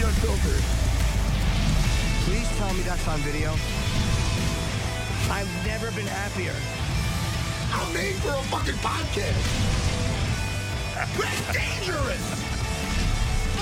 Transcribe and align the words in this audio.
To 0.00 0.06
UFC 0.06 0.08
Unfiltered. 0.08 0.64
Please 2.24 2.48
tell 2.56 2.72
me 2.74 2.80
that's 2.82 3.06
on 3.08 3.20
video. 3.20 3.50
I've 5.30 5.48
never 5.66 5.90
been 5.92 6.06
happier. 6.06 6.54
I'm 7.72 7.92
made 7.92 8.14
for 8.16 8.30
a 8.30 8.42
fucking 8.44 8.74
podcast. 8.80 9.36
That's 10.94 11.52
dangerous. 11.52 12.24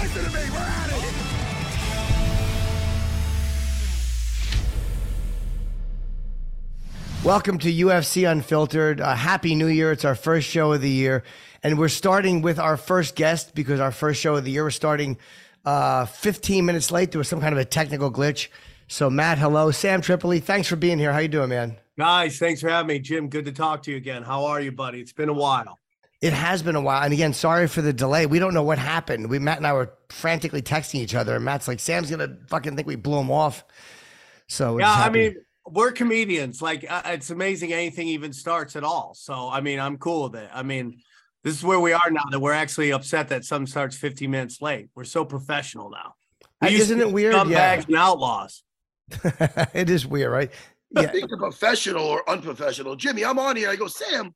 Listen 0.01 0.25
to 0.25 0.31
me. 0.31 0.51
We're 0.51 0.59
at 0.59 0.91
it. 0.91 1.15
Welcome 7.25 7.59
to 7.59 7.73
UFC 7.73 8.31
Unfiltered. 8.31 9.01
Uh, 9.01 9.15
Happy 9.15 9.55
New 9.57 9.67
Year. 9.67 9.91
It's 9.93 10.05
our 10.05 10.15
first 10.15 10.49
show 10.49 10.73
of 10.73 10.81
the 10.83 10.91
year. 10.91 11.25
And 11.65 11.79
we're 11.79 11.89
starting 11.89 12.43
with 12.43 12.61
our 12.61 12.77
first 12.77 13.17
guest 13.17 13.55
because 13.57 13.81
our 13.81 13.91
first 13.91 14.21
show 14.21 14.37
of 14.37 14.45
the 14.45 14.53
year, 14.53 14.63
we're 14.63 14.71
starting 14.71 15.19
uh, 15.65 16.05
15 16.07 16.65
minutes 16.65 16.91
late. 16.91 17.13
There 17.13 17.19
was 17.19 17.29
some 17.29 17.41
kind 17.41 17.53
of 17.53 17.59
a 17.59 17.65
technical 17.65 18.11
glitch. 18.11 18.49
So, 18.89 19.11
Matt, 19.11 19.39
hello. 19.39 19.71
Sam 19.71 20.01
Tripoli, 20.01 20.41
thanks 20.41 20.67
for 20.67 20.77
being 20.77 20.99
here. 20.99 21.13
How 21.13 21.19
you 21.19 21.29
doing, 21.29 21.51
man? 21.51 21.77
Guys, 21.99 22.39
thanks 22.39 22.61
for 22.61 22.69
having 22.69 22.87
me. 22.87 22.99
Jim, 22.99 23.29
good 23.29 23.45
to 23.45 23.53
talk 23.53 23.83
to 23.83 23.91
you 23.91 23.97
again. 23.97 24.23
How 24.23 24.47
are 24.47 24.61
you, 24.61 24.73
buddy? 24.73 25.01
It's 25.01 25.13
been 25.13 25.29
a 25.29 25.35
while. 25.35 25.79
It 26.21 26.33
has 26.33 26.63
been 26.63 26.75
a 26.75 26.81
while. 26.81 27.03
And 27.03 27.13
again, 27.13 27.33
sorry 27.33 27.69
for 27.69 27.83
the 27.83 27.93
delay. 27.93 28.27
We 28.27 28.39
don't 28.39 28.55
know 28.55 28.63
what 28.63 28.79
happened. 28.79 29.29
We 29.31 29.39
Matt 29.39 29.59
and 29.59 29.67
I 29.67 29.73
were 29.73 29.93
frantically 30.09 30.63
texting 30.63 30.97
each 30.97 31.15
other, 31.15 31.37
and 31.37 31.45
Matt's 31.45 31.69
like, 31.69 31.81
Sam's 31.81 32.11
gonna 32.11 32.39
fucking 32.49 32.77
think 32.77 32.89
we 32.89 32.97
blew 32.97 33.19
him 33.19 33.31
off. 33.31 33.65
So 34.49 34.79
Yeah, 34.79 34.93
I 34.93 35.11
mean, 35.11 35.37
we're 35.67 35.93
comedians. 35.93 36.63
Like, 36.63 36.87
uh, 36.89 37.03
it's 37.07 37.31
amazing 37.31 37.73
anything 37.73 38.09
even 38.09 38.33
starts 38.33 38.75
at 38.75 38.85
all. 38.85 39.15
So, 39.15 39.49
I 39.49 39.61
mean, 39.61 39.79
I'm 39.79 39.99
cool 39.99 40.31
with 40.31 40.41
it. 40.41 40.51
I 40.53 40.63
mean, 40.63 41.01
this 41.45 41.57
is 41.57 41.65
where 41.65 41.81
we 41.81 41.93
are 41.93 42.11
now 42.11 42.25
that 42.31 42.41
we're 42.41 42.53
actually 42.53 42.93
upset 42.93 43.29
that 43.29 43.45
some 43.45 43.67
starts 43.67 43.97
15 43.97 44.31
minutes 44.31 44.61
late. 44.61 44.89
We're 44.95 45.05
so 45.05 45.25
professional 45.25 45.91
now. 45.91 46.15
We 46.61 46.75
isn't 46.77 47.01
it 47.01 47.07
be 47.07 47.13
weird? 47.13 47.35
Scumbags 47.35 47.49
Yeah. 47.51 47.83
and 47.87 47.97
outlaws. 47.97 48.63
it 49.75 49.89
is 49.89 50.07
weird, 50.07 50.33
right? 50.33 50.51
Yeah. 50.91 51.07
Think 51.07 51.31
of 51.33 51.39
professional 51.39 52.05
or 52.05 52.29
unprofessional. 52.29 52.97
Jimmy, 52.97 53.25
I'm 53.25 53.39
on 53.39 53.57
here. 53.57 53.71
I 53.71 53.77
go, 53.77 53.87
Sam, 53.87 54.35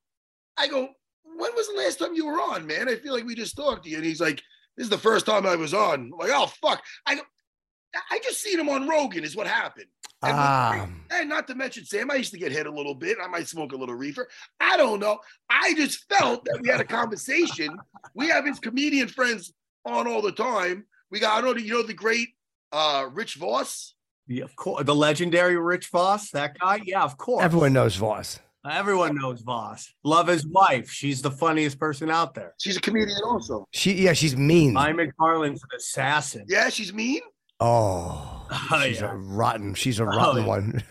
I 0.57 0.67
go, 0.67 0.87
when 1.23 1.55
was 1.55 1.67
the 1.67 1.75
last 1.75 1.99
time 1.99 2.13
you 2.13 2.25
were 2.25 2.39
on, 2.39 2.65
man? 2.65 2.87
I 2.87 2.95
feel 2.95 3.13
like 3.13 3.25
we 3.25 3.35
just 3.35 3.55
talked 3.57 3.83
to 3.83 3.89
you. 3.89 3.97
And 3.97 4.05
he's 4.05 4.21
like, 4.21 4.41
this 4.77 4.85
is 4.85 4.89
the 4.89 4.97
first 4.97 5.25
time 5.25 5.45
I 5.45 5.55
was 5.55 5.73
on. 5.73 6.11
I'm 6.13 6.17
like, 6.17 6.31
oh, 6.33 6.47
fuck. 6.61 6.81
I 7.05 7.15
go, 7.15 7.21
I 8.09 8.19
just 8.23 8.41
seen 8.41 8.59
him 8.59 8.69
on 8.69 8.87
Rogan, 8.87 9.23
is 9.23 9.35
what 9.35 9.47
happened. 9.47 9.87
And, 10.23 10.35
Ah. 10.37 10.87
and 11.11 11.29
not 11.29 11.47
to 11.47 11.55
mention, 11.55 11.85
Sam, 11.85 12.09
I 12.09 12.15
used 12.15 12.31
to 12.31 12.37
get 12.39 12.51
hit 12.51 12.65
a 12.65 12.71
little 12.71 12.95
bit. 12.95 13.17
I 13.21 13.27
might 13.27 13.47
smoke 13.47 13.73
a 13.73 13.75
little 13.75 13.95
reefer. 13.95 14.27
I 14.59 14.77
don't 14.77 14.99
know. 14.99 15.19
I 15.49 15.73
just 15.75 16.05
felt 16.09 16.45
that 16.45 16.59
we 16.61 16.69
had 16.69 16.79
a 16.79 16.85
conversation. 16.85 17.77
We 18.15 18.27
have 18.29 18.45
his 18.45 18.59
comedian 18.59 19.07
friends 19.07 19.53
on 19.85 20.07
all 20.07 20.21
the 20.21 20.31
time. 20.31 20.85
We 21.11 21.19
got, 21.19 21.37
I 21.37 21.41
don't 21.41 21.57
know, 21.57 21.61
you 21.63 21.73
know, 21.73 21.83
the 21.83 21.93
great 21.93 22.29
uh, 22.71 23.07
Rich 23.11 23.35
Voss. 23.35 23.95
Yeah, 24.27 24.45
of 24.45 24.55
course. 24.55 24.83
The 24.85 24.95
legendary 24.95 25.57
Rich 25.57 25.89
Voss, 25.89 26.31
that 26.31 26.57
guy. 26.57 26.79
Yeah, 26.85 27.03
of 27.03 27.17
course. 27.17 27.43
Everyone 27.43 27.73
knows 27.73 27.95
Voss. 27.97 28.39
Everyone 28.67 29.13
knows 29.15 29.41
Voss. 29.41 29.93
Love 30.05 30.27
his 30.27 30.47
wife. 30.47 30.89
She's 30.89 31.21
the 31.21 31.29
funniest 31.29 31.77
person 31.77 32.09
out 32.09 32.33
there. 32.33 32.53
She's 32.61 32.77
a 32.77 32.81
comedian 32.81 33.17
also. 33.25 33.65
She 33.71 33.91
yeah, 33.93 34.13
she's 34.13 34.37
mean. 34.37 34.77
I 34.77 34.93
McFarlane's 34.93 35.61
an 35.63 35.69
assassin. 35.75 36.45
Yeah, 36.47 36.69
she's 36.69 36.93
mean. 36.93 37.19
Oh, 37.63 38.29
Oh, 38.71 38.81
she's 38.85 38.99
yeah. 39.01 39.11
a 39.11 39.15
rotten. 39.15 39.73
She's 39.73 39.99
a 39.99 40.03
Oh, 40.03 40.07
rotten 40.07 40.41
yeah. 40.43 40.47
one. 40.47 40.83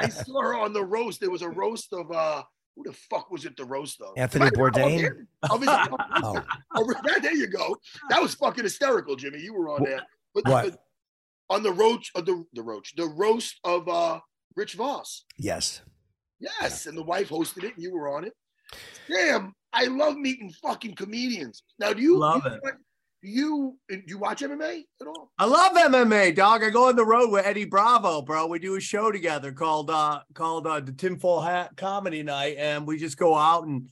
I 0.00 0.08
saw 0.08 0.40
her 0.42 0.56
on 0.56 0.72
the 0.72 0.84
roast. 0.84 1.20
There 1.20 1.30
was 1.30 1.42
a 1.42 1.48
roast 1.48 1.92
of 1.92 2.10
uh 2.12 2.42
who 2.76 2.84
the 2.84 2.92
fuck 2.92 3.30
was 3.30 3.44
it 3.44 3.56
the 3.56 3.64
roast 3.64 4.00
of? 4.00 4.12
Anthony 4.16 4.44
Right, 4.44 4.52
Bourdain? 4.52 5.26
of 5.50 5.60
his- 5.60 5.68
oh, 6.22 6.44
oh, 6.76 6.94
there 7.20 7.34
you 7.34 7.48
go. 7.48 7.76
That 8.10 8.22
was 8.22 8.34
fucking 8.36 8.62
hysterical, 8.62 9.16
Jimmy. 9.16 9.40
You 9.40 9.52
were 9.54 9.68
on 9.70 9.82
there. 9.82 10.02
But 10.34 10.46
What? 10.46 10.64
but 10.70 10.78
on 11.50 11.62
the 11.64 11.72
roach 11.72 12.12
of 12.14 12.24
the 12.26 12.44
the 12.52 12.62
roach, 12.62 12.94
the 12.94 13.06
roast 13.06 13.58
of 13.64 13.88
uh 13.88 14.20
Rich 14.54 14.74
Voss. 14.74 15.24
yes. 15.38 15.80
Yes, 16.40 16.86
and 16.86 16.96
the 16.96 17.02
wife 17.02 17.30
hosted 17.30 17.64
it, 17.64 17.74
and 17.74 17.82
you 17.82 17.92
were 17.92 18.14
on 18.14 18.22
it. 18.24 18.32
Damn, 19.08 19.54
I 19.72 19.86
love 19.86 20.16
meeting 20.16 20.52
fucking 20.62 20.94
comedians. 20.94 21.64
Now, 21.80 21.92
do 21.92 22.00
you 22.00 22.16
Love 22.16 22.44
do 22.44 22.50
it. 22.50 22.74
You 23.20 23.76
do 23.88 24.00
you 24.06 24.18
watch 24.18 24.42
MMA 24.42 24.84
at 25.00 25.06
all? 25.06 25.32
I 25.38 25.44
love 25.44 25.72
MMA, 25.72 26.36
dog. 26.36 26.62
I 26.62 26.70
go 26.70 26.88
on 26.88 26.94
the 26.94 27.04
road 27.04 27.30
with 27.30 27.44
Eddie 27.44 27.64
Bravo, 27.64 28.22
bro. 28.22 28.46
We 28.46 28.60
do 28.60 28.76
a 28.76 28.80
show 28.80 29.10
together 29.10 29.50
called 29.50 29.90
uh 29.90 30.20
called 30.34 30.66
uh 30.68 30.80
the 30.80 30.92
Tinfoil 30.92 31.40
Hat 31.40 31.76
Comedy 31.76 32.22
Night, 32.22 32.56
and 32.58 32.86
we 32.86 32.96
just 32.96 33.16
go 33.16 33.34
out 33.34 33.66
and 33.66 33.88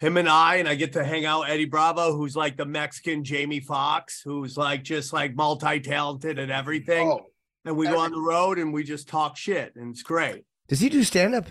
him 0.00 0.16
and 0.16 0.28
I, 0.28 0.56
and 0.56 0.68
I 0.68 0.74
get 0.74 0.94
to 0.94 1.04
hang 1.04 1.26
out 1.26 1.50
Eddie 1.50 1.66
Bravo, 1.66 2.16
who's 2.16 2.34
like 2.34 2.56
the 2.56 2.64
Mexican 2.64 3.22
Jamie 3.22 3.60
Foxx, 3.60 4.20
who's 4.24 4.56
like 4.56 4.82
just 4.82 5.12
like 5.12 5.34
multi-talented 5.36 6.38
at 6.38 6.50
everything. 6.50 7.08
Oh, 7.08 7.26
and 7.64 7.76
we 7.76 7.86
go 7.86 7.98
on 7.98 8.10
the 8.10 8.20
road 8.20 8.58
and 8.58 8.72
we 8.72 8.84
just 8.84 9.06
talk 9.06 9.36
shit, 9.36 9.76
and 9.76 9.92
it's 9.92 10.02
great. 10.02 10.44
Does 10.66 10.80
he 10.80 10.88
do 10.88 11.04
stand 11.04 11.34
up? 11.34 11.46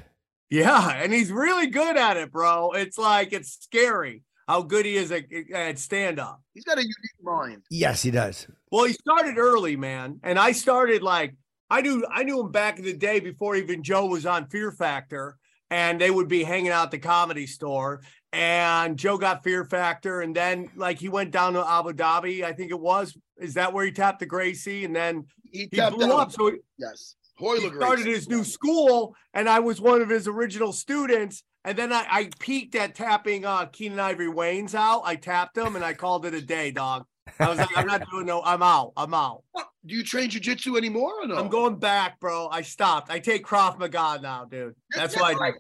Yeah, 0.50 0.90
and 0.90 1.14
he's 1.14 1.32
really 1.32 1.68
good 1.68 1.96
at 1.96 2.18
it, 2.18 2.32
bro. 2.32 2.72
It's 2.72 2.98
like 2.98 3.32
it's 3.32 3.58
scary 3.62 4.24
how 4.52 4.62
good 4.62 4.86
he 4.86 4.96
is 4.98 5.12
at, 5.12 5.24
at 5.54 5.80
stand 5.80 6.20
up. 6.20 6.42
he's 6.54 6.66
got 6.66 6.78
a 6.78 6.82
unique 6.82 7.22
mind. 7.24 7.62
Yes, 7.70 8.02
he 8.02 8.12
does. 8.12 8.48
Well, 8.72 8.84
he 8.86 8.92
started 8.94 9.38
early, 9.38 9.78
man, 9.78 10.20
and 10.24 10.38
I 10.38 10.52
started 10.52 11.02
like 11.02 11.36
I 11.70 11.80
knew 11.82 12.06
I 12.14 12.24
knew 12.24 12.42
him 12.42 12.52
back 12.52 12.78
in 12.80 12.84
the 12.86 12.94
day 12.94 13.20
before 13.22 13.56
even 13.56 13.82
Joe 13.82 14.06
was 14.08 14.26
on 14.26 14.48
Fear 14.50 14.72
Factor, 14.74 15.38
and 15.70 16.02
they 16.02 16.12
would 16.12 16.28
be 16.28 16.44
hanging 16.44 16.72
out 16.72 16.86
at 16.86 16.92
the 16.92 17.00
comedy 17.00 17.48
store. 17.48 18.02
And 18.34 18.98
Joe 18.98 19.18
got 19.18 19.44
Fear 19.44 19.64
Factor, 19.66 20.20
and 20.22 20.36
then 20.36 20.70
like 20.76 21.00
he 21.00 21.08
went 21.10 21.32
down 21.32 21.54
to 21.54 21.66
Abu 21.66 21.94
Dhabi, 21.94 22.44
I 22.44 22.52
think 22.52 22.72
it 22.72 22.80
was. 22.80 23.18
Is 23.40 23.54
that 23.54 23.72
where 23.74 23.86
he 23.86 23.92
tapped 23.92 24.20
the 24.20 24.26
Gracie? 24.26 24.84
And 24.86 24.94
then 24.96 25.26
He, 25.52 25.68
he 25.72 25.82
blew 25.90 26.12
out. 26.14 26.20
up. 26.20 26.32
So 26.34 26.48
he, 26.52 26.58
Yes, 26.78 27.16
he 27.21 27.21
Royler 27.42 27.76
started 27.76 28.06
his 28.06 28.30
new 28.30 28.44
school, 28.44 29.16
and 29.34 29.50
I 29.50 29.60
was 29.60 29.82
one 29.82 30.02
of 30.02 30.10
his 30.10 30.28
original 30.28 30.72
students. 30.74 31.44
And 31.64 31.78
then 31.78 31.94
I, 31.94 32.06
I 32.10 32.30
peaked 32.40 32.74
at 32.76 32.96
tapping 32.96 33.46
uh, 33.46 33.68
Keenen 33.68 34.00
Ivory 34.00 34.28
Wayans 34.28 34.74
out. 34.74 35.04
I 35.06 35.16
tapped 35.16 35.58
him, 35.58 35.76
and 35.76 35.86
I 35.86 35.94
called 35.94 36.26
it 36.26 36.34
a 36.34 36.42
day, 36.42 36.72
dog. 36.72 37.06
I 37.40 37.50
was 37.50 37.58
like, 37.60 37.78
I'm 37.78 37.88
not 37.88 38.10
doing 38.10 38.26
no. 38.26 38.42
I'm 38.44 38.64
out. 38.64 38.94
I'm 38.98 39.14
out. 39.14 39.44
Do 39.86 39.96
you 39.96 40.04
train 40.04 40.30
jujitsu 40.30 40.78
anymore 40.78 41.24
or 41.24 41.28
no? 41.28 41.36
I'm 41.36 41.50
going 41.50 41.78
back, 41.78 42.20
bro. 42.20 42.48
I 42.50 42.62
stopped. 42.62 43.10
I 43.10 43.20
take 43.20 43.46
Krav 43.46 43.80
Maga 43.80 44.20
now, 44.22 44.46
dude. 44.46 44.76
That's 44.96 45.16
what 45.16 45.26
I 45.26 45.50
do. 45.50 45.58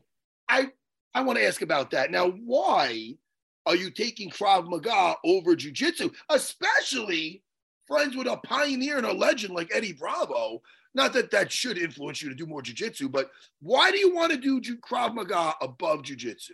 I 0.47 0.67
I 1.15 1.21
want 1.21 1.39
to 1.39 1.45
ask 1.45 1.63
about 1.63 1.89
that. 1.91 2.11
Now, 2.11 2.29
why 2.29 3.15
are 3.65 3.75
you 3.75 3.89
taking 3.89 4.29
Krav 4.29 4.67
Maga 4.67 5.15
over 5.25 5.55
jujitsu, 5.55 6.13
especially 6.29 7.41
friends 7.87 8.15
with 8.15 8.27
a 8.27 8.37
pioneer 8.37 8.97
and 8.97 9.07
a 9.07 9.13
legend 9.13 9.55
like 9.55 9.71
Eddie 9.73 9.93
Bravo? 9.93 10.61
Not 10.93 11.13
that 11.13 11.31
that 11.31 11.51
should 11.51 11.77
influence 11.77 12.21
you 12.21 12.29
to 12.29 12.35
do 12.35 12.45
more 12.45 12.61
jujitsu, 12.61 13.11
but 13.11 13.29
why 13.61 13.91
do 13.91 13.97
you 13.97 14.13
want 14.13 14.31
to 14.31 14.37
do 14.37 14.59
Krav 14.77 15.13
Maga 15.13 15.53
above 15.61 16.01
jujitsu? 16.01 16.51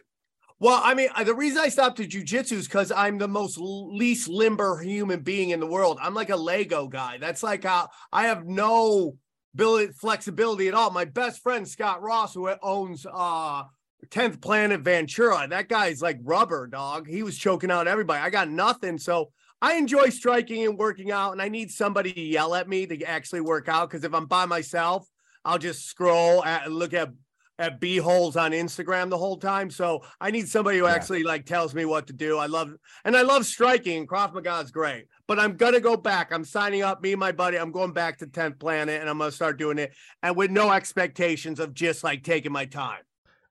Well, 0.60 0.82
I 0.84 0.96
mean, 0.96 1.10
the 1.24 1.36
reason 1.36 1.60
I 1.60 1.70
stopped 1.70 2.00
at 2.00 2.10
jujitsu 2.10 2.54
is 2.54 2.68
because 2.68 2.92
I'm 2.92 3.20
the 3.20 3.28
most 3.28 3.58
least 3.60 4.28
limber 4.28 4.80
human 4.80 5.20
being 5.20 5.52
in 5.52 5.60
the 5.60 5.68
world. 5.68 6.00
I'm 6.02 6.16
like 6.16 6.32
a 6.32 6.36
Lego 6.36 6.88
guy. 6.88 7.20
That's 7.20 7.44
like 7.44 7.64
how 7.64 7.90
I 8.12 8.24
have 8.24 8.46
no 8.46 9.18
ability, 9.54 9.94
flexibility 9.94 10.68
at 10.68 10.74
all. 10.74 10.90
My 10.90 11.06
best 11.06 11.44
friend 11.44 11.68
Scott 11.68 12.02
Ross, 12.02 12.34
who 12.34 12.50
owns 12.64 13.06
uh 13.12 13.64
10th 14.08 14.42
Planet 14.42 14.82
Ventura, 14.82 15.48
that 15.48 15.70
guy's 15.70 16.02
like 16.02 16.18
rubber 16.24 16.66
dog. 16.66 17.08
He 17.08 17.22
was 17.22 17.38
choking 17.38 17.70
out 17.70 17.88
everybody. 17.88 18.22
I 18.22 18.32
got 18.32 18.50
nothing. 18.50 18.98
So 18.98 19.32
I 19.62 19.76
enjoy 19.76 20.10
striking 20.10 20.66
and 20.66 20.78
working 20.78 21.12
out, 21.12 21.32
and 21.32 21.42
I 21.42 21.50
need 21.50 21.72
somebody 21.72 22.14
to 22.14 22.22
yell 22.22 22.54
at 22.54 22.70
me 22.70 22.86
to 22.86 23.04
actually 23.04 23.42
work 23.42 23.68
out. 23.68 23.90
Because 23.90 24.04
if 24.04 24.14
I'm 24.14 24.26
by 24.26 24.46
myself, 24.46 25.08
I'll 25.44 25.58
just 25.58 25.88
scroll 25.88 26.44
and 26.44 26.74
look 26.74 26.94
at 26.94 27.10
at 27.60 27.80
b 27.80 27.98
holes 27.98 28.38
on 28.38 28.52
Instagram 28.52 29.10
the 29.10 29.18
whole 29.18 29.38
time. 29.38 29.70
So 29.70 30.04
I 30.22 30.32
need 30.32 30.48
somebody 30.48 30.78
who 30.78 30.86
yeah. 30.86 30.94
actually 30.94 31.24
like 31.24 31.46
tells 31.46 31.74
me 31.74 31.86
what 31.86 32.08
to 32.08 32.14
do. 32.14 32.38
I 32.38 32.46
love 32.46 32.72
and 33.04 33.18
I 33.18 33.24
love 33.24 33.46
striking. 33.46 34.06
Krav 34.06 34.34
Maga 34.34 34.60
is 34.60 34.72
great, 34.72 35.08
but 35.28 35.40
I'm 35.40 35.56
gonna 35.56 35.80
go 35.80 35.98
back. 35.98 36.32
I'm 36.32 36.46
signing 36.46 36.84
up. 36.84 37.02
Me 37.02 37.14
and 37.14 37.20
my 37.20 37.32
buddy. 37.32 37.58
I'm 37.58 37.72
going 37.72 37.94
back 37.94 38.20
to 38.20 38.28
10th 38.28 38.60
Planet, 38.60 39.02
and 39.02 39.10
I'm 39.10 39.18
gonna 39.18 39.32
start 39.32 39.58
doing 39.58 39.80
it, 39.80 39.94
and 40.22 40.36
with 40.36 40.52
no 40.52 40.72
expectations 40.72 41.60
of 41.60 41.74
just 41.74 42.04
like 42.04 42.24
taking 42.24 42.52
my 42.52 42.66
time. 42.66 43.02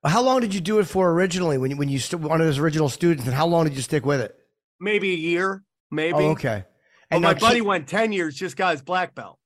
How 0.05 0.23
long 0.23 0.41
did 0.41 0.55
you 0.55 0.61
do 0.61 0.79
it 0.79 0.85
for 0.85 1.11
originally 1.11 1.59
when 1.59 1.73
you, 1.73 1.77
when 1.77 1.89
you 1.89 1.99
st- 1.99 2.23
one 2.23 2.41
of 2.41 2.47
those 2.47 2.59
original 2.59 2.89
students, 2.89 3.27
and 3.27 3.35
how 3.35 3.47
long 3.47 3.65
did 3.65 3.75
you 3.75 3.83
stick 3.83 4.07
with 4.07 4.21
it? 4.21 4.37
Maybe 4.79 5.11
a 5.11 5.17
year, 5.17 5.65
maybe. 5.91 6.19
Oh, 6.19 6.31
okay. 6.31 6.65
And 7.11 7.23
my 7.23 7.35
buddy 7.35 7.61
went 7.61 7.89
10 7.89 8.13
years, 8.13 8.35
just 8.35 8.57
got 8.57 8.73
his 8.73 8.83
black 8.83 9.15
belt. 9.15 9.39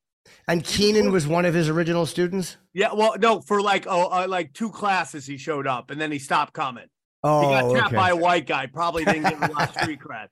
And 0.47 0.65
Keenen 0.65 1.13
was 1.13 1.27
one 1.27 1.45
of 1.45 1.55
his 1.55 1.69
original 1.69 2.07
students? 2.07 2.57
Yeah, 2.73 2.93
well, 2.95 3.17
no, 3.19 3.41
for 3.41 3.61
like 3.61 3.87
oh, 3.87 4.09
uh, 4.11 4.27
like 4.29 4.53
two 4.53 4.71
classes 4.71 5.27
he 5.27 5.37
showed 5.37 5.67
up 5.67 5.91
and 5.91 6.01
then 6.01 6.13
he 6.13 6.19
stopped 6.19 6.53
coming. 6.53 6.87
Oh, 7.23 7.41
he 7.41 7.47
got 7.49 7.75
tapped 7.75 7.87
okay. 7.89 7.97
by 7.97 8.11
a 8.11 8.17
white 8.17 8.47
guy. 8.47 8.67
Probably 8.67 9.05
didn't 9.05 9.23
get 9.23 9.51
a 9.51 9.53
lot 9.53 9.69
of 9.69 9.83
street 9.83 10.01
cred. 10.01 10.29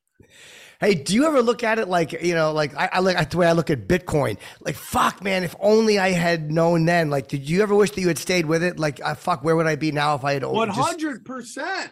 Hey, 0.80 0.94
do 0.94 1.14
you 1.14 1.26
ever 1.26 1.42
look 1.42 1.64
at 1.64 1.78
it 1.78 1.88
like 1.88 2.12
you 2.12 2.34
know, 2.34 2.52
like 2.52 2.74
I, 2.76 2.88
I 2.94 2.98
like 3.00 3.30
the 3.30 3.36
way 3.36 3.48
I 3.48 3.52
look 3.52 3.70
at 3.70 3.88
Bitcoin? 3.88 4.38
Like, 4.60 4.76
fuck, 4.76 5.22
man, 5.22 5.42
if 5.42 5.54
only 5.58 5.98
I 5.98 6.10
had 6.10 6.50
known 6.52 6.84
then. 6.84 7.10
Like, 7.10 7.28
did 7.28 7.48
you 7.48 7.62
ever 7.62 7.74
wish 7.74 7.90
that 7.90 8.00
you 8.00 8.08
had 8.08 8.18
stayed 8.18 8.46
with 8.46 8.62
it? 8.62 8.78
Like, 8.78 9.00
uh, 9.04 9.14
fuck, 9.14 9.42
where 9.42 9.56
would 9.56 9.66
I 9.66 9.76
be 9.76 9.90
now 9.90 10.14
if 10.14 10.24
I 10.24 10.34
had? 10.34 10.44
One 10.44 10.68
hundred 10.68 11.24
percent. 11.24 11.90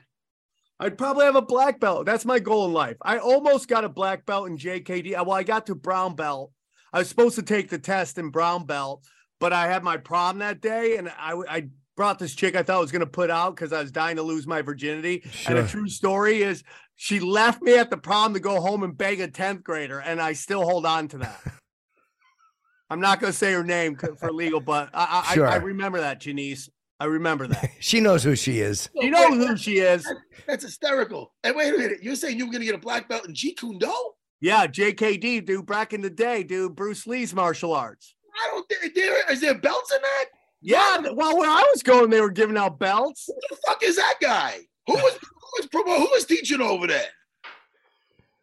I'd 0.78 0.98
probably 0.98 1.24
have 1.24 1.36
a 1.36 1.42
black 1.42 1.80
belt. 1.80 2.04
That's 2.04 2.24
my 2.24 2.38
goal 2.38 2.66
in 2.66 2.72
life. 2.72 2.96
I 3.00 3.18
almost 3.18 3.68
got 3.68 3.84
a 3.84 3.88
black 3.88 4.26
belt 4.26 4.48
in 4.48 4.58
JKD. 4.58 5.18
Uh, 5.18 5.24
well, 5.24 5.36
I 5.36 5.42
got 5.42 5.66
to 5.66 5.74
brown 5.74 6.14
belt. 6.16 6.52
I 6.92 6.98
was 6.98 7.08
supposed 7.08 7.36
to 7.36 7.42
take 7.42 7.70
the 7.70 7.78
test 7.78 8.18
in 8.18 8.30
brown 8.30 8.66
belt, 8.66 9.04
but 9.40 9.52
I 9.52 9.68
had 9.68 9.82
my 9.82 9.96
prom 9.96 10.38
that 10.38 10.60
day, 10.60 10.96
and 10.96 11.08
I 11.08 11.34
I 11.48 11.68
brought 11.96 12.18
this 12.18 12.34
chick 12.34 12.54
I 12.54 12.62
thought 12.62 12.76
I 12.76 12.80
was 12.80 12.92
going 12.92 13.00
to 13.00 13.06
put 13.06 13.30
out 13.30 13.56
because 13.56 13.72
I 13.72 13.80
was 13.80 13.90
dying 13.90 14.16
to 14.16 14.22
lose 14.22 14.46
my 14.46 14.60
virginity. 14.62 15.22
Sure. 15.30 15.56
And 15.56 15.66
a 15.66 15.68
true 15.68 15.88
story 15.88 16.42
is 16.42 16.62
she 16.94 17.20
left 17.20 17.62
me 17.62 17.76
at 17.76 17.90
the 17.90 17.96
prom 17.96 18.34
to 18.34 18.40
go 18.40 18.60
home 18.60 18.82
and 18.82 18.96
beg 18.96 19.20
a 19.20 19.28
10th 19.28 19.62
grader, 19.62 20.00
and 20.00 20.20
I 20.20 20.34
still 20.34 20.62
hold 20.62 20.86
on 20.86 21.08
to 21.08 21.18
that. 21.18 21.40
I'm 22.90 23.00
not 23.00 23.18
going 23.18 23.32
to 23.32 23.38
say 23.38 23.52
her 23.52 23.64
name 23.64 23.96
for 23.96 24.32
legal, 24.32 24.60
but 24.60 24.90
I, 24.94 25.34
sure. 25.34 25.46
I, 25.46 25.54
I 25.54 25.56
remember 25.56 26.00
that, 26.00 26.20
Janice. 26.20 26.70
I 26.98 27.04
remember 27.04 27.46
that. 27.46 27.70
she 27.80 28.00
knows 28.00 28.22
who 28.22 28.36
she 28.36 28.60
is. 28.60 28.88
You 28.94 29.10
know 29.10 29.32
who 29.34 29.56
she 29.56 29.78
is. 29.78 30.06
That's 30.46 30.64
hysterical. 30.64 31.34
And 31.44 31.54
wait 31.56 31.74
a 31.74 31.78
minute, 31.78 32.02
you're 32.02 32.16
saying 32.16 32.38
you 32.38 32.46
were 32.46 32.52
going 32.52 32.62
to 32.62 32.66
get 32.66 32.74
a 32.74 32.78
black 32.78 33.08
belt 33.08 33.26
in 33.26 33.34
Jeet 33.34 33.58
Kune 33.58 33.78
Do? 33.78 33.94
Yeah, 34.40 34.66
JKD, 34.66 35.44
dude. 35.46 35.66
Back 35.66 35.92
in 35.92 36.00
the 36.00 36.10
day, 36.10 36.42
dude. 36.42 36.74
Bruce 36.74 37.06
Lee's 37.06 37.34
martial 37.34 37.72
arts. 37.72 38.14
I 38.34 38.48
don't 38.50 38.68
think 38.68 38.94
there 38.94 39.30
is 39.30 39.40
there 39.40 39.54
belts 39.54 39.92
in 39.92 40.02
that. 40.02 40.24
Yeah, 40.60 41.10
well, 41.12 41.38
when 41.38 41.48
I 41.48 41.62
was 41.72 41.82
going, 41.82 42.10
they 42.10 42.20
were 42.20 42.30
giving 42.30 42.56
out 42.56 42.78
belts. 42.78 43.26
Who 43.28 43.34
the 43.50 43.56
fuck 43.66 43.82
is 43.82 43.96
that 43.96 44.14
guy? 44.20 44.58
Who 44.86 44.94
was 44.94 45.12
who 45.22 45.50
was 45.58 45.66
promo? 45.68 45.96
Who 45.98 46.08
was 46.10 46.24
teaching 46.24 46.60
over 46.60 46.86
there? 46.86 47.08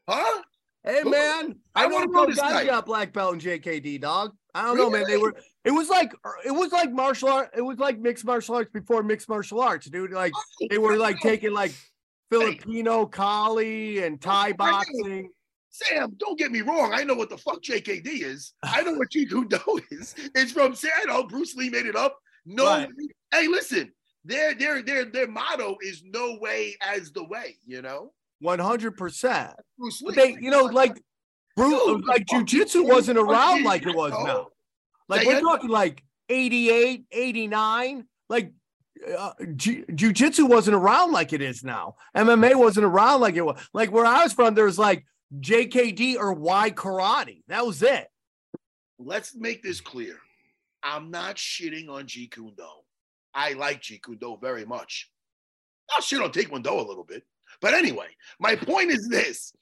Huh? 0.08 0.42
Hey 0.84 1.02
who, 1.02 1.12
man, 1.12 1.56
I, 1.76 1.84
I 1.84 1.88
want 1.88 2.06
to 2.06 2.12
know 2.12 2.26
guys 2.28 2.66
got 2.66 2.86
black 2.86 3.14
belt 3.14 3.36
in 3.36 3.40
JKD, 3.40 4.02
dog. 4.02 4.36
I 4.56 4.64
don't 4.64 4.76
really? 4.78 4.92
know, 4.92 4.98
man. 4.98 5.08
They 5.08 5.18
were. 5.18 5.36
It 5.66 5.72
was 5.72 5.90
like 5.90 6.14
it 6.46 6.52
was 6.52 6.72
like 6.72 6.92
martial 6.92 7.30
art. 7.30 7.52
It 7.56 7.62
was 7.62 7.80
like 7.80 8.00
mixed 8.00 8.26
martial 8.26 8.56
arts 8.56 8.72
before 8.72 9.04
mixed 9.04 9.30
martial 9.30 9.62
arts, 9.62 9.88
dude. 9.88 10.12
Like 10.12 10.34
oh, 10.36 10.68
they 10.70 10.78
were 10.78 10.98
like 10.98 11.20
taking 11.20 11.54
like 11.54 11.74
Filipino 12.30 13.06
Kali 13.06 14.04
and 14.04 14.20
Thai 14.22 14.54
boxing. 14.54 15.30
Sam, 15.70 16.14
don't 16.18 16.38
get 16.38 16.52
me 16.52 16.62
wrong. 16.62 16.92
I 16.94 17.04
know 17.04 17.16
what 17.16 17.32
the 17.32 17.38
fuck 17.38 17.64
JKD 17.64 18.06
is. 18.06 18.54
I 18.62 18.84
know 18.84 18.94
what 18.94 19.10
Jeet 19.10 19.30
Do 19.30 19.82
is. 19.92 20.14
It's 20.36 20.52
from 20.52 20.76
Sam. 20.76 20.92
I 20.96 21.04
oh, 21.10 21.22
know 21.22 21.24
Bruce 21.28 21.56
Lee 21.56 21.70
made 21.70 21.88
it 21.88 21.96
up. 21.96 22.18
No, 22.46 22.66
right. 22.66 22.90
hey, 23.32 23.48
listen, 23.48 23.92
their 24.24 24.54
their 24.54 24.84
their 24.84 25.06
their 25.06 25.28
motto 25.28 25.78
is 25.82 26.04
no 26.06 26.38
way 26.40 26.76
as 26.82 27.12
the 27.12 27.24
way. 27.24 27.58
You 27.66 27.82
know, 27.82 28.12
one 28.40 28.60
hundred 28.60 28.98
percent. 28.98 29.54
Bruce 29.80 30.02
Lee. 30.04 30.16
They, 30.16 30.38
you 30.40 30.52
know, 30.52 30.66
like 30.66 31.02
Dude, 31.56 32.06
like 32.06 32.26
jujitsu 32.26 32.88
wasn't 32.88 33.20
around 33.20 33.64
like 33.64 33.86
it 33.86 33.96
was 33.96 34.12
now. 34.12 34.48
Like 35.08 35.28
we're 35.28 35.40
talking 35.40 35.70
like 35.70 36.04
88, 36.30 37.06
89. 37.12 38.06
Like 38.30 38.54
uh, 39.18 39.34
jiu-jitsu 39.56 40.46
wasn't 40.46 40.76
around 40.76 41.12
like 41.12 41.34
it 41.34 41.42
is 41.42 41.64
now. 41.64 41.96
MMA 42.16 42.56
wasn't 42.56 42.86
around 42.86 43.22
like 43.22 43.36
it 43.36 43.46
was. 43.46 43.60
Like 43.74 43.92
where 43.92 44.06
I 44.06 44.24
was 44.24 44.34
from, 44.34 44.56
there 44.56 44.66
was 44.66 44.80
like 44.80 45.06
JKD 45.40 46.18
or 46.18 46.34
Y 46.34 46.72
karate. 46.72 47.44
That 47.48 47.66
was 47.66 47.84
it. 47.84 48.08
Let's 48.98 49.36
make 49.36 49.62
this 49.62 49.82
clear. 49.82 50.18
I'm 50.84 51.12
not 51.12 51.36
shitting 51.36 51.90
on 51.90 52.06
Jeet 52.06 52.32
Kune 52.32 52.54
Do. 52.58 52.66
I 53.34 53.54
like 53.54 53.82
Jeet 53.82 54.04
Kune 54.04 54.18
Do 54.18 54.38
very 54.42 54.66
much. 54.66 55.10
I'll 55.92 56.02
shit 56.02 56.22
on 56.22 56.32
Taekwondo 56.32 56.80
a 56.80 56.88
little 56.88 57.04
bit. 57.04 57.24
But 57.62 57.74
anyway, 57.74 58.08
my 58.40 58.56
point 58.56 58.92
is 58.92 59.08
this. 59.08 59.54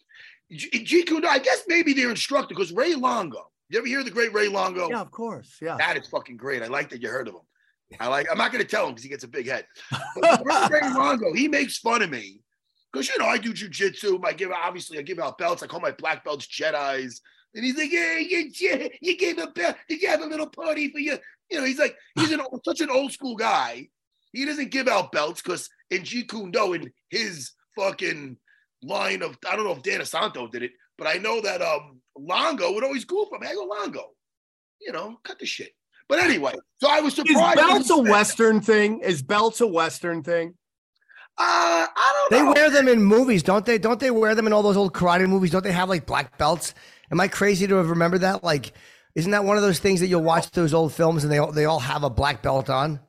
Jeet 0.52 1.08
Kune 1.08 1.26
I 1.26 1.40
guess 1.40 1.64
maybe 1.68 1.94
their 1.94 2.10
instructor, 2.10 2.54
because 2.54 2.72
Ray 2.72 2.96
Longo, 2.96 3.52
you 3.70 3.78
ever 3.78 3.88
hear 3.88 4.04
the 4.04 4.12
great 4.12 4.34
Ray 4.34 4.50
Longo? 4.50 4.90
Yeah, 4.90 5.02
of 5.02 5.12
course. 5.12 5.58
Yeah. 5.62 5.78
That 5.78 5.98
is 5.98 6.08
fucking 6.08 6.38
great. 6.38 6.62
I 6.62 6.68
like 6.68 6.90
that 6.90 7.02
you 7.02 7.10
heard 7.10 7.28
of 7.28 7.36
him. 7.36 7.42
I 8.00 8.08
like, 8.08 8.28
I'm 8.32 8.38
not 8.38 8.52
going 8.52 8.64
to 8.64 8.70
tell 8.70 8.86
him 8.86 8.92
because 8.92 9.04
he 9.04 9.10
gets 9.10 9.24
a 9.24 9.28
big 9.28 9.48
head. 9.48 9.66
But 10.22 10.72
Ray 10.72 10.82
Longo, 10.82 11.34
he 11.34 11.48
makes 11.48 11.78
fun 11.78 12.02
of 12.02 12.10
me 12.10 12.42
because 12.92 13.10
you 13.10 13.18
know 13.18 13.26
I 13.26 13.38
do 13.38 13.54
jujitsu. 13.54 14.24
I 14.26 14.34
give 14.34 14.52
obviously 14.52 14.98
I 14.98 15.02
give 15.02 15.20
out 15.20 15.38
belts. 15.38 15.64
I 15.64 15.68
call 15.68 15.80
my 15.80 15.92
black 15.92 16.24
belts 16.24 16.48
Jedi's. 16.48 17.22
And 17.54 17.66
he's 17.66 17.78
like, 17.78 17.92
yeah, 17.92 18.18
you, 18.18 18.50
you 19.02 19.18
gave 19.18 19.38
a 19.38 19.48
belt. 19.48 19.76
Did 19.90 20.02
you 20.02 20.08
have 20.08 20.22
a 20.22 20.26
little 20.26 20.48
party 20.48 20.90
for 20.90 21.00
you? 21.00 21.18
You 21.50 21.60
know, 21.60 21.66
he's 21.66 21.80
like, 21.80 21.98
he's 22.16 22.32
an 22.32 22.42
such 22.64 22.80
an 22.80 22.90
old 22.90 23.12
school 23.12 23.36
guy. 23.36 23.90
He 24.32 24.46
doesn't 24.46 24.72
give 24.72 24.88
out 24.88 25.12
belts 25.12 25.42
because 25.42 25.70
in 25.90 26.04
Jeet 26.04 26.30
Kune 26.30 26.52
Do, 26.52 26.74
in 26.74 26.92
his 27.10 27.52
fucking 27.78 28.38
line 28.84 29.22
of, 29.22 29.38
I 29.50 29.56
don't 29.56 29.66
know 29.66 29.72
if 29.72 29.84
Dan 29.84 30.00
Inosanto 30.00 30.50
did 30.52 30.64
it, 30.64 30.72
but 30.98 31.08
I 31.08 31.14
know 31.14 31.42
that 31.42 31.62
um 31.62 32.02
Longo 32.18 32.74
would 32.74 32.84
always 32.84 33.06
goof 33.06 33.30
him. 33.32 33.40
I 33.42 33.54
go, 33.54 33.64
Longo, 33.64 34.12
you 34.82 34.92
know, 34.92 35.18
cut 35.24 35.40
the 35.40 35.46
shit. 35.46 35.72
But 36.10 36.20
anyway, 36.20 36.54
so 36.82 36.90
I 36.90 37.00
was 37.00 37.16
surprised. 37.16 37.58
Is 37.58 37.64
belts 37.64 37.90
a 37.90 37.98
Western 37.98 38.62
thing? 38.62 39.00
Is 39.00 39.22
belts 39.22 39.62
a 39.62 39.68
Western 39.68 40.24
thing? 40.24 40.56
Uh, 41.38 41.88
I 41.88 42.14
don't 42.14 42.32
they 42.32 42.44
know. 42.44 42.54
They 42.54 42.60
wear 42.60 42.70
them 42.70 42.88
in 42.90 43.02
movies, 43.02 43.44
don't 43.44 43.66
they? 43.66 43.78
Don't 43.78 44.00
they 44.00 44.12
wear 44.12 44.36
them 44.36 44.46
in 44.46 44.54
all 44.54 44.62
those 44.62 44.76
old 44.78 44.94
karate 44.94 45.28
movies? 45.28 45.52
Don't 45.52 45.64
they 45.64 45.72
have 45.72 45.88
like 45.88 46.06
black 46.06 46.38
belts? 46.38 46.74
Am 47.12 47.20
I 47.20 47.30
crazy 47.30 47.66
to 47.68 47.76
have 47.76 47.90
remembered 47.90 48.22
that? 48.22 48.44
Like, 48.44 48.74
isn't 49.16 49.32
that 49.32 49.46
one 49.46 49.56
of 49.58 49.64
those 49.64 49.80
things 49.80 50.02
that 50.02 50.08
you'll 50.08 50.22
watch 50.22 50.52
those 50.52 50.74
old 50.74 50.94
films 50.94 51.24
and 51.24 51.32
they 51.32 51.38
all, 51.38 51.52
they 51.52 51.66
all 51.66 51.80
have 51.80 52.04
a 52.04 52.10
black 52.10 52.42
belt 52.44 52.70
on? 52.70 53.00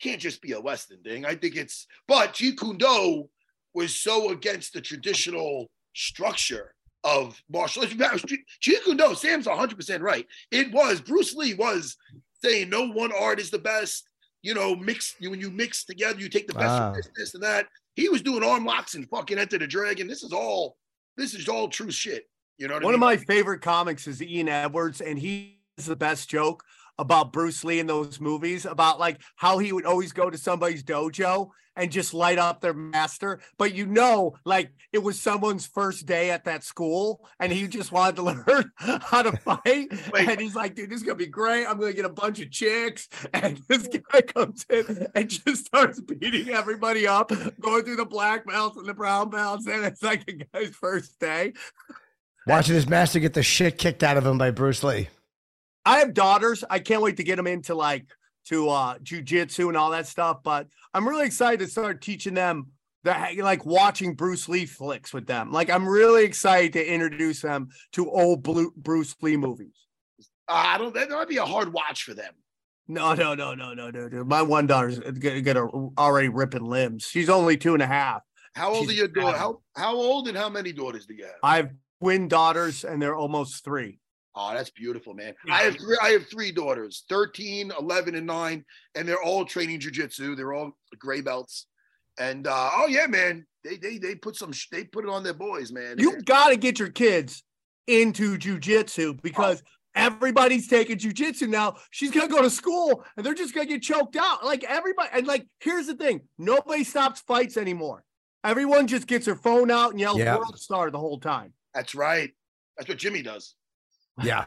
Can't 0.00 0.20
just 0.20 0.40
be 0.40 0.52
a 0.52 0.60
Western 0.60 1.02
thing. 1.02 1.24
I 1.24 1.34
think 1.34 1.56
it's, 1.56 1.86
but 2.08 2.34
Jeet 2.34 2.58
Kune 2.58 2.78
Do 2.78 3.28
was 3.74 3.94
so 3.94 4.30
against 4.30 4.72
the 4.72 4.80
traditional 4.80 5.70
structure 5.94 6.74
of 7.04 7.40
martial 7.50 7.82
arts. 7.82 8.24
Jeet 8.62 8.84
Kune 8.84 8.96
Do, 8.96 9.14
Sam's 9.14 9.46
100% 9.46 10.00
right. 10.00 10.26
It 10.50 10.72
was, 10.72 11.00
Bruce 11.00 11.34
Lee 11.34 11.54
was 11.54 11.96
saying 12.42 12.70
no 12.70 12.88
one 12.88 13.12
art 13.12 13.40
is 13.40 13.50
the 13.50 13.58
best 13.58 14.04
you 14.42 14.54
know, 14.54 14.74
mix 14.74 15.14
when 15.20 15.40
you 15.40 15.50
mix 15.50 15.84
together, 15.84 16.20
you 16.20 16.28
take 16.28 16.48
the 16.48 16.54
best 16.54 16.80
wow. 16.80 16.88
of 16.88 16.96
this, 16.96 17.08
this, 17.16 17.34
and 17.34 17.42
that. 17.42 17.66
He 17.94 18.08
was 18.08 18.22
doing 18.22 18.42
arm 18.42 18.64
locks 18.64 18.94
and 18.94 19.08
fucking 19.08 19.38
Enter 19.38 19.58
the 19.58 19.66
Dragon. 19.66 20.08
This 20.08 20.22
is 20.22 20.32
all, 20.32 20.76
this 21.16 21.34
is 21.34 21.48
all 21.48 21.68
true 21.68 21.90
shit. 21.90 22.28
You 22.58 22.68
know, 22.68 22.74
one 22.74 22.84
I 22.84 22.86
mean? 22.86 22.94
of 22.94 23.00
my 23.00 23.16
favorite 23.16 23.60
comics 23.60 24.06
is 24.06 24.22
Ian 24.22 24.48
Edwards, 24.48 25.00
and 25.00 25.18
he 25.18 25.60
is 25.78 25.86
the 25.86 25.96
best 25.96 26.28
joke 26.28 26.64
about 26.98 27.32
Bruce 27.32 27.64
Lee 27.64 27.80
in 27.80 27.86
those 27.86 28.20
movies 28.20 28.64
about 28.66 29.00
like 29.00 29.20
how 29.36 29.58
he 29.58 29.72
would 29.72 29.86
always 29.86 30.12
go 30.12 30.30
to 30.30 30.38
somebody's 30.38 30.82
dojo 30.82 31.50
and 31.76 31.90
just 31.90 32.12
light 32.12 32.38
up 32.38 32.60
their 32.60 32.74
master. 32.74 33.40
But 33.58 33.74
you 33.74 33.86
know, 33.86 34.34
like 34.44 34.72
it 34.92 35.02
was 35.02 35.18
someone's 35.18 35.66
first 35.66 36.06
day 36.06 36.30
at 36.30 36.44
that 36.44 36.64
school 36.64 37.26
and 37.40 37.52
he 37.52 37.66
just 37.68 37.92
wanted 37.92 38.16
to 38.16 38.22
learn 38.46 38.70
how 38.76 39.22
to 39.22 39.32
fight. 39.38 39.88
Wait. 40.12 40.28
And 40.28 40.40
he's 40.40 40.54
like, 40.54 40.74
dude, 40.74 40.90
this 40.90 41.00
is 41.00 41.02
gonna 41.02 41.16
be 41.16 41.26
great. 41.26 41.66
I'm 41.66 41.78
gonna 41.78 41.92
get 41.92 42.04
a 42.04 42.10
bunch 42.10 42.40
of 42.40 42.50
chicks. 42.50 43.08
And 43.32 43.56
this 43.68 43.88
guy 43.88 44.20
comes 44.22 44.66
in 44.68 45.06
and 45.14 45.28
just 45.28 45.66
starts 45.66 46.00
beating 46.00 46.50
everybody 46.50 47.06
up, 47.06 47.32
going 47.60 47.84
through 47.84 47.96
the 47.96 48.04
black 48.04 48.46
belts 48.46 48.76
and 48.76 48.86
the 48.86 48.94
brown 48.94 49.30
belts. 49.30 49.66
And 49.66 49.84
it's 49.84 50.02
like 50.02 50.26
the 50.26 50.44
guy's 50.52 50.74
first 50.74 51.18
day. 51.18 51.54
Watching 52.46 52.74
his 52.74 52.88
master 52.88 53.20
get 53.20 53.34
the 53.34 53.42
shit 53.42 53.78
kicked 53.78 54.02
out 54.02 54.16
of 54.16 54.26
him 54.26 54.36
by 54.36 54.50
Bruce 54.50 54.82
Lee. 54.82 55.08
I 55.84 55.98
have 55.98 56.14
daughters. 56.14 56.64
I 56.68 56.78
can't 56.78 57.02
wait 57.02 57.16
to 57.16 57.24
get 57.24 57.36
them 57.36 57.46
into 57.46 57.74
like 57.74 58.06
to 58.46 58.68
uh 58.68 58.98
jujitsu 58.98 59.68
and 59.68 59.76
all 59.76 59.90
that 59.90 60.06
stuff. 60.06 60.42
But 60.42 60.68
I'm 60.94 61.08
really 61.08 61.26
excited 61.26 61.60
to 61.60 61.66
start 61.66 62.02
teaching 62.02 62.34
them 62.34 62.68
that 63.04 63.36
like 63.38 63.66
watching 63.66 64.14
Bruce 64.14 64.48
Lee 64.48 64.66
flicks 64.66 65.12
with 65.12 65.26
them. 65.26 65.50
Like 65.50 65.70
I'm 65.70 65.88
really 65.88 66.24
excited 66.24 66.72
to 66.74 66.86
introduce 66.86 67.42
them 67.42 67.68
to 67.92 68.10
old 68.10 68.42
Blue, 68.42 68.72
Bruce 68.76 69.14
Lee 69.20 69.36
movies. 69.36 69.74
Uh, 70.48 70.62
I 70.66 70.78
don't. 70.78 70.94
That 70.94 71.10
might 71.10 71.28
be 71.28 71.38
a 71.38 71.44
hard 71.44 71.72
watch 71.72 72.04
for 72.04 72.14
them. 72.14 72.32
No, 72.88 73.14
no, 73.14 73.34
no, 73.34 73.54
no, 73.54 73.74
no, 73.74 73.90
no, 73.90 74.08
dude. 74.08 74.26
My 74.26 74.42
one 74.42 74.66
daughter's 74.66 74.98
gonna 74.98 75.66
already 75.98 76.28
ripping 76.28 76.64
limbs. 76.64 77.04
She's 77.04 77.30
only 77.30 77.56
two 77.56 77.74
and 77.74 77.82
a 77.82 77.86
half. 77.86 78.22
How 78.54 78.74
old 78.74 78.88
She's 78.88 78.90
are 78.90 79.00
your 79.00 79.08
daughter? 79.08 79.38
How 79.38 79.60
how 79.76 79.94
old 79.94 80.28
and 80.28 80.36
how 80.36 80.48
many 80.48 80.72
daughters 80.72 81.06
do 81.06 81.14
you 81.14 81.24
have? 81.24 81.34
I 81.42 81.56
have 81.56 81.70
twin 82.00 82.28
daughters, 82.28 82.84
and 82.84 83.00
they're 83.00 83.14
almost 83.14 83.64
three. 83.64 83.98
Oh, 84.34 84.54
that's 84.54 84.70
beautiful, 84.70 85.14
man. 85.14 85.34
Yeah. 85.46 85.54
I 85.54 85.62
have 85.62 85.76
three, 85.76 85.96
I 86.02 86.08
have 86.10 86.26
three 86.26 86.52
daughters, 86.52 87.04
13, 87.08 87.72
11, 87.78 88.14
and 88.14 88.26
9, 88.26 88.64
and 88.94 89.08
they're 89.08 89.22
all 89.22 89.44
training 89.44 89.80
jujitsu. 89.80 90.36
They're 90.36 90.54
all 90.54 90.72
gray 90.98 91.20
belts. 91.20 91.66
And 92.18 92.46
uh, 92.46 92.70
oh 92.74 92.86
yeah, 92.88 93.06
man. 93.06 93.46
They 93.64 93.76
they 93.76 93.98
they 93.98 94.14
put 94.16 94.36
some 94.36 94.52
sh- 94.52 94.68
they 94.72 94.84
put 94.84 95.04
it 95.04 95.10
on 95.10 95.22
their 95.22 95.34
boys, 95.34 95.72
man. 95.72 95.96
You 95.98 96.20
got 96.22 96.48
to 96.48 96.56
get 96.56 96.78
your 96.78 96.90
kids 96.90 97.42
into 97.86 98.36
jujitsu 98.36 99.22
because 99.22 99.62
everybody's 99.94 100.66
taking 100.66 100.98
jujitsu 100.98 101.48
now. 101.48 101.76
She's 101.90 102.10
gonna 102.10 102.28
go 102.28 102.42
to 102.42 102.50
school, 102.50 103.04
and 103.16 103.24
they're 103.24 103.34
just 103.34 103.54
gonna 103.54 103.66
get 103.66 103.82
choked 103.82 104.16
out. 104.16 104.44
Like 104.44 104.64
everybody, 104.64 105.08
and 105.12 105.26
like 105.26 105.46
here's 105.60 105.86
the 105.86 105.94
thing: 105.94 106.22
nobody 106.38 106.84
stops 106.84 107.20
fights 107.20 107.56
anymore. 107.56 108.04
Everyone 108.44 108.88
just 108.88 109.06
gets 109.06 109.26
their 109.26 109.36
phone 109.36 109.70
out 109.70 109.92
and 109.92 110.00
yells 110.00 110.18
Yeah. 110.18 110.36
"World 110.36 110.58
Star" 110.58 110.90
the 110.90 110.98
whole 110.98 111.20
time. 111.20 111.54
That's 111.72 111.94
right. 111.94 112.30
That's 112.76 112.88
what 112.88 112.98
Jimmy 112.98 113.22
does 113.22 113.54
Yeah. 114.22 114.44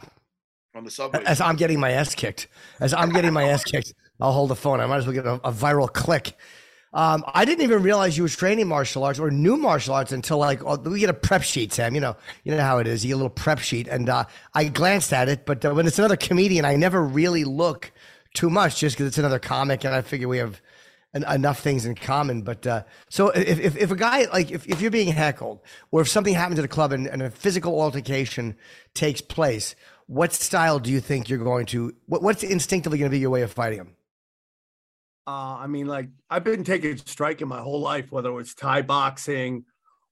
on 0.75 0.83
the 0.83 0.91
subway. 0.91 1.23
As 1.25 1.41
I'm 1.41 1.55
getting 1.55 1.79
my 1.79 1.91
ass 1.91 2.13
kicked, 2.15 2.47
as 2.79 2.93
I'm 2.93 3.11
getting 3.11 3.33
my 3.33 3.43
ass 3.45 3.63
kicked, 3.63 3.93
I'll 4.19 4.33
hold 4.33 4.49
the 4.49 4.55
phone. 4.55 4.79
I 4.79 4.85
might 4.85 4.97
as 4.97 5.05
well 5.05 5.13
get 5.13 5.25
a, 5.25 5.33
a 5.35 5.51
viral 5.51 5.91
click. 5.91 6.37
Um, 6.93 7.25
I 7.33 7.43
didn't 7.43 7.63
even 7.63 7.83
realize 7.83 8.15
you 8.15 8.23
was 8.23 8.35
training 8.37 8.69
martial 8.69 9.03
arts 9.03 9.19
or 9.19 9.29
new 9.29 9.57
martial 9.57 9.93
arts 9.93 10.13
until 10.13 10.37
like 10.37 10.63
oh, 10.63 10.77
we 10.77 11.01
get 11.01 11.09
a 11.09 11.13
prep 11.13 11.43
sheet, 11.43 11.73
Sam. 11.73 11.93
You 11.93 11.99
know, 11.99 12.15
you 12.45 12.53
know 12.55 12.61
how 12.61 12.77
it 12.77 12.87
is. 12.87 13.03
You 13.03 13.09
get 13.09 13.15
a 13.15 13.17
little 13.17 13.29
prep 13.29 13.59
sheet, 13.59 13.89
and 13.89 14.07
uh, 14.07 14.23
I 14.53 14.65
glanced 14.65 15.11
at 15.11 15.27
it, 15.27 15.45
but 15.45 15.65
uh, 15.65 15.73
when 15.73 15.87
it's 15.87 15.99
another 15.99 16.15
comedian, 16.15 16.63
I 16.63 16.77
never 16.77 17.03
really 17.03 17.43
look 17.43 17.91
too 18.33 18.49
much 18.49 18.79
just 18.79 18.95
because 18.95 19.07
it's 19.07 19.17
another 19.17 19.39
comic, 19.39 19.83
and 19.83 19.93
I 19.93 20.01
figure 20.01 20.29
we 20.29 20.37
have 20.37 20.61
enough 21.23 21.59
things 21.61 21.85
in 21.85 21.95
common. 21.95 22.41
But 22.41 22.67
uh, 22.67 22.83
so 23.09 23.29
if, 23.29 23.59
if 23.59 23.77
if 23.77 23.91
a 23.91 23.95
guy 23.95 24.25
like 24.25 24.51
if, 24.51 24.67
if 24.67 24.81
you're 24.81 24.91
being 24.91 25.13
heckled 25.13 25.61
or 25.91 26.01
if 26.01 26.09
something 26.09 26.33
happens 26.33 26.59
at 26.59 26.65
a 26.65 26.69
club 26.69 26.91
and, 26.91 27.07
and 27.07 27.21
a 27.21 27.29
physical 27.29 27.81
altercation 27.81 28.55
takes 28.93 29.21
place, 29.21 29.75
what 30.07 30.33
style 30.33 30.79
do 30.79 30.91
you 30.91 30.99
think 30.99 31.29
you're 31.29 31.39
going 31.43 31.65
to? 31.67 31.95
What, 32.07 32.21
what's 32.21 32.43
instinctively 32.43 32.97
going 32.97 33.09
to 33.09 33.15
be 33.15 33.19
your 33.19 33.29
way 33.29 33.41
of 33.41 33.51
fighting 33.51 33.79
him? 33.79 33.95
Uh, 35.27 35.57
I 35.59 35.67
mean, 35.67 35.87
like 35.87 36.09
I've 36.29 36.43
been 36.43 36.63
taking 36.63 36.97
striking 36.97 37.47
my 37.47 37.59
whole 37.61 37.79
life, 37.79 38.11
whether 38.11 38.29
it 38.29 38.33
was 38.33 38.53
Thai 38.53 38.83
boxing 38.83 39.65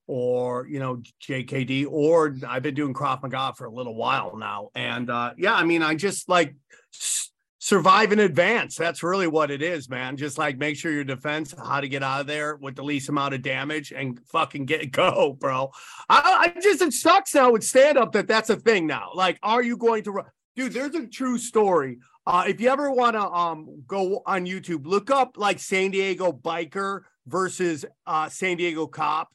or 0.07 0.67
you 0.67 0.79
know 0.79 1.01
JKD, 1.22 1.88
or 1.89 2.36
I've 2.48 2.63
been 2.63 2.75
doing 2.75 2.93
Krav 2.93 3.22
Maga 3.22 3.53
for 3.55 3.65
a 3.65 3.72
little 3.72 3.95
while 3.95 4.36
now. 4.38 4.69
And 4.74 5.10
uh, 5.10 5.33
yeah, 5.38 5.53
I 5.53 5.63
mean, 5.63 5.83
I 5.83 5.95
just 5.95 6.27
like 6.29 6.55
s- 6.93 7.31
survive 7.63 8.12
in 8.12 8.20
advance. 8.20 8.75
That's 8.75 9.03
really 9.03 9.27
what 9.27 9.50
it 9.50 9.62
is, 9.62 9.88
man. 9.88 10.17
Just 10.17 10.38
like 10.38 10.58
make 10.58 10.75
sure 10.75 10.91
your 10.91 11.05
defense, 11.05 11.55
how 11.58 11.79
to 11.79 11.88
get 11.88 12.03
out 12.03 12.20
of 12.20 12.27
there 12.27 12.58
with 12.58 12.75
the 12.75 12.84
least 12.84 13.08
amount 13.08 13.36
of 13.36 13.41
damage, 13.41 13.93
and 13.93 14.20
fucking 14.27 14.65
get 14.65 14.91
go, 14.91 15.38
bro. 15.39 15.72
I, 16.10 16.51
I 16.55 16.60
just 16.60 16.82
it 16.82 16.91
sucks 16.91 17.34
now 17.34 17.53
with 17.53 17.63
stand 17.63 17.98
up 17.98 18.12
that 18.12 18.27
that's 18.27 18.50
a 18.50 18.58
thing 18.58 18.86
now. 18.86 19.12
Like, 19.15 19.39
are 19.41 19.63
you 19.63 19.77
going 19.77 20.03
to? 20.03 20.24
Dude, 20.58 20.74
there's 20.74 20.93
a 20.93 21.08
true 21.08 21.38
story. 21.38 22.00
Uh, 22.27 22.43
if 22.48 22.60
you 22.60 22.67
ever 22.67 22.91
want 22.91 23.15
to 23.15 23.22
um 23.22 23.84
go 23.88 24.22
on 24.25 24.46
YouTube, 24.46 24.86
look 24.86 25.10
up 25.10 25.38
like 25.38 25.60
San 25.60 25.91
Diego 25.91 26.34
biker 26.34 27.03
versus 27.27 27.86
uh 28.05 28.27
San 28.27 28.58
Diego 28.58 28.88
cop. 28.88 29.29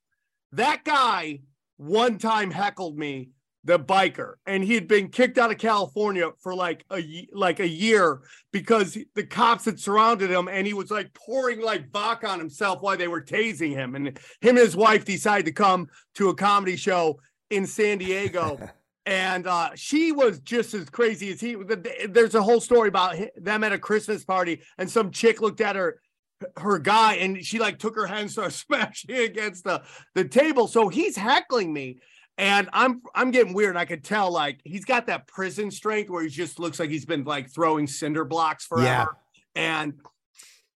That 0.53 0.85
guy 0.85 1.41
one 1.79 2.19
time 2.19 2.51
heckled 2.51 2.99
me, 2.99 3.31
the 3.69 3.79
biker, 3.79 4.35
and 4.47 4.65
he 4.65 4.75
had 4.75 4.89
been 4.89 5.09
kicked 5.09 5.37
out 5.37 5.51
of 5.51 5.59
California 5.59 6.31
for 6.41 6.55
like 6.55 6.87
a 6.91 7.29
like 7.35 7.61
a 7.61 7.69
year 7.69 8.23
because 8.51 8.97
the 9.15 9.25
cops 9.25 9.67
had 9.67 9.79
surrounded 9.79 10.31
him, 10.31 10.49
and 10.49 10.67
he 10.67 10.73
was 10.73 10.91
like 10.91 11.13
pouring 11.13 11.61
like 11.61 11.91
vodka 11.93 12.29
on 12.29 12.39
himself 12.39 12.81
while 12.81 12.97
they 12.97 13.09
were 13.09 13.21
tasing 13.21 13.75
him. 13.75 13.95
And 13.95 14.07
him 14.09 14.17
and 14.57 14.59
his 14.59 14.75
wife 14.75 15.05
decided 15.05 15.45
to 15.47 15.53
come 15.53 15.89
to 16.15 16.31
a 16.31 16.35
comedy 16.35 16.77
show 16.77 17.21
in 17.51 17.67
San 17.67 17.99
Diego 17.99 18.59
and 19.07 19.47
uh, 19.47 19.71
she 19.75 20.13
was 20.13 20.41
just 20.41 20.73
as 20.73 20.89
crazy 20.89 21.31
as 21.31 21.41
he. 21.41 21.55
There's 22.09 22.35
a 22.35 22.43
whole 22.43 22.61
story 22.61 22.89
about 22.89 23.17
them 23.37 23.65
at 23.65 23.73
a 23.73 23.79
Christmas 23.79 24.25
party, 24.25 24.63
and 24.79 24.91
some 24.91 25.11
chick 25.11 25.43
looked 25.43 25.61
at 25.61 25.77
her 25.77 26.01
her 26.57 26.79
guy, 26.79 27.17
and 27.17 27.45
she 27.45 27.59
like 27.59 27.79
took 27.79 27.97
her 27.97 28.07
hand 28.07 28.21
and 28.21 28.31
started 28.31 28.53
smashing 28.67 29.15
against 29.15 29.65
the 29.65 29.83
the 30.15 30.25
table. 30.25 30.69
So 30.69 30.89
he's 30.89 31.17
heckling 31.17 31.71
me, 31.71 31.99
and 32.39 32.71
I'm 32.73 33.03
I'm 33.15 33.31
getting 33.31 33.53
weird. 33.53 33.77
I 33.77 33.85
could 33.85 34.03
tell 34.05 34.31
like 34.31 34.61
he's 34.65 34.87
got 34.87 35.07
that 35.09 35.27
prison 35.27 35.71
strength 35.71 36.09
where 36.09 36.23
he 36.23 36.31
just 36.31 36.59
looks 36.59 36.79
like 36.81 36.89
he's 36.89 37.05
been 37.05 37.25
like 37.25 37.51
throwing 37.51 37.87
cinder 37.87 38.25
blocks 38.25 38.65
forever, 38.65 38.87
Yeah. 38.87 39.07
and. 39.55 39.95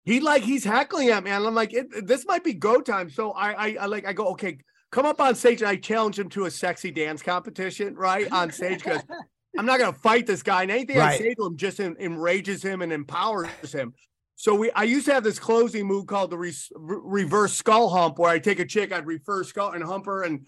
He 0.03 0.19
like 0.19 0.41
he's 0.41 0.63
heckling 0.63 1.09
at 1.09 1.23
me, 1.23 1.29
and 1.29 1.45
I'm 1.45 1.53
like, 1.53 1.73
it, 1.73 2.07
this 2.07 2.25
might 2.25 2.43
be 2.43 2.53
go 2.55 2.81
time. 2.81 3.07
So 3.11 3.33
I, 3.33 3.51
I, 3.51 3.77
I 3.81 3.85
like, 3.85 4.03
I 4.07 4.13
go, 4.13 4.29
okay, 4.29 4.57
come 4.91 5.05
up 5.05 5.21
on 5.21 5.35
stage 5.35 5.61
and 5.61 5.69
I 5.69 5.75
challenge 5.75 6.17
him 6.17 6.27
to 6.29 6.45
a 6.45 6.51
sexy 6.51 6.89
dance 6.89 7.21
competition, 7.21 7.93
right? 7.93 8.29
On 8.31 8.51
stage, 8.51 8.83
because 8.83 9.03
I'm 9.59 9.67
not 9.67 9.77
gonna 9.79 9.93
fight 9.93 10.25
this 10.25 10.41
guy. 10.41 10.63
And 10.63 10.71
anything 10.71 10.99
I 10.99 11.17
say 11.19 11.35
to 11.35 11.45
him 11.45 11.55
just 11.55 11.79
en- 11.79 11.95
enrages 11.99 12.63
him 12.63 12.81
and 12.81 12.91
empowers 12.91 13.47
him. 13.71 13.93
So 14.37 14.55
we 14.55 14.71
I 14.71 14.85
used 14.85 15.05
to 15.05 15.13
have 15.13 15.23
this 15.23 15.37
closing 15.37 15.85
move 15.85 16.07
called 16.07 16.31
the 16.31 16.37
re- 16.39 16.51
reverse 16.75 17.53
skull 17.53 17.87
hump, 17.87 18.17
where 18.17 18.31
I 18.31 18.39
take 18.39 18.57
a 18.59 18.65
chick, 18.65 18.91
I'd 18.91 19.05
reverse 19.05 19.49
skull 19.49 19.73
and 19.73 19.83
hump 19.83 20.07
her. 20.07 20.23
And 20.23 20.47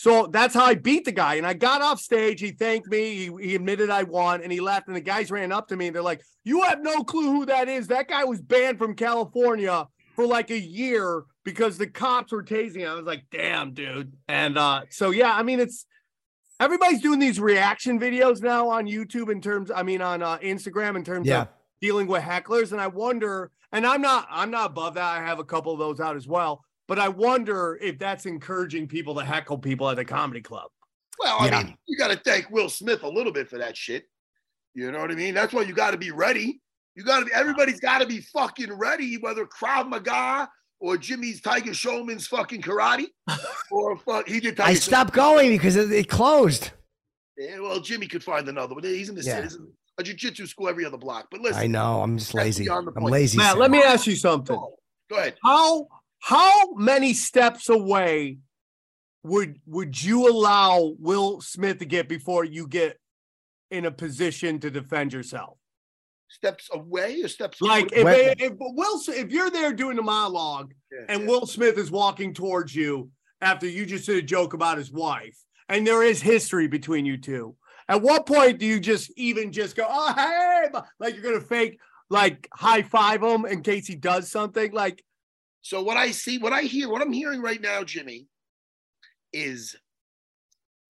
so 0.00 0.26
that's 0.28 0.54
how 0.54 0.64
I 0.64 0.76
beat 0.76 1.04
the 1.04 1.12
guy. 1.12 1.34
And 1.34 1.46
I 1.46 1.52
got 1.52 1.82
off 1.82 2.00
stage, 2.00 2.40
he 2.40 2.52
thanked 2.52 2.88
me, 2.88 3.14
he, 3.16 3.48
he 3.48 3.54
admitted 3.54 3.90
I 3.90 4.04
won, 4.04 4.42
and 4.42 4.50
he 4.50 4.58
left. 4.58 4.86
And 4.86 4.96
the 4.96 5.00
guys 5.02 5.30
ran 5.30 5.52
up 5.52 5.68
to 5.68 5.76
me 5.76 5.88
and 5.88 5.94
they're 5.94 6.00
like, 6.02 6.22
You 6.42 6.62
have 6.62 6.80
no 6.80 7.04
clue 7.04 7.30
who 7.30 7.44
that 7.44 7.68
is. 7.68 7.88
That 7.88 8.08
guy 8.08 8.24
was 8.24 8.40
banned 8.40 8.78
from 8.78 8.94
California 8.96 9.86
for 10.16 10.26
like 10.26 10.50
a 10.50 10.58
year 10.58 11.24
because 11.44 11.76
the 11.76 11.86
cops 11.86 12.32
were 12.32 12.42
tasing. 12.42 12.78
him." 12.80 12.90
I 12.90 12.94
was 12.94 13.04
like, 13.04 13.24
damn, 13.30 13.74
dude. 13.74 14.14
And 14.26 14.56
uh, 14.56 14.84
so 14.88 15.10
yeah, 15.10 15.34
I 15.34 15.42
mean, 15.42 15.60
it's 15.60 15.84
everybody's 16.58 17.02
doing 17.02 17.18
these 17.18 17.38
reaction 17.38 18.00
videos 18.00 18.40
now 18.42 18.70
on 18.70 18.86
YouTube 18.86 19.30
in 19.30 19.42
terms, 19.42 19.70
I 19.70 19.82
mean, 19.82 20.00
on 20.00 20.22
uh, 20.22 20.38
Instagram 20.38 20.96
in 20.96 21.04
terms 21.04 21.26
Yeah. 21.28 21.42
of 21.42 21.48
dealing 21.82 22.06
with 22.06 22.22
hecklers. 22.22 22.72
And 22.72 22.80
I 22.80 22.86
wonder, 22.86 23.50
and 23.70 23.86
I'm 23.86 24.00
not, 24.00 24.26
I'm 24.30 24.50
not 24.50 24.70
above 24.70 24.94
that. 24.94 25.04
I 25.04 25.22
have 25.22 25.40
a 25.40 25.44
couple 25.44 25.74
of 25.74 25.78
those 25.78 26.00
out 26.00 26.16
as 26.16 26.26
well. 26.26 26.64
But 26.90 26.98
I 26.98 27.06
wonder 27.08 27.78
if 27.80 28.00
that's 28.00 28.26
encouraging 28.26 28.88
people 28.88 29.14
to 29.14 29.24
heckle 29.24 29.56
people 29.58 29.88
at 29.88 29.94
the 29.94 30.04
comedy 30.04 30.40
club. 30.40 30.72
Well, 31.20 31.36
I 31.38 31.46
Yeah. 31.46 31.62
mean, 31.62 31.78
you 31.86 31.96
got 31.96 32.08
to 32.08 32.16
thank 32.16 32.50
Will 32.50 32.68
Smith 32.68 33.04
a 33.04 33.08
little 33.08 33.30
bit 33.32 33.48
for 33.48 33.58
that 33.58 33.76
shit. 33.76 34.08
You 34.74 34.90
know 34.90 34.98
what 34.98 35.12
I 35.12 35.14
mean? 35.14 35.32
That's 35.32 35.52
why 35.52 35.62
you 35.62 35.72
got 35.72 35.92
to 35.92 35.96
be 35.96 36.10
ready. 36.10 36.60
You 36.96 37.04
got 37.04 37.20
to 37.20 37.26
be. 37.26 37.32
Everybody's 37.32 37.78
got 37.78 38.00
to 38.00 38.06
be 38.06 38.20
fucking 38.20 38.72
ready, 38.72 39.18
whether 39.18 39.46
Krav 39.46 39.88
Maga 39.88 40.50
or 40.80 40.96
Jimmy's 40.98 41.40
Tiger 41.40 41.70
Schulmann's 41.70 42.26
fucking 42.26 42.60
karate, 42.62 43.06
or 43.70 43.96
fuck 43.98 44.26
he 44.26 44.40
did. 44.40 44.56
Tiger 44.56 44.70
I 44.70 44.74
stopped 44.74 45.12
going 45.12 45.50
because 45.50 45.76
it, 45.76 45.92
it 45.92 46.08
closed. 46.08 46.72
Yeah, 47.38 47.60
well, 47.60 47.78
Jimmy 47.78 48.08
could 48.08 48.24
find 48.24 48.48
another 48.48 48.74
one. 48.74 48.82
He's 48.82 49.08
in 49.10 49.14
the 49.14 49.22
Yeah. 49.22 49.42
he's 49.42 49.54
in 49.54 49.72
a 49.98 50.02
jiu-jitsu 50.02 50.44
school 50.48 50.68
every 50.68 50.84
other 50.84 50.98
block. 50.98 51.28
But 51.30 51.40
listen, 51.40 51.62
I 51.62 51.68
know. 51.68 52.02
I'm 52.02 52.18
just 52.18 52.34
lazy. 52.34 52.68
I'm 52.68 52.84
lazy. 52.96 53.38
Matt, 53.38 53.52
Sam. 53.52 53.60
let 53.60 53.70
me 53.70 53.80
ask 53.80 54.08
you 54.08 54.16
something. 54.16 54.56
go 55.08 55.16
ahead. 55.16 55.36
How 55.44 55.86
how 56.20 56.72
many 56.74 57.14
steps 57.14 57.68
away 57.68 58.38
would 59.22 59.60
would 59.66 60.02
you 60.02 60.28
allow 60.30 60.94
Will 60.98 61.40
Smith 61.40 61.78
to 61.78 61.84
get 61.84 62.08
before 62.08 62.44
you 62.44 62.66
get 62.66 62.98
in 63.70 63.84
a 63.84 63.90
position 63.90 64.58
to 64.60 64.70
defend 64.70 65.12
yourself? 65.12 65.58
Steps 66.28 66.68
away 66.72 67.22
or 67.22 67.28
steps 67.28 67.60
Like 67.60 67.92
if, 67.92 68.04
When- 68.04 68.34
if 68.38 68.52
Will 68.58 69.00
if 69.08 69.30
you're 69.30 69.50
there 69.50 69.72
doing 69.72 69.96
the 69.96 70.02
monologue 70.02 70.72
Yeah, 70.92 71.06
and 71.08 71.22
yeah. 71.22 71.26
Will 71.28 71.46
Smith 71.46 71.76
is 71.76 71.90
walking 71.90 72.32
towards 72.32 72.74
you 72.74 73.10
after 73.40 73.66
you 73.66 73.84
just 73.84 74.06
did 74.06 74.16
a 74.16 74.22
joke 74.22 74.54
about 74.54 74.78
his 74.78 74.92
wife 74.92 75.36
and 75.68 75.86
there 75.86 76.02
is 76.02 76.20
history 76.22 76.66
between 76.68 77.04
you 77.06 77.16
two. 77.16 77.56
At 77.88 78.02
what 78.02 78.26
point 78.26 78.58
do 78.58 78.66
you 78.66 78.78
just 78.78 79.10
even 79.16 79.50
just 79.52 79.74
go, 79.76 79.86
oh 79.88 80.12
hey, 80.14 80.66
like 81.00 81.14
you're 81.14 81.24
gonna 81.24 81.40
fake 81.40 81.80
like 82.08 82.48
high 82.52 82.82
five 82.82 83.22
him 83.22 83.44
in 83.44 83.62
case 83.62 83.86
he 83.86 83.96
does 83.96 84.30
something? 84.30 84.72
Like 84.72 85.02
So 85.62 85.82
what 85.82 85.96
I 85.96 86.10
see, 86.10 86.38
what 86.38 86.52
I 86.52 86.62
hear, 86.62 86.88
what 86.88 87.02
I'm 87.02 87.12
hearing 87.12 87.42
right 87.42 87.60
now, 87.60 87.84
Jimmy, 87.84 88.26
is 89.32 89.76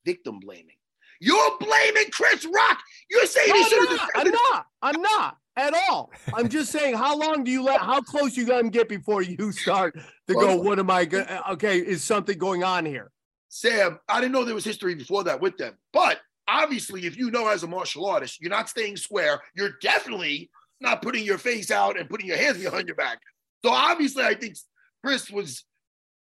victim 0.04 0.40
blaming. 0.40 0.76
You're 1.20 1.58
blaming 1.58 2.10
Chris 2.12 2.46
Rock. 2.46 2.78
You're 3.10 3.26
saying 3.26 3.50
No, 3.50 3.56
he 3.56 3.64
should 3.64 3.90
not. 3.90 4.00
have 4.00 4.10
I'm 4.14 4.30
not. 4.30 4.66
I'm 4.82 5.02
not 5.02 5.36
at 5.56 5.74
all. 5.74 6.10
I'm 6.32 6.48
just 6.48 6.72
saying, 6.72 6.94
how 6.94 7.18
long 7.18 7.44
do 7.44 7.50
you 7.50 7.62
let? 7.62 7.80
How 7.80 8.00
close 8.00 8.36
you 8.36 8.46
let 8.46 8.60
him 8.60 8.70
get 8.70 8.88
before 8.88 9.20
you 9.20 9.52
start 9.52 9.98
to 10.28 10.34
go? 10.34 10.56
What 10.56 10.78
am 10.78 10.90
I? 10.90 11.04
Go- 11.04 11.26
okay, 11.52 11.78
is 11.78 12.02
something 12.02 12.38
going 12.38 12.64
on 12.64 12.86
here? 12.86 13.10
Sam, 13.50 13.98
I 14.08 14.20
didn't 14.20 14.32
know 14.32 14.44
there 14.44 14.54
was 14.54 14.64
history 14.64 14.94
before 14.94 15.24
that 15.24 15.40
with 15.40 15.58
them. 15.58 15.74
But 15.92 16.20
obviously, 16.48 17.04
if 17.04 17.18
you 17.18 17.30
know 17.30 17.48
as 17.48 17.64
a 17.64 17.66
martial 17.66 18.06
artist, 18.06 18.40
you're 18.40 18.50
not 18.50 18.68
staying 18.68 18.96
square. 18.96 19.42
You're 19.54 19.72
definitely 19.82 20.50
not 20.80 21.02
putting 21.02 21.24
your 21.24 21.36
face 21.36 21.70
out 21.70 21.98
and 21.98 22.08
putting 22.08 22.26
your 22.28 22.38
hands 22.38 22.58
behind 22.58 22.86
your 22.88 22.96
back. 22.96 23.18
So 23.64 23.70
obviously, 23.70 24.24
I 24.24 24.34
think 24.34 24.56
Chris 25.04 25.30
was 25.30 25.64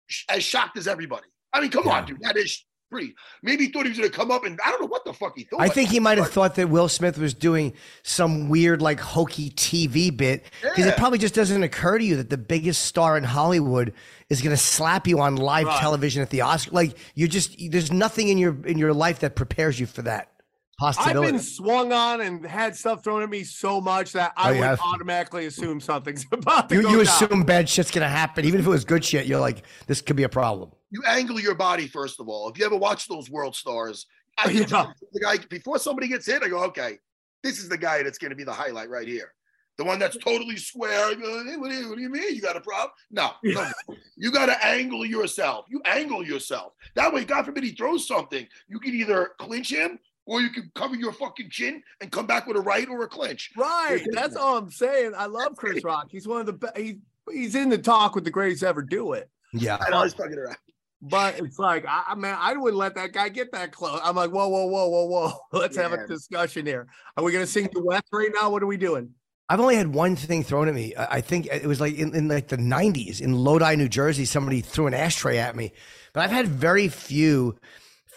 sh- 0.08 0.26
as 0.30 0.44
shocked 0.44 0.78
as 0.78 0.88
everybody. 0.88 1.28
I 1.54 1.62
mean, 1.62 1.72
come 1.72 1.86
Yeah. 1.86 1.94
on, 1.94 2.06
dude. 2.06 2.20
That 2.22 2.38
is 2.38 2.64
pretty. 2.90 3.14
Maybe 3.44 3.66
he 3.66 3.72
thought 3.72 3.84
he 3.84 3.90
was 3.90 3.98
gonna 3.98 4.10
come 4.10 4.32
up 4.32 4.46
and 4.46 4.58
I 4.66 4.70
don't 4.72 4.80
know 4.82 4.88
what 4.88 5.04
the 5.04 5.12
fuck 5.14 5.34
he 5.36 5.44
thought. 5.44 5.60
I 5.60 5.68
think 5.68 5.90
he 5.90 6.00
might 6.00 6.18
have 6.18 6.32
thought 6.32 6.56
that 6.56 6.70
Will 6.70 6.88
Smith 6.88 7.18
was 7.18 7.34
doing 7.34 7.74
some 8.04 8.48
weird, 8.48 8.82
like 8.82 9.00
hokey 9.00 9.50
TV 9.52 10.10
bit 10.16 10.46
because 10.62 10.86
Yeah. 10.86 10.92
it 10.92 10.98
probably 10.98 11.18
just 11.20 11.34
doesn't 11.36 11.62
occur 11.64 11.98
to 11.98 12.04
you 12.06 12.16
that 12.18 12.30
the 12.30 12.38
biggest 12.38 12.86
star 12.86 13.18
in 13.18 13.24
Hollywood 13.26 13.94
is 14.30 14.42
going 14.42 14.56
to 14.56 14.62
slap 14.62 15.06
you 15.06 15.20
on 15.20 15.36
live 15.36 15.68
Right. 15.68 15.80
television 15.82 16.22
at 16.22 16.30
the 16.30 16.42
Oscar. 16.42 16.72
Like 16.72 16.98
you're 17.14 17.28
just, 17.28 17.56
there's 17.72 17.92
nothing 17.92 18.30
in 18.30 18.38
your 18.38 18.56
in 18.66 18.78
your 18.78 18.94
life 18.94 19.20
that 19.20 19.36
prepares 19.36 19.80
you 19.80 19.86
for 19.86 20.02
that 20.04 20.32
I've 20.80 21.14
been 21.22 21.40
swung 21.40 21.92
on 21.92 22.22
and 22.22 22.46
had 22.46 22.76
stuff 22.76 23.04
thrown 23.04 23.24
at 23.24 23.30
me 23.30 23.44
so 23.44 23.82
much 23.82 24.12
that 24.12 24.34
oh, 24.38 24.42
I 24.44 24.50
Oh, 24.50 24.52
you 24.54 24.60
would 24.60 24.68
have? 24.68 24.80
automatically 24.82 25.48
assume 25.48 25.80
something's 25.82 26.26
about 26.32 26.70
to 26.70 26.76
you 26.76 26.84
go 26.84 26.90
you 26.92 27.04
down. 27.04 27.24
assume 27.24 27.44
bad 27.44 27.68
shit's 27.68 27.90
going 27.90 28.04
to 28.04 28.10
happen, 28.10 28.46
even 28.46 28.60
if 28.60 28.66
it 28.68 28.70
was 28.70 28.86
good 28.86 29.04
shit. 29.04 29.26
You're 29.26 29.40
like, 29.40 29.64
this 29.88 30.02
could 30.02 30.16
be 30.16 30.24
a 30.24 30.30
problem. 30.30 30.72
you 30.92 31.02
angle 31.08 31.40
your 31.40 31.56
body 31.56 31.88
first 31.88 32.20
of 32.20 32.30
all. 32.30 32.48
If 32.50 32.60
you 32.60 32.66
ever 32.66 32.76
watch 32.78 33.08
those 33.08 33.30
world 33.30 33.56
stars, 33.56 34.06
I 34.38 34.50
Yeah. 34.52 34.92
the 35.14 35.20
guy 35.20 35.38
before 35.50 35.80
somebody 35.80 36.08
gets 36.10 36.28
hit, 36.28 36.44
I 36.44 36.48
go, 36.48 36.64
okay, 36.66 37.00
this 37.44 37.58
is 37.58 37.70
the 37.70 37.78
guy 37.78 38.04
that's 38.04 38.20
going 38.20 38.30
to 38.30 38.36
be 38.36 38.44
the 38.44 38.54
highlight 38.54 38.90
right 38.90 39.08
here. 39.08 39.34
The 39.80 39.84
one 39.84 40.00
that's 40.00 40.18
totally 40.18 40.58
square. 40.58 41.12
You 41.12 41.22
go, 41.22 41.44
"Hey, 41.46 41.56
what, 41.58 41.70
do 41.70 41.76
you, 41.78 41.90
what 41.90 41.96
do 41.98 42.02
you 42.02 42.10
mean? 42.10 42.36
You 42.36 42.42
got 42.42 42.56
a 42.58 42.62
problem? 42.62 42.92
No, 43.12 43.32
no. 43.44 43.68
you 44.16 44.32
got 44.32 44.48
to 44.48 44.66
angle 44.66 45.06
yourself. 45.06 45.66
You 45.70 45.82
angle 45.86 46.26
yourself. 46.26 46.74
That 46.96 47.14
way, 47.14 47.26
God 47.26 47.46
forbid 47.46 47.64
he 47.64 47.72
throws 47.72 48.08
something, 48.08 48.48
you 48.68 48.80
can 48.80 48.94
either 48.96 49.32
clinch 49.40 49.72
him 49.72 50.00
or 50.28 50.42
you 50.42 50.50
can 50.50 50.70
cover 50.76 50.96
your 50.96 51.14
fucking 51.14 51.50
chin 51.50 51.82
and 52.02 52.12
come 52.12 52.28
back 52.28 52.46
with 52.46 52.58
a 52.58 52.62
right 52.62 52.88
or 52.88 53.02
a 53.04 53.08
clinch. 53.08 53.52
Right. 53.58 54.06
That's 54.12 54.36
all 54.36 54.58
I'm 54.58 54.70
saying. 54.70 55.14
I 55.18 55.26
love 55.26 55.56
Chris 55.56 55.84
Rock. 55.84 56.08
He's 56.12 56.28
one 56.28 56.42
of 56.42 56.46
the 56.46 56.54
best. 56.54 56.78
He's, 56.78 56.96
he's 57.32 57.56
in 57.56 57.70
the 57.70 57.78
talk 57.78 58.14
with 58.14 58.26
the 58.26 58.30
greatest 58.30 58.62
ever 58.62 58.82
do 58.82 59.14
it. 59.14 59.30
Yeah. 59.54 59.78
I 59.80 59.90
know 59.90 60.00
I 60.00 60.04
was 60.04 60.14
fucking 60.14 60.38
around. 60.38 60.58
But 61.02 61.40
it's 61.40 61.58
like, 61.58 61.86
I, 61.88 62.04
I 62.10 62.16
man, 62.16 62.36
I 62.40 62.54
wouldn't 62.54 62.78
let 62.78 62.96
that 62.96 63.14
guy 63.14 63.30
get 63.30 63.52
that 63.54 63.72
close. 63.72 64.00
I'm 64.04 64.16
like, 64.16 64.32
whoa, 64.32 64.48
whoa, 64.48 64.66
whoa, 64.66 64.88
whoa, 64.88 65.06
whoa. 65.06 65.32
Let's 65.60 65.78
have 65.78 65.94
a 65.94 66.06
discussion 66.06 66.66
here. 66.66 66.88
Are 67.16 67.24
we 67.24 67.32
going 67.32 67.46
to 67.46 67.52
sing 67.52 67.70
duets 67.72 68.10
right 68.12 68.32
now? 68.34 68.50
What 68.50 68.64
are 68.64 68.68
we 68.68 68.78
doing? 68.78 69.12
I've 69.50 69.62
only 69.62 69.78
had 69.78 69.94
one 69.94 70.18
thing 70.18 70.44
thrown 70.44 70.68
at 70.68 70.74
me. 70.74 70.94
I 70.96 71.18
I 71.18 71.22
think 71.22 71.46
it 71.46 71.66
was 71.66 71.80
like 71.80 71.96
in, 71.96 72.14
in 72.14 72.28
like 72.28 72.50
the 72.50 72.58
'90s 72.58 73.22
in 73.22 73.34
Lodi, 73.34 73.78
New 73.78 73.88
Jersey. 73.88 74.26
Somebody 74.26 74.60
threw 74.60 74.88
an 74.88 74.94
ashtray 74.94 75.38
at 75.38 75.56
me, 75.56 75.72
but 76.12 76.26
I've 76.26 76.32
had 76.32 76.50
very 76.50 76.90
few 76.90 77.58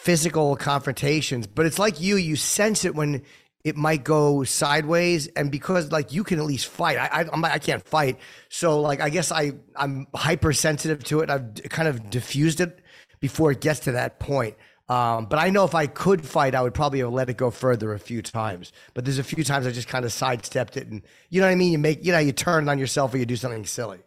physical 0.01 0.57
confrontations. 0.57 1.47
But 1.47 1.67
it's 1.67 1.79
like 1.79 2.01
you; 2.01 2.17
you 2.17 2.37
sense 2.37 2.85
it 2.85 2.95
when 2.95 3.23
it 3.63 3.77
might 3.77 4.05
go 4.05 4.45
sideways, 4.45 5.27
and 5.29 5.51
because 5.51 5.93
like 5.93 6.13
you 6.13 6.25
can 6.25 6.39
at 6.39 6.47
least 6.47 6.67
fight. 6.67 6.99
I 6.99 7.23
I, 7.23 7.53
I 7.55 7.59
can't 7.59 7.87
fight, 7.87 8.19
so 8.49 8.81
like 8.81 9.01
I 9.01 9.11
guess 9.11 9.31
I 9.31 9.53
I'm 9.77 10.07
hypersensitive 10.15 11.05
to 11.05 11.21
it. 11.21 11.31
I've 11.31 11.55
kind 11.69 11.89
of 11.89 12.11
diffused 12.11 12.61
it 12.61 12.81
before 13.21 13.51
it 13.51 13.61
gets 13.61 13.81
to 13.81 13.93
that 13.93 14.19
point. 14.19 14.57
Um, 14.89 15.27
but 15.27 15.39
I 15.39 15.51
know 15.51 15.65
if 15.65 15.75
I 15.77 15.87
could 15.87 16.27
fight, 16.27 16.57
I 16.57 16.63
would 16.63 16.75
probably 16.75 16.99
have 16.99 17.13
let 17.13 17.31
it 17.31 17.37
go 17.37 17.53
further 17.53 17.93
a 17.93 17.99
few 17.99 18.23
times. 18.23 18.73
But 18.93 19.05
there's 19.05 19.21
a 19.21 19.23
few 19.23 19.45
times 19.45 19.65
I 19.65 19.71
just 19.71 19.87
kind 19.87 20.05
of 20.05 20.13
sidestepped 20.13 20.77
it, 20.77 20.89
and 20.89 21.03
you 21.29 21.41
know 21.41 21.47
what 21.47 21.53
I 21.53 21.57
mean. 21.57 21.73
You 21.73 21.79
make, 21.79 22.05
you 22.05 22.11
know, 22.11 22.19
you 22.19 22.33
turn 22.33 22.69
on 22.69 22.79
yourself 22.79 23.15
or 23.15 23.19
you 23.19 23.27
do 23.27 23.37
something 23.37 23.65
silly. 23.67 24.01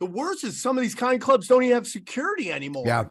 The 0.00 0.06
worst 0.06 0.44
is 0.44 0.62
some 0.62 0.78
of 0.78 0.82
these 0.82 0.94
kind 0.94 1.20
clubs 1.20 1.48
don't 1.48 1.62
even 1.64 1.74
have 1.74 1.86
security 1.86 2.52
anymore. 2.52 2.84
Yeah. 2.86 3.04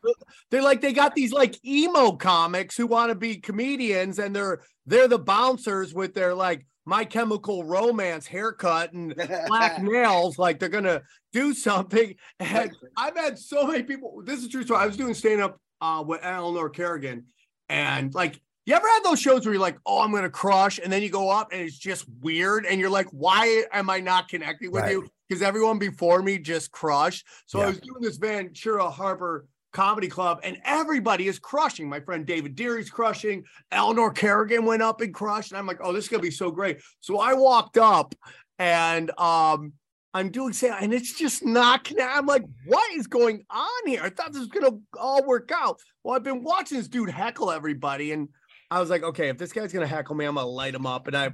They're 0.51 0.61
like 0.61 0.81
they 0.81 0.93
got 0.93 1.15
these 1.15 1.33
like 1.33 1.63
emo 1.65 2.13
comics 2.13 2.77
who 2.77 2.87
want 2.87 3.09
to 3.09 3.15
be 3.15 3.37
comedians 3.37 4.19
and 4.19 4.35
they're 4.35 4.61
they're 4.85 5.09
the 5.09 5.19
bouncers 5.19 5.93
with 5.93 6.13
their 6.13 6.33
like 6.33 6.65
my 6.85 7.03
chemical 7.03 7.65
romance 7.65 8.25
haircut 8.25 8.93
and 8.93 9.13
black 9.47 9.81
nails 9.81 10.39
like 10.39 10.59
they're 10.59 10.69
gonna 10.69 11.01
do 11.33 11.53
something. 11.53 12.15
And 12.39 12.71
I've 12.95 13.17
had 13.17 13.37
so 13.37 13.67
many 13.67 13.83
people. 13.83 14.21
This 14.23 14.41
is 14.41 14.47
true 14.47 14.63
story. 14.63 14.79
I 14.79 14.85
was 14.87 14.95
doing 14.95 15.13
stand 15.13 15.41
up 15.41 15.59
uh, 15.81 16.03
with 16.07 16.21
Eleanor 16.23 16.69
Kerrigan, 16.69 17.25
and 17.67 18.13
like, 18.15 18.39
you 18.65 18.73
ever 18.73 18.87
had 18.87 19.03
those 19.03 19.19
shows 19.19 19.45
where 19.45 19.53
you're 19.53 19.61
like, 19.61 19.77
"Oh, 19.85 19.99
I'm 20.01 20.11
gonna 20.13 20.29
crush," 20.29 20.79
and 20.79 20.91
then 20.91 21.03
you 21.03 21.09
go 21.09 21.29
up 21.29 21.49
and 21.51 21.61
it's 21.61 21.77
just 21.77 22.05
weird, 22.21 22.65
and 22.65 22.79
you're 22.79 22.89
like, 22.89 23.07
"Why 23.11 23.65
am 23.73 23.89
I 23.89 23.99
not 23.99 24.29
connecting 24.29 24.71
with 24.71 24.83
Right. 24.83 24.91
you?" 24.93 25.09
Because 25.27 25.41
everyone 25.41 25.79
before 25.79 26.21
me 26.21 26.37
just 26.37 26.71
crushed. 26.71 27.25
So 27.45 27.59
I 27.59 27.67
was 27.67 27.79
doing 27.79 28.01
this 28.01 28.17
Ventura 28.17 28.89
Harbor 28.89 29.45
Comedy 29.73 30.07
Club, 30.07 30.39
and 30.43 30.57
everybody 30.63 31.27
is 31.27 31.37
crushing. 31.37 31.89
My 31.89 31.99
friend 31.99 32.25
David 32.25 32.55
Deary's 32.55 32.89
crushing. 32.89 33.43
Eleanor 33.71 34.11
Kerrigan 34.11 34.65
went 34.65 34.81
up 34.81 35.01
and 35.01 35.13
crushed, 35.13 35.51
and 35.51 35.57
I'm 35.57 35.67
like, 35.67 35.79
"Oh, 35.81 35.91
this 35.91 36.05
is 36.05 36.09
gonna 36.09 36.23
be 36.23 36.31
so 36.31 36.49
great." 36.49 36.79
So 37.01 37.19
I 37.19 37.33
walked 37.33 37.77
up, 37.77 38.15
and 38.57 39.11
um, 39.19 39.73
I'm 40.13 40.29
doing 40.29 40.53
stand, 40.53 40.83
and 40.83 40.93
it's 40.93 41.13
just 41.13 41.45
not 41.45 41.83
connect. 41.83 42.15
I'm 42.15 42.25
like, 42.25 42.43
what 42.65 42.91
is 42.93 43.07
going 43.07 43.45
on 43.51 43.69
here? 43.85 44.01
I 44.01 44.09
thought 44.09 44.33
this 44.33 44.39
was 44.39 44.47
gonna 44.47 44.77
all 44.99 45.23
work 45.25 45.51
out. 45.53 45.79
Well, 46.03 46.15
I've 46.15 46.23
been 46.23 46.43
watching 46.43 46.77
this 46.77 46.87
dude 46.87 47.09
heckle 47.09 47.51
everybody, 47.51 48.13
and 48.13 48.29
I 48.71 48.79
was 48.79 48.89
like, 48.89 49.03
okay, 49.03 49.29
if 49.29 49.37
this 49.37 49.53
guy's 49.53 49.73
gonna 49.73 49.85
heckle 49.85 50.15
me, 50.15 50.25
I'm 50.25 50.35
gonna 50.35 50.47
light 50.47 50.73
him 50.73 50.87
up. 50.87 51.07
And 51.07 51.15
I, 51.15 51.31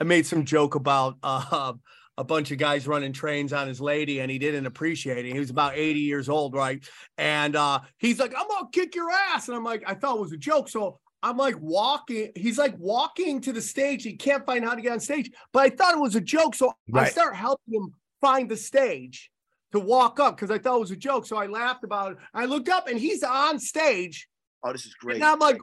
I 0.00 0.04
made 0.04 0.26
some 0.26 0.44
joke 0.44 0.74
about 0.74 1.16
uh, 1.22 1.72
a 2.18 2.24
bunch 2.24 2.50
of 2.50 2.58
guys 2.58 2.86
running 2.86 3.12
trains 3.12 3.52
on 3.52 3.66
his 3.68 3.80
lady, 3.80 4.20
and 4.20 4.30
he 4.30 4.38
didn't 4.38 4.66
appreciate 4.66 5.24
it. 5.24 5.32
He 5.32 5.38
was 5.38 5.50
about 5.50 5.76
80 5.76 6.00
years 6.00 6.28
old, 6.28 6.54
right? 6.54 6.82
And 7.18 7.56
uh, 7.56 7.80
he's 7.98 8.18
like, 8.18 8.34
I'm 8.36 8.48
gonna 8.48 8.68
kick 8.72 8.94
your 8.94 9.10
ass, 9.10 9.48
and 9.48 9.56
I'm 9.56 9.64
like, 9.64 9.82
I 9.86 9.94
thought 9.94 10.16
it 10.16 10.20
was 10.20 10.32
a 10.32 10.38
joke, 10.38 10.68
so. 10.68 10.98
I'm 11.24 11.36
like 11.36 11.54
walking. 11.60 12.32
He's 12.34 12.58
like 12.58 12.76
walking 12.80 13.40
to 13.42 13.52
the 13.52 13.62
stage. 13.62 14.02
He 14.02 14.14
can't 14.16 14.44
find 14.44 14.64
how 14.64 14.74
to 14.74 14.82
get 14.82 14.90
on 14.90 14.98
stage, 14.98 15.30
but 15.52 15.60
I 15.60 15.70
thought 15.70 15.94
it 15.94 16.00
was 16.00 16.16
a 16.16 16.20
joke. 16.20 16.56
So 16.56 16.72
I 16.92 17.08
start 17.10 17.36
helping 17.36 17.74
him 17.74 17.94
find 18.20 18.50
the 18.50 18.56
stage 18.56 19.30
to 19.72 19.80
walk 19.80 20.20
up 20.20 20.36
because 20.36 20.50
I 20.50 20.58
thought 20.58 20.76
it 20.76 20.80
was 20.80 20.90
a 20.90 20.96
joke. 20.96 21.26
So 21.26 21.36
I 21.36 21.46
laughed 21.46 21.84
about 21.84 22.12
it. 22.12 22.18
I 22.32 22.46
looked 22.46 22.68
up 22.68 22.88
and 22.88 22.98
he's 22.98 23.22
on 23.22 23.58
stage. 23.58 24.28
Oh, 24.62 24.72
this 24.72 24.86
is 24.86 24.94
great. 24.94 25.16
And 25.16 25.24
I'm 25.24 25.38
like, 25.38 25.58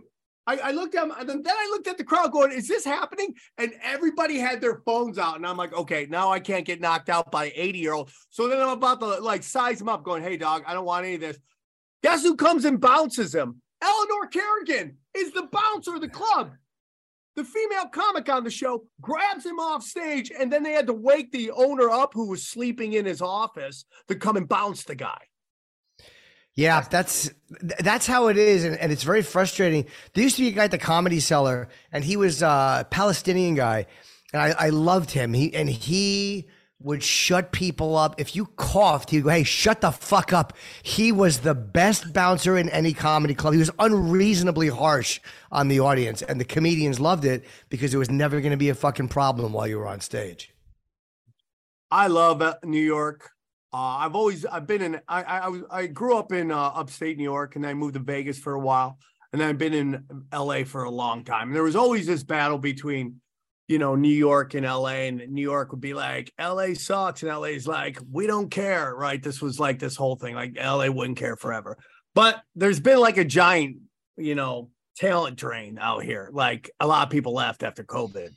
I, 0.50 0.70
I 0.70 0.72
looked 0.72 0.96
at 0.96 1.04
him 1.04 1.14
and 1.20 1.30
then, 1.30 1.44
I 1.48 1.68
looked 1.70 1.88
at 1.88 2.00
the 2.00 2.04
crowd 2.04 2.32
going, 2.32 2.52
is 2.52 2.68
this 2.68 2.84
happening? 2.84 3.36
And 3.60 3.72
everybody 3.84 4.40
had 4.40 4.60
their 4.60 4.82
phones 4.84 5.20
out. 5.20 5.36
And 5.36 5.46
I'm 5.46 5.58
like, 5.58 5.74
okay, 5.74 6.08
now 6.10 6.32
I 6.32 6.40
can't 6.40 6.66
get 6.66 6.82
knocked 6.82 7.08
out 7.08 7.32
by 7.32 7.54
80 7.56 7.78
year 7.78 7.94
old. 7.94 8.10
So 8.32 8.48
then 8.48 8.60
I'm 8.60 8.70
about 8.70 9.00
to 9.02 9.20
like 9.20 9.44
size 9.44 9.80
him 9.80 9.90
up 9.90 10.04
going, 10.04 10.24
hey 10.24 10.38
dog, 10.38 10.64
I 10.66 10.74
don't 10.74 10.86
want 10.86 11.06
any 11.06 11.16
of 11.16 11.22
this. 11.22 11.38
Guess 12.02 12.24
who 12.24 12.36
comes 12.36 12.66
and 12.66 12.82
bounces 12.82 13.36
him? 13.36 13.62
Eleanor 13.82 14.28
Kerrigan 14.32 14.98
is 15.16 15.32
the 15.34 15.48
bouncer 15.52 15.96
of 15.96 16.02
the 16.02 16.10
club. 16.10 16.54
The 17.36 17.44
female 17.44 17.86
comic 17.86 18.28
on 18.28 18.44
the 18.44 18.50
show 18.50 18.86
grabs 19.02 19.46
him 19.46 19.60
off 19.60 19.84
stage, 19.84 20.32
and 20.38 20.52
then 20.52 20.64
they 20.64 20.74
had 20.74 20.88
to 20.88 20.94
wake 20.94 21.32
the 21.32 21.52
owner 21.52 21.90
up 21.90 22.14
who 22.14 22.28
was 22.28 22.48
sleeping 22.48 22.94
in 22.94 23.06
his 23.06 23.22
office 23.22 23.86
to 24.08 24.16
come 24.16 24.36
and 24.36 24.50
bounce 24.50 24.84
the 24.84 24.96
guy. 24.96 25.29
Yeah, 26.60 26.82
that's 26.82 27.32
that's 27.80 28.06
how 28.06 28.28
it 28.28 28.38
is, 28.38 28.66
and, 28.66 28.76
and 28.76 28.92
it's 28.92 29.04
very 29.04 29.22
frustrating. 29.22 29.86
There 30.14 30.26
used 30.26 30.36
to 30.36 30.42
be 30.42 30.50
a 30.50 30.52
guy 30.52 30.66
at 30.66 30.72
the 30.72 30.78
Comedy 30.78 31.22
Cellar, 31.22 31.70
and 31.94 32.04
he 32.04 32.18
was 32.18 32.42
a 32.42 32.86
Palestinian 32.90 33.56
guy, 33.56 33.86
and 34.34 34.42
I, 34.42 34.66
I 34.66 34.70
loved 34.70 35.12
him. 35.12 35.32
He 35.32 35.56
and 35.56 35.70
he 35.70 36.50
would 36.82 37.02
shut 37.02 37.54
people 37.54 37.96
up. 37.96 38.20
If 38.20 38.36
you 38.36 38.48
coughed, 38.58 39.10
he'd 39.12 39.24
go, 39.24 39.30
"Hey, 39.30 39.44
shut 39.44 39.80
the 39.80 39.92
fuck 39.92 40.34
up." 40.34 40.52
He 40.84 41.14
was 41.14 41.40
the 41.40 41.56
best 41.56 42.12
bouncer 42.12 42.58
in 42.58 42.68
any 42.68 42.92
comedy 42.92 43.36
club. 43.36 43.54
He 43.54 43.60
was 43.60 43.72
unreasonably 43.80 44.68
harsh 44.68 45.22
on 45.54 45.70
the 45.70 45.80
audience, 45.80 46.22
and 46.22 46.42
the 46.42 46.46
comedians 46.46 47.00
loved 47.00 47.24
it 47.24 47.46
because 47.70 47.94
it 47.94 47.98
was 47.98 48.10
never 48.10 48.42
going 48.42 48.52
to 48.52 48.58
be 48.58 48.68
a 48.68 48.76
fucking 48.76 49.08
problem 49.08 49.54
while 49.54 49.66
you 49.66 49.78
were 49.78 49.88
on 49.88 50.02
stage. 50.02 50.54
I 51.90 52.08
love 52.08 52.42
uh, 52.42 52.56
New 52.66 52.84
York. 52.84 53.32
Uh, 53.72 53.98
I've 54.02 54.16
always 54.16 54.46
I've 54.46 54.66
been 54.66 54.82
in 54.82 55.02
I 55.08 55.24
I, 55.24 55.38
I 55.40 55.48
was 55.50 55.62
I 55.70 55.88
grew 55.88 56.18
up 56.18 56.32
in 56.32 56.52
uh, 56.52 56.58
upstate 56.58 57.18
New 57.18 57.24
York 57.24 57.56
and 57.56 57.64
then 57.64 57.72
I 57.72 57.74
moved 57.74 57.94
to 57.94 58.00
Vegas 58.00 58.40
for 58.40 58.54
a 58.54 58.60
while 58.60 58.98
and 59.32 59.42
then 59.42 59.50
I've 59.50 59.58
been 59.58 59.74
in 59.74 60.04
L.A. 60.32 60.64
for 60.64 60.84
a 60.84 60.90
long 60.90 61.24
time. 61.24 61.48
And 61.50 61.56
there 61.56 61.64
was 61.64 61.76
always 61.76 62.08
this 62.08 62.24
battle 62.24 62.58
between 62.58 63.22
you 63.68 63.78
know 63.78 63.96
New 63.96 64.10
York 64.10 64.56
and 64.56 64.66
L.A. 64.66 65.08
and 65.08 65.28
New 65.30 65.42
York 65.42 65.72
would 65.72 65.82
be 65.82 65.94
like 65.94 66.34
L.A. 66.40 66.74
sucks 66.74 67.22
and 67.22 67.32
L.A. 67.32 67.50
is 67.50 67.68
like 67.68 68.00
we 68.12 68.28
don't 68.28 68.50
care, 68.50 68.94
right? 68.96 69.22
This 69.22 69.42
was 69.42 69.60
like 69.60 69.80
this 69.80 69.96
whole 69.96 70.16
thing 70.16 70.36
like 70.36 70.56
L.A. 70.58 70.90
wouldn't 70.92 71.18
care 71.18 71.36
forever. 71.36 71.78
But 72.16 72.42
there's 72.56 72.80
been 72.80 73.00
like 73.00 73.18
a 73.18 73.26
giant 73.26 73.78
you 74.18 74.36
know 74.36 74.72
talent 74.98 75.38
drain 75.38 75.78
out 75.80 76.04
here. 76.04 76.30
Like 76.34 76.72
a 76.80 76.88
lot 76.88 77.08
of 77.08 77.12
people 77.12 77.34
left 77.34 77.64
after 77.64 77.84
COVID. 77.84 78.30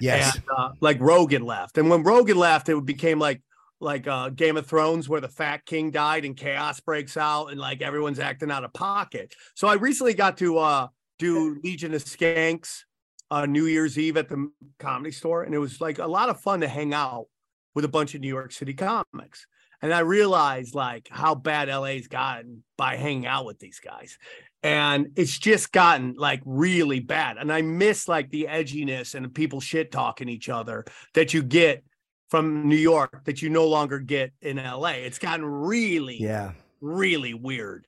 Yes, 0.00 0.34
And, 0.34 0.44
uh, 0.56 0.70
like 0.80 1.00
Rogan 1.00 1.42
left. 1.42 1.78
And 1.78 1.88
when 1.88 2.02
Rogan 2.02 2.36
left, 2.36 2.68
it 2.68 2.84
became 2.84 3.18
like 3.18 3.40
like 3.80 4.06
uh 4.06 4.30
Game 4.30 4.56
of 4.56 4.66
Thrones 4.66 5.08
where 5.08 5.20
the 5.20 5.28
Fat 5.28 5.64
King 5.66 5.90
died 5.90 6.24
and 6.24 6.36
chaos 6.36 6.80
breaks 6.80 7.16
out 7.16 7.48
and 7.48 7.60
like 7.60 7.82
everyone's 7.82 8.18
acting 8.18 8.50
out 8.50 8.64
of 8.64 8.72
pocket. 8.72 9.34
So 9.54 9.68
I 9.68 9.74
recently 9.74 10.14
got 10.14 10.38
to 10.38 10.58
uh 10.58 10.88
do 11.18 11.58
Legion 11.62 11.94
of 11.94 12.04
Skanks 12.04 12.84
uh 13.30 13.46
New 13.46 13.66
Year's 13.66 13.98
Eve 13.98 14.16
at 14.16 14.28
the 14.28 14.50
comedy 14.78 15.12
store 15.12 15.42
and 15.42 15.54
it 15.54 15.58
was 15.58 15.80
like 15.80 15.98
a 15.98 16.06
lot 16.06 16.28
of 16.28 16.40
fun 16.40 16.60
to 16.60 16.68
hang 16.68 16.94
out 16.94 17.26
with 17.74 17.84
a 17.84 17.88
bunch 17.88 18.14
of 18.14 18.22
New 18.22 18.28
York 18.28 18.52
City 18.52 18.74
comics. 18.74 19.46
And 19.82 19.92
I 19.92 20.00
realized 20.00 20.74
like 20.74 21.08
how 21.10 21.34
bad 21.34 21.68
LA's 21.68 22.08
gotten 22.08 22.64
by 22.78 22.96
hanging 22.96 23.26
out 23.26 23.44
with 23.44 23.58
these 23.58 23.78
guys. 23.78 24.18
And 24.62 25.08
it's 25.16 25.38
just 25.38 25.70
gotten 25.70 26.14
like 26.16 26.40
really 26.44 27.00
bad. 27.00 27.36
And 27.36 27.52
I 27.52 27.62
miss 27.62 28.08
like 28.08 28.30
the 28.30 28.48
edginess 28.50 29.14
and 29.14 29.32
people 29.32 29.60
shit 29.60 29.92
talking 29.92 30.28
each 30.28 30.48
other 30.48 30.86
that 31.14 31.34
you 31.34 31.42
get 31.42 31.84
from 32.28 32.68
New 32.68 32.76
York 32.76 33.24
that 33.24 33.42
you 33.42 33.50
no 33.50 33.66
longer 33.66 33.98
get 33.98 34.32
in 34.42 34.56
LA. 34.56 34.90
It's 34.90 35.18
gotten 35.18 35.44
really, 35.44 36.20
yeah. 36.20 36.52
really 36.80 37.34
weird. 37.34 37.86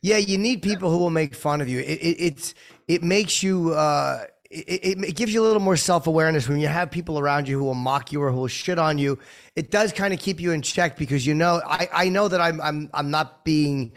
Yeah, 0.00 0.18
you 0.18 0.38
need 0.38 0.62
people 0.62 0.90
who 0.90 0.98
will 0.98 1.10
make 1.10 1.34
fun 1.34 1.60
of 1.60 1.68
you. 1.68 1.80
It, 1.80 1.98
it 2.00 2.16
it's 2.20 2.54
it 2.88 3.02
makes 3.02 3.42
you 3.42 3.72
uh 3.72 4.24
it, 4.50 5.04
it, 5.04 5.16
gives 5.16 5.34
you 5.34 5.42
a 5.42 5.46
little 5.46 5.60
more 5.60 5.76
self-awareness 5.76 6.48
when 6.48 6.60
you 6.60 6.68
have 6.68 6.90
people 6.90 7.18
around 7.18 7.48
you 7.48 7.58
who 7.58 7.64
will 7.64 7.74
mock 7.74 8.12
you 8.12 8.22
or 8.22 8.30
who 8.30 8.38
will 8.38 8.46
shit 8.46 8.78
on 8.78 8.96
you 8.96 9.18
it 9.56 9.72
does 9.72 9.92
kind 9.92 10.14
of 10.14 10.20
keep 10.20 10.40
you 10.40 10.52
in 10.52 10.62
check 10.62 10.96
because 10.96 11.26
you 11.26 11.34
know 11.34 11.60
i 11.66 11.88
i 11.92 12.08
know 12.08 12.28
that 12.28 12.40
i'm 12.40 12.60
i'm 12.60 12.88
i'm 12.94 13.10
not 13.10 13.44
being 13.44 13.92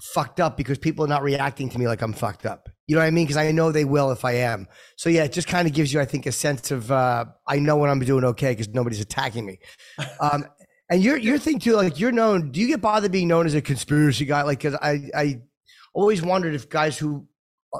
fucked 0.00 0.40
up 0.40 0.56
because 0.56 0.78
people 0.78 1.04
are 1.04 1.08
not 1.08 1.22
reacting 1.22 1.68
to 1.68 1.78
me 1.78 1.86
like 1.86 2.02
i'm 2.02 2.12
fucked 2.12 2.44
up 2.46 2.68
you 2.86 2.94
know 2.94 3.00
what 3.00 3.06
i 3.06 3.10
mean 3.10 3.24
because 3.24 3.36
i 3.36 3.50
know 3.50 3.72
they 3.72 3.84
will 3.84 4.10
if 4.10 4.24
i 4.24 4.32
am 4.32 4.66
so 4.96 5.08
yeah 5.08 5.24
it 5.24 5.32
just 5.32 5.48
kind 5.48 5.66
of 5.66 5.74
gives 5.74 5.92
you 5.92 6.00
i 6.00 6.04
think 6.04 6.26
a 6.26 6.32
sense 6.32 6.70
of 6.70 6.90
uh 6.92 7.24
i 7.46 7.58
know 7.58 7.76
when 7.76 7.88
i'm 7.88 7.98
doing 8.00 8.24
okay 8.24 8.52
because 8.52 8.68
nobody's 8.68 9.00
attacking 9.00 9.46
me 9.46 9.58
um 10.20 10.44
and 10.90 11.02
your 11.02 11.16
your 11.16 11.38
thing 11.38 11.58
too 11.58 11.74
like 11.74 11.98
you're 11.98 12.12
known 12.12 12.50
do 12.50 12.60
you 12.60 12.68
get 12.68 12.80
bothered 12.80 13.10
being 13.10 13.28
known 13.28 13.46
as 13.46 13.54
a 13.54 13.62
conspiracy 13.62 14.24
guy 14.24 14.42
like 14.42 14.58
because 14.58 14.78
i 14.82 15.00
i 15.14 15.40
always 15.94 16.22
wondered 16.22 16.54
if 16.54 16.68
guys 16.68 16.98
who 16.98 17.26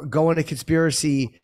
go 0.09 0.31
into 0.31 0.43
conspiracy 0.43 1.39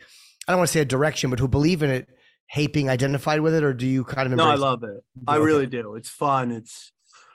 I 0.47 0.53
don't 0.53 0.59
want 0.59 0.69
to 0.69 0.73
say 0.73 0.81
a 0.81 0.85
direction, 0.85 1.31
but 1.31 1.39
who 1.39 1.47
believe 1.47 1.83
in 1.83 1.91
it, 1.91 2.09
hate 2.47 2.73
being 2.73 2.91
identified 2.91 3.41
with 3.41 3.55
it, 3.55 3.63
or 3.63 3.73
do 3.73 3.87
you 3.87 4.05
kind 4.05 4.33
of? 4.33 4.37
No, 4.37 4.45
I 4.45 4.57
love 4.57 4.83
it. 4.83 5.05
I 5.27 5.37
really 5.37 5.67
do. 5.67 5.95
It's 5.95 6.09
fun. 6.09 6.51
It's. 6.51 6.93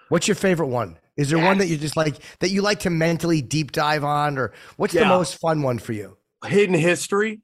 What's 0.09 0.27
your 0.27 0.35
favorite 0.35 0.67
one? 0.67 0.97
Is 1.17 1.29
there 1.29 1.39
yes. 1.39 1.47
one 1.47 1.57
that 1.57 1.67
you 1.67 1.77
just 1.77 1.97
like 1.97 2.15
that 2.39 2.49
you 2.49 2.61
like 2.61 2.79
to 2.81 2.89
mentally 2.89 3.41
deep 3.41 3.71
dive 3.71 4.03
on, 4.03 4.37
or 4.37 4.53
what's 4.77 4.93
yeah. 4.93 5.01
the 5.01 5.07
most 5.07 5.39
fun 5.39 5.61
one 5.61 5.79
for 5.79 5.93
you? 5.93 6.17
Hidden 6.45 6.75
history. 6.75 7.41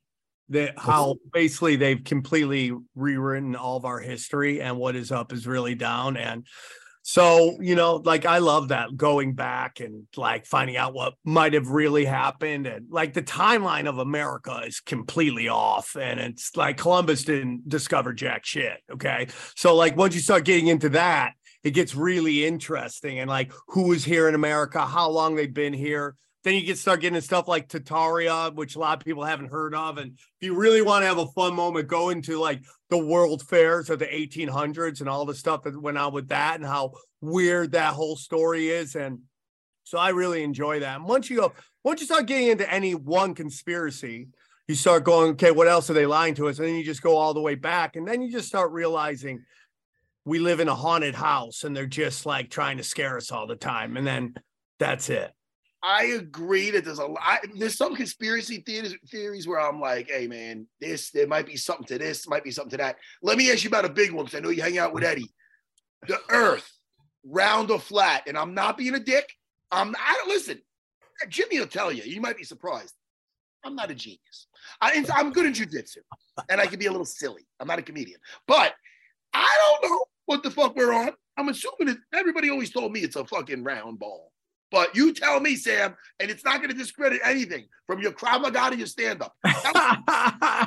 That 0.49 0.77
how 0.77 1.15
basically 1.31 1.77
they've 1.77 2.03
completely 2.03 2.73
rewritten 2.95 3.55
all 3.55 3.77
of 3.77 3.85
our 3.85 3.99
history, 3.99 4.61
and 4.61 4.77
what 4.77 4.95
is 4.95 5.11
up 5.11 5.33
is 5.33 5.47
really 5.47 5.73
down, 5.73 6.17
and 6.17 6.45
so, 7.05 7.57
you 7.59 7.75
know, 7.75 7.97
like 7.97 8.25
I 8.25 8.37
love 8.37 8.69
that 8.69 8.95
going 8.95 9.33
back 9.33 9.81
and 9.81 10.07
like 10.15 10.45
finding 10.45 10.77
out 10.77 10.93
what 10.93 11.15
might 11.25 11.53
have 11.53 11.67
really 11.67 12.05
happened. 12.05 12.65
And 12.65 12.87
like 12.89 13.13
the 13.13 13.21
timeline 13.21 13.89
of 13.89 13.97
America 13.97 14.61
is 14.65 14.79
completely 14.79 15.49
off. 15.49 15.97
And 15.99 16.17
it's 16.21 16.55
like 16.55 16.77
Columbus 16.77 17.25
didn't 17.25 17.67
discover 17.67 18.13
jack 18.13 18.45
shit. 18.45 18.79
Okay. 18.89 19.27
So, 19.55 19.75
like, 19.75 19.97
once 19.97 20.15
you 20.15 20.21
start 20.21 20.45
getting 20.45 20.67
into 20.67 20.89
that, 20.89 21.33
it 21.63 21.71
gets 21.71 21.95
really 21.95 22.45
interesting. 22.45 23.19
And 23.19 23.29
like, 23.29 23.51
who 23.67 23.93
is 23.93 24.03
here 24.03 24.27
in 24.27 24.35
America, 24.35 24.85
how 24.85 25.09
long 25.09 25.35
they've 25.35 25.53
been 25.53 25.73
here. 25.73 26.15
Then 26.43 26.55
you 26.55 26.61
get 26.61 26.77
start 26.77 26.99
getting 26.99 27.21
stuff 27.21 27.47
like 27.47 27.69
Tartaria, 27.69 28.53
which 28.53 28.75
a 28.75 28.79
lot 28.79 28.97
of 28.97 29.05
people 29.05 29.23
haven't 29.23 29.49
heard 29.49 29.73
of. 29.73 29.97
And 29.97 30.11
if 30.11 30.45
you 30.45 30.55
really 30.55 30.81
want 30.81 31.03
to 31.03 31.07
have 31.07 31.17
a 31.17 31.27
fun 31.27 31.55
moment, 31.55 31.87
go 31.87 32.09
into 32.09 32.37
like 32.37 32.61
the 32.89 32.97
world 32.97 33.43
fairs 33.43 33.89
of 33.89 33.99
the 33.99 34.07
1800s 34.07 34.99
and 34.99 35.07
all 35.07 35.25
the 35.25 35.33
stuff 35.33 35.63
that 35.63 35.81
went 35.81 35.97
on 35.97 36.11
with 36.11 36.27
that 36.29 36.55
and 36.55 36.65
how 36.65 36.95
weird 37.21 37.71
that 37.71 37.93
whole 37.93 38.17
story 38.17 38.69
is. 38.69 38.95
And 38.95 39.19
so 39.85 39.97
I 39.97 40.09
really 40.09 40.43
enjoy 40.43 40.81
that. 40.81 40.97
And 40.97 41.05
once 41.05 41.29
you 41.29 41.37
go, 41.37 41.53
once 41.81 42.01
you 42.01 42.07
start 42.07 42.25
getting 42.25 42.49
into 42.49 42.69
any 42.69 42.93
one 42.93 43.35
conspiracy, 43.35 44.27
you 44.67 44.75
start 44.75 45.05
going, 45.05 45.31
okay, 45.31 45.51
what 45.51 45.67
else 45.67 45.89
are 45.89 45.93
they 45.93 46.05
lying 46.05 46.35
to 46.35 46.49
us? 46.49 46.59
And 46.59 46.67
then 46.67 46.75
you 46.75 46.83
just 46.83 47.01
go 47.01 47.15
all 47.15 47.33
the 47.33 47.41
way 47.41 47.55
back. 47.55 47.95
And 47.95 48.05
then 48.07 48.21
you 48.21 48.31
just 48.31 48.47
start 48.47 48.71
realizing 48.71 49.43
we 50.25 50.39
live 50.39 50.59
in 50.59 50.67
a 50.67 50.75
haunted 50.75 51.15
house 51.15 51.63
and 51.63 51.75
they're 51.75 51.85
just 51.85 52.25
like 52.25 52.49
trying 52.49 52.77
to 52.77 52.83
scare 52.83 53.17
us 53.17 53.31
all 53.31 53.47
the 53.47 53.55
time. 53.55 53.97
And 53.97 54.07
then 54.07 54.35
that's 54.79 55.09
it. 55.09 55.31
I 55.83 56.05
agree 56.05 56.71
that 56.71 56.85
there's 56.85 56.99
a 56.99 57.05
lot. 57.05 57.39
There's 57.55 57.75
some 57.75 57.93
conspiracy 57.93 58.63
theories, 58.65 58.95
theories 59.09 59.47
where 59.47 59.59
I'm 59.59 59.81
like, 59.81 60.09
hey 60.09 60.27
man, 60.27 60.65
this 60.79 61.11
there 61.11 61.27
might 61.27 61.45
be 61.45 61.57
something 61.57 61.85
to 61.87 61.97
this, 61.97 62.27
might 62.27 62.45
be 62.45 62.51
something 62.51 62.71
to 62.71 62.77
that. 62.77 62.95
Let 63.21 63.37
me 63.37 63.51
ask 63.51 63.65
you 63.65 63.67
about 63.67 63.83
a 63.83 63.89
big 63.89 64.13
one 64.13 64.23
because 64.25 64.37
I 64.37 64.41
know 64.41 64.49
you 64.49 64.61
hang 64.61 64.77
out 64.77 64.93
with 64.93 65.03
Eddie. 65.03 65.29
The 66.07 66.19
Earth, 66.29 66.71
round 67.25 67.69
or 67.69 67.79
flat, 67.79 68.23
and 68.27 68.37
I'm 68.37 68.53
not 68.53 68.77
being 68.77 68.95
a 68.95 68.99
dick. 68.99 69.29
I'm. 69.71 69.93
I 69.99 70.15
don't 70.19 70.29
listen. 70.29 70.61
Jimmy 71.27 71.59
will 71.59 71.67
tell 71.67 71.91
you. 71.91 72.03
You 72.03 72.21
might 72.21 72.37
be 72.37 72.43
surprised. 72.43 72.93
I'm 73.65 73.75
not 73.75 73.91
a 73.91 73.95
genius. 73.95 74.47
I, 74.81 75.05
I'm 75.13 75.31
good 75.31 75.45
in 75.45 75.53
jujitsu, 75.53 75.97
and 76.49 76.61
I 76.61 76.65
can 76.65 76.79
be 76.79 76.85
a 76.85 76.91
little 76.91 77.05
silly. 77.05 77.45
I'm 77.59 77.67
not 77.67 77.79
a 77.79 77.81
comedian, 77.81 78.19
but 78.47 78.73
I 79.33 79.79
don't 79.81 79.91
know 79.91 80.05
what 80.25 80.43
the 80.43 80.51
fuck 80.51 80.75
we're 80.75 80.93
on. 80.93 81.11
I'm 81.37 81.49
assuming 81.49 81.87
that 81.87 81.97
everybody 82.13 82.49
always 82.49 82.71
told 82.71 82.91
me 82.91 83.01
it's 83.01 83.15
a 83.15 83.25
fucking 83.25 83.63
round 83.63 83.99
ball. 83.99 84.31
But 84.71 84.95
you 84.95 85.13
tell 85.13 85.39
me, 85.39 85.55
Sam, 85.55 85.95
and 86.19 86.31
it's 86.31 86.43
not 86.43 86.57
going 86.57 86.69
to 86.69 86.75
discredit 86.75 87.21
anything 87.23 87.67
from 87.85 88.01
your 88.01 88.11
Krav 88.11 88.41
Maga 88.41 88.71
to 88.71 88.77
your 88.77 88.87
stand 88.87 89.21
up. 89.21 89.33
Tell, 89.45 89.73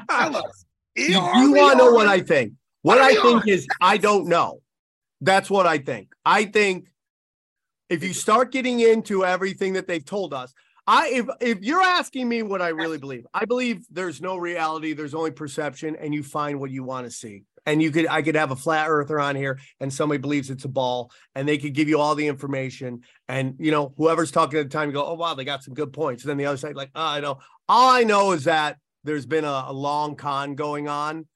tell 0.08 0.36
us. 0.36 0.64
You, 0.98 1.08
you 1.08 1.52
want 1.52 1.72
to 1.72 1.76
know 1.76 1.92
what 1.92 2.08
I 2.08 2.20
think? 2.20 2.54
What 2.80 2.96
I 2.96 3.14
think 3.20 3.46
is, 3.46 3.66
I 3.82 3.98
don't 3.98 4.28
know. 4.28 4.62
That's 5.20 5.50
what 5.50 5.66
I 5.66 5.76
think. 5.76 6.08
I 6.24 6.46
think 6.46 6.86
if 7.90 8.02
you 8.02 8.14
start 8.14 8.50
getting 8.50 8.80
into 8.80 9.22
everything 9.22 9.74
that 9.74 9.86
they've 9.86 10.02
told 10.02 10.32
us, 10.32 10.54
I 10.86 11.10
if 11.12 11.26
if 11.42 11.60
you're 11.60 11.82
asking 11.82 12.30
me 12.30 12.42
what 12.42 12.62
I 12.62 12.68
really 12.68 12.96
believe, 12.96 13.26
I 13.34 13.44
believe 13.44 13.84
there's 13.90 14.22
no 14.22 14.38
reality, 14.38 14.94
there's 14.94 15.14
only 15.14 15.32
perception, 15.32 15.96
and 15.96 16.14
you 16.14 16.22
find 16.22 16.60
what 16.60 16.70
you 16.70 16.82
want 16.82 17.06
to 17.06 17.10
see 17.10 17.42
and 17.66 17.82
you 17.82 17.90
could 17.90 18.06
I 18.06 18.22
could 18.22 18.36
have 18.36 18.52
a 18.52 18.56
flat 18.56 18.88
earther 18.88 19.20
on 19.20 19.36
here 19.36 19.58
and 19.80 19.92
somebody 19.92 20.18
believes 20.18 20.48
it's 20.48 20.64
a 20.64 20.68
ball 20.68 21.10
and 21.34 21.46
they 21.46 21.58
could 21.58 21.74
give 21.74 21.88
you 21.88 22.00
all 22.00 22.14
the 22.14 22.28
information 22.28 23.02
and 23.28 23.56
you 23.58 23.70
know 23.70 23.92
whoever's 23.98 24.30
talking 24.30 24.58
at 24.58 24.70
the 24.70 24.76
time 24.76 24.88
you 24.88 24.94
go 24.94 25.04
oh 25.04 25.14
wow 25.14 25.34
they 25.34 25.44
got 25.44 25.62
some 25.62 25.74
good 25.74 25.92
points 25.92 26.22
and 26.22 26.30
then 26.30 26.38
the 26.38 26.46
other 26.46 26.56
side 26.56 26.76
like 26.76 26.90
oh, 26.94 27.06
I 27.06 27.20
know 27.20 27.38
all 27.68 27.90
I 27.90 28.04
know 28.04 28.32
is 28.32 28.44
that 28.44 28.78
there's 29.04 29.26
been 29.26 29.44
a, 29.44 29.64
a 29.68 29.72
long 29.72 30.16
con 30.16 30.54
going 30.54 30.88
on 30.88 31.26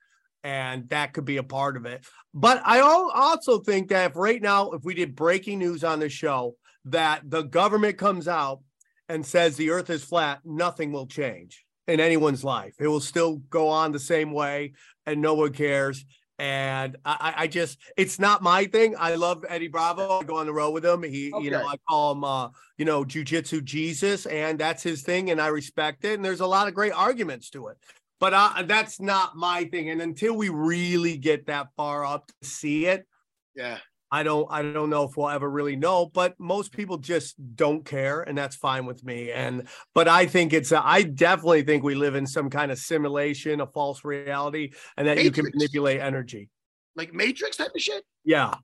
and 0.43 0.89
that 0.89 1.13
could 1.13 1.27
be 1.27 1.37
a 1.37 1.43
part 1.43 1.77
of 1.77 1.85
it 1.85 2.07
but 2.33 2.63
I 2.65 2.81
also 2.81 3.59
think 3.59 3.89
that 3.89 4.13
if 4.13 4.17
right 4.17 4.41
now 4.41 4.71
if 4.71 4.85
we 4.85 4.95
did 4.95 5.17
breaking 5.17 5.59
news 5.59 5.85
on 5.85 5.99
the 5.99 6.09
show 6.09 6.57
that 6.87 7.29
the 7.29 7.43
government 7.43 7.99
comes 7.99 8.27
out 8.27 8.61
and 9.09 9.27
says 9.27 9.57
the 9.57 9.71
earth 9.71 9.91
is 9.91 10.05
flat 10.05 10.41
nothing 10.45 10.93
will 10.93 11.07
change 11.07 11.65
in 11.91 12.01
anyone's 12.01 12.45
life. 12.45 12.75
It 12.79 12.87
will 12.87 13.01
still 13.01 13.37
go 13.51 13.69
on 13.69 13.93
the 13.93 13.99
same 13.99 14.33
way 14.33 14.73
and 15.07 15.21
no 15.21 15.35
one 15.35 15.53
cares. 15.53 16.05
And 16.41 16.97
I, 17.05 17.35
I 17.37 17.47
just, 17.49 17.79
it's 17.99 18.19
not 18.19 18.43
my 18.43 18.65
thing. 18.65 18.95
I 18.99 19.15
love 19.17 19.45
Eddie 19.47 19.69
Bravo. 19.69 20.21
I 20.21 20.25
go 20.25 20.37
on 20.39 20.47
the 20.47 20.55
road 20.55 20.71
with 20.71 20.87
him. 20.87 21.03
He, 21.03 21.31
okay. 21.31 21.45
you 21.45 21.51
know, 21.51 21.67
I 21.67 21.77
call 21.87 22.13
him, 22.13 22.25
uh, 22.25 22.49
you 22.79 22.87
know, 22.87 23.05
jujitsu 23.05 23.63
Jesus, 23.63 24.25
and 24.25 24.59
that's 24.59 24.83
his 24.83 25.03
thing, 25.03 25.31
and 25.31 25.39
I 25.39 25.49
respect 25.49 26.07
it. 26.07 26.15
And 26.15 26.25
there's 26.25 26.41
a 26.41 26.47
lot 26.47 26.67
of 26.67 26.73
great 26.73 26.95
arguments 26.95 27.51
to 27.51 27.67
it, 27.67 27.77
but 28.21 28.33
uh, 28.33 28.63
that's 28.65 29.03
not 29.03 29.37
my 29.37 29.67
thing. 29.67 29.91
And 29.91 30.01
until 30.01 30.35
we 30.35 30.49
really 30.49 31.19
get 31.19 31.45
that 31.49 31.69
far 31.77 32.07
up 32.07 32.27
to 32.29 32.49
see 32.49 32.87
it, 32.87 33.07
yeah, 33.55 33.77
I 34.13 34.23
don't 34.23 34.47
I 34.51 34.63
don't 34.63 34.91
know 34.91 35.05
if 35.05 35.17
we'll 35.17 35.29
ever 35.29 35.49
really 35.49 35.77
know, 35.77 36.07
but 36.07 36.35
most 36.39 36.73
people 36.73 36.99
just 36.99 37.37
don't 37.55 37.85
care, 37.85 38.23
and 38.23 38.37
that's 38.37 38.57
fine 38.57 38.85
with 38.85 39.05
me. 39.05 39.31
And 39.31 39.69
but 39.95 40.09
I 40.09 40.27
think 40.27 40.53
it's 40.53 40.73
a, 40.73 40.85
I 40.85 41.03
definitely 41.03 41.63
think 41.63 41.85
we 41.85 41.95
live 41.95 42.17
in 42.17 42.27
some 42.27 42.51
kind 42.51 42.73
of 42.73 42.79
simulation, 42.79 43.61
a 43.61 43.67
false 43.67 44.05
reality, 44.05 44.73
and 44.97 45.07
that 45.07 45.17
Matrix. 45.17 45.37
you 45.37 45.43
can 45.45 45.53
manipulate 45.55 46.01
energy, 46.01 46.49
like 46.97 47.15
Matrix 47.15 47.57
type 47.57 47.71
of 47.75 47.81
shit. 47.81 48.05
Yeah. 48.25 48.55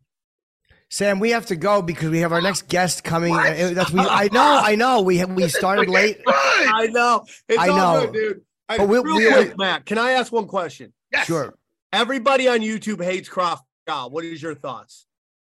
Sam, 0.88 1.18
we 1.18 1.30
have 1.30 1.46
to 1.46 1.56
go 1.56 1.82
because 1.82 2.11
we 2.11 2.20
have 2.20 2.32
our 2.32 2.40
next 2.40 2.68
guest 2.68 3.02
coming. 3.02 3.35
Uh, 3.35 3.72
that's 3.74 3.90
we. 3.90 4.00
I 4.00 4.28
know, 4.32 4.61
I 4.62 4.76
know. 4.76 5.02
We 5.02 5.24
we 5.24 5.48
started 5.48 5.88
late. 5.88 6.20
I 6.26 6.88
know. 6.90 7.24
It's 7.48 7.59
I 7.59 7.66
know, 7.66 8.06
good, 8.06 8.12
dude. 8.12 8.40
I, 8.68 8.78
but 8.78 8.88
we'll, 8.88 9.04
we'll, 9.04 9.56
Matt, 9.56 9.87
can 9.87 9.98
I 9.98 10.12
ask 10.12 10.32
one 10.32 10.46
question? 10.46 10.92
Yes. 11.12 11.26
Sure. 11.26 11.54
Everybody 11.92 12.48
on 12.48 12.61
YouTube 12.61 13.02
hates 13.02 13.28
Krav 13.28 13.61
Maga. 13.87 14.09
What 14.09 14.24
is 14.24 14.42
your 14.42 14.54
thoughts? 14.54 15.06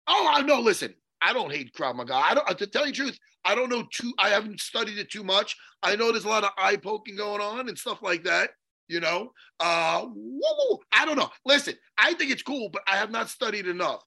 Oh, 0.07 0.29
I 0.31 0.41
know. 0.41 0.59
Listen, 0.59 0.93
I 1.21 1.33
don't 1.33 1.51
hate 1.51 1.73
Krav 1.73 1.95
Maga. 1.95 2.15
I 2.15 2.33
don't. 2.33 2.57
To 2.57 2.67
tell 2.67 2.85
you 2.85 2.91
the 2.91 2.97
truth, 2.97 3.19
I 3.45 3.55
don't 3.55 3.69
know 3.69 3.83
too. 3.93 4.13
I 4.19 4.29
haven't 4.29 4.59
studied 4.59 4.97
it 4.97 5.09
too 5.11 5.23
much. 5.23 5.55
I 5.81 5.95
know 5.95 6.11
there's 6.11 6.25
a 6.25 6.29
lot 6.29 6.43
of 6.43 6.51
eye 6.57 6.77
poking 6.77 7.15
going 7.15 7.41
on 7.41 7.69
and 7.69 7.77
stuff 7.77 8.01
like 8.01 8.23
that. 8.23 8.51
You 8.89 8.99
know, 8.99 9.31
uh, 9.59 10.05
woo, 10.13 10.79
I 10.91 11.05
don't 11.05 11.17
know. 11.17 11.29
Listen, 11.45 11.75
I 11.97 12.13
think 12.13 12.31
it's 12.31 12.43
cool, 12.43 12.69
but 12.69 12.83
I 12.87 12.97
have 12.97 13.11
not 13.11 13.29
studied 13.29 13.67
enough. 13.67 14.03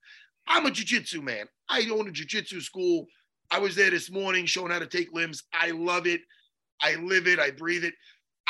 I'm 0.47 0.67
a 0.67 0.71
jujitsu 0.71 1.23
man. 1.23 1.47
I 1.69 1.89
own 1.91 2.09
a 2.09 2.13
jujitsu 2.13 2.61
school. 2.63 3.07
I 3.51 3.59
was 3.59 3.75
there 3.75 3.91
this 3.91 4.11
morning 4.11 4.45
showing 4.47 4.71
how 4.71 4.79
to 4.79 4.87
take 4.87 5.13
limbs. 5.13 5.43
I 5.53 5.71
love 5.71 6.07
it. 6.07 6.21
I 6.83 6.97
live 6.97 7.27
it. 7.27 7.39
I 7.39 7.51
breathe 7.51 7.85
it. 7.85 7.95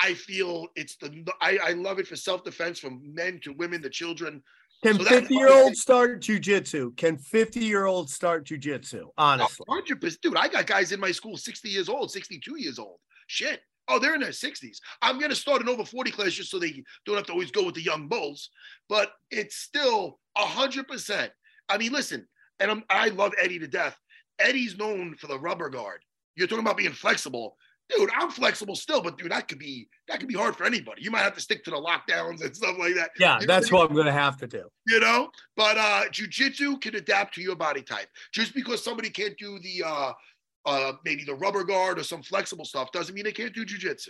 I 0.03 0.15
feel 0.15 0.67
it's 0.75 0.97
the. 0.97 1.25
I, 1.41 1.59
I 1.63 1.73
love 1.73 1.99
it 1.99 2.07
for 2.07 2.17
self 2.17 2.45
defense 2.45 2.79
from 2.79 3.01
men 3.15 3.41
to 3.45 3.53
women 3.53 3.81
to 3.83 3.91
children. 3.91 4.43
Can 4.87 5.05
50 5.05 5.35
year 5.35 5.53
olds 5.53 5.81
start 5.81 6.21
jujitsu? 6.21 6.97
Can 6.97 7.19
50 7.19 7.59
year 7.61 7.87
olds 7.87 8.15
start 8.15 8.47
jujitsu? 8.47 9.07
Honestly, 9.19 9.67
100%. 9.69 10.21
Dude, 10.21 10.37
I 10.37 10.47
got 10.47 10.67
guys 10.67 10.93
in 10.93 11.01
my 11.01 11.11
school 11.11 11.37
60 11.37 11.69
years 11.69 11.89
old, 11.89 12.13
62 12.13 12.57
years 12.57 12.79
old. 12.79 13.01
Shit. 13.27 13.63
Oh, 13.89 13.99
they're 13.99 14.15
in 14.15 14.21
their 14.21 14.31
60s. 14.31 14.79
I'm 15.03 15.19
going 15.19 15.31
to 15.31 15.37
start 15.37 15.61
an 15.61 15.69
over 15.69 15.85
40 15.85 16.13
class 16.13 16.33
just 16.33 16.51
so 16.51 16.61
they 16.61 16.85
don't 17.05 17.17
have 17.17 17.27
to 17.27 17.33
always 17.33 17.51
go 17.51 17.65
with 17.65 17.75
the 17.75 17.83
young 17.83 18.07
bulls, 18.07 18.51
but 18.89 19.11
it's 19.31 19.57
still 19.57 20.21
100%. 20.39 21.31
I 21.69 21.79
mean, 21.79 21.93
listen, 21.93 22.27
and 22.61 22.71
I'm, 22.71 22.85
I 22.89 23.09
love 23.09 23.33
Eddie 23.41 23.59
to 23.61 23.69
death. 23.69 23.97
Eddie's 24.39 24.79
known 24.79 25.17
for 25.17 25.27
the 25.27 25.39
rubber 25.39 25.69
guard. 25.69 26.01
You're 26.37 26.47
talking 26.47 26.65
about 26.65 26.77
being 26.77 26.93
flexible 26.93 27.57
dude, 27.89 28.11
I'm 28.17 28.31
flexible 28.31 28.77
still, 28.77 29.03
but 29.03 29.19
dude, 29.19 29.31
that 29.31 29.49
could 29.49 29.59
be 29.59 29.89
that 30.09 30.19
could 30.19 30.29
be 30.29 30.35
hard 30.35 30.57
for 30.57 30.65
anybody. 30.65 31.03
You 31.03 31.11
might 31.11 31.21
have 31.21 31.35
to 31.35 31.41
stick 31.41 31.65
to 31.65 31.71
the 31.71 31.77
lockdowns 31.77 32.45
and 32.45 32.55
stuff 32.55 32.77
like 32.79 32.95
that. 32.95 33.11
Yeah, 33.19 33.41
you 33.41 33.47
that's 33.47 33.71
know? 33.71 33.79
what 33.79 33.91
I'm 33.91 33.97
gonna 33.97 34.13
have 34.13 34.37
to 34.39 34.47
do. 34.47 34.65
You 34.87 35.01
know, 35.01 35.31
but 35.57 35.77
uh 35.77 36.05
jujitsu 36.11 36.81
can 36.81 36.97
adapt 36.97 37.35
to 37.35 37.43
your 37.43 37.57
body 37.57 37.83
type. 37.83 38.09
Just 38.33 38.55
because 38.55 38.83
somebody 38.83 39.11
can't 39.11 39.37
do 39.39 39.59
the 39.61 39.85
uh 39.87 40.13
uh, 40.67 40.93
maybe 41.05 41.23
the 41.25 41.35
rubber 41.35 41.63
guard 41.63 41.99
or 41.99 42.03
some 42.03 42.23
flexible 42.23 42.65
stuff 42.65 42.91
doesn't 42.91 43.15
mean 43.15 43.25
they 43.25 43.33
can't 43.33 43.55
do 43.55 43.65
jujitsu. 43.65 44.09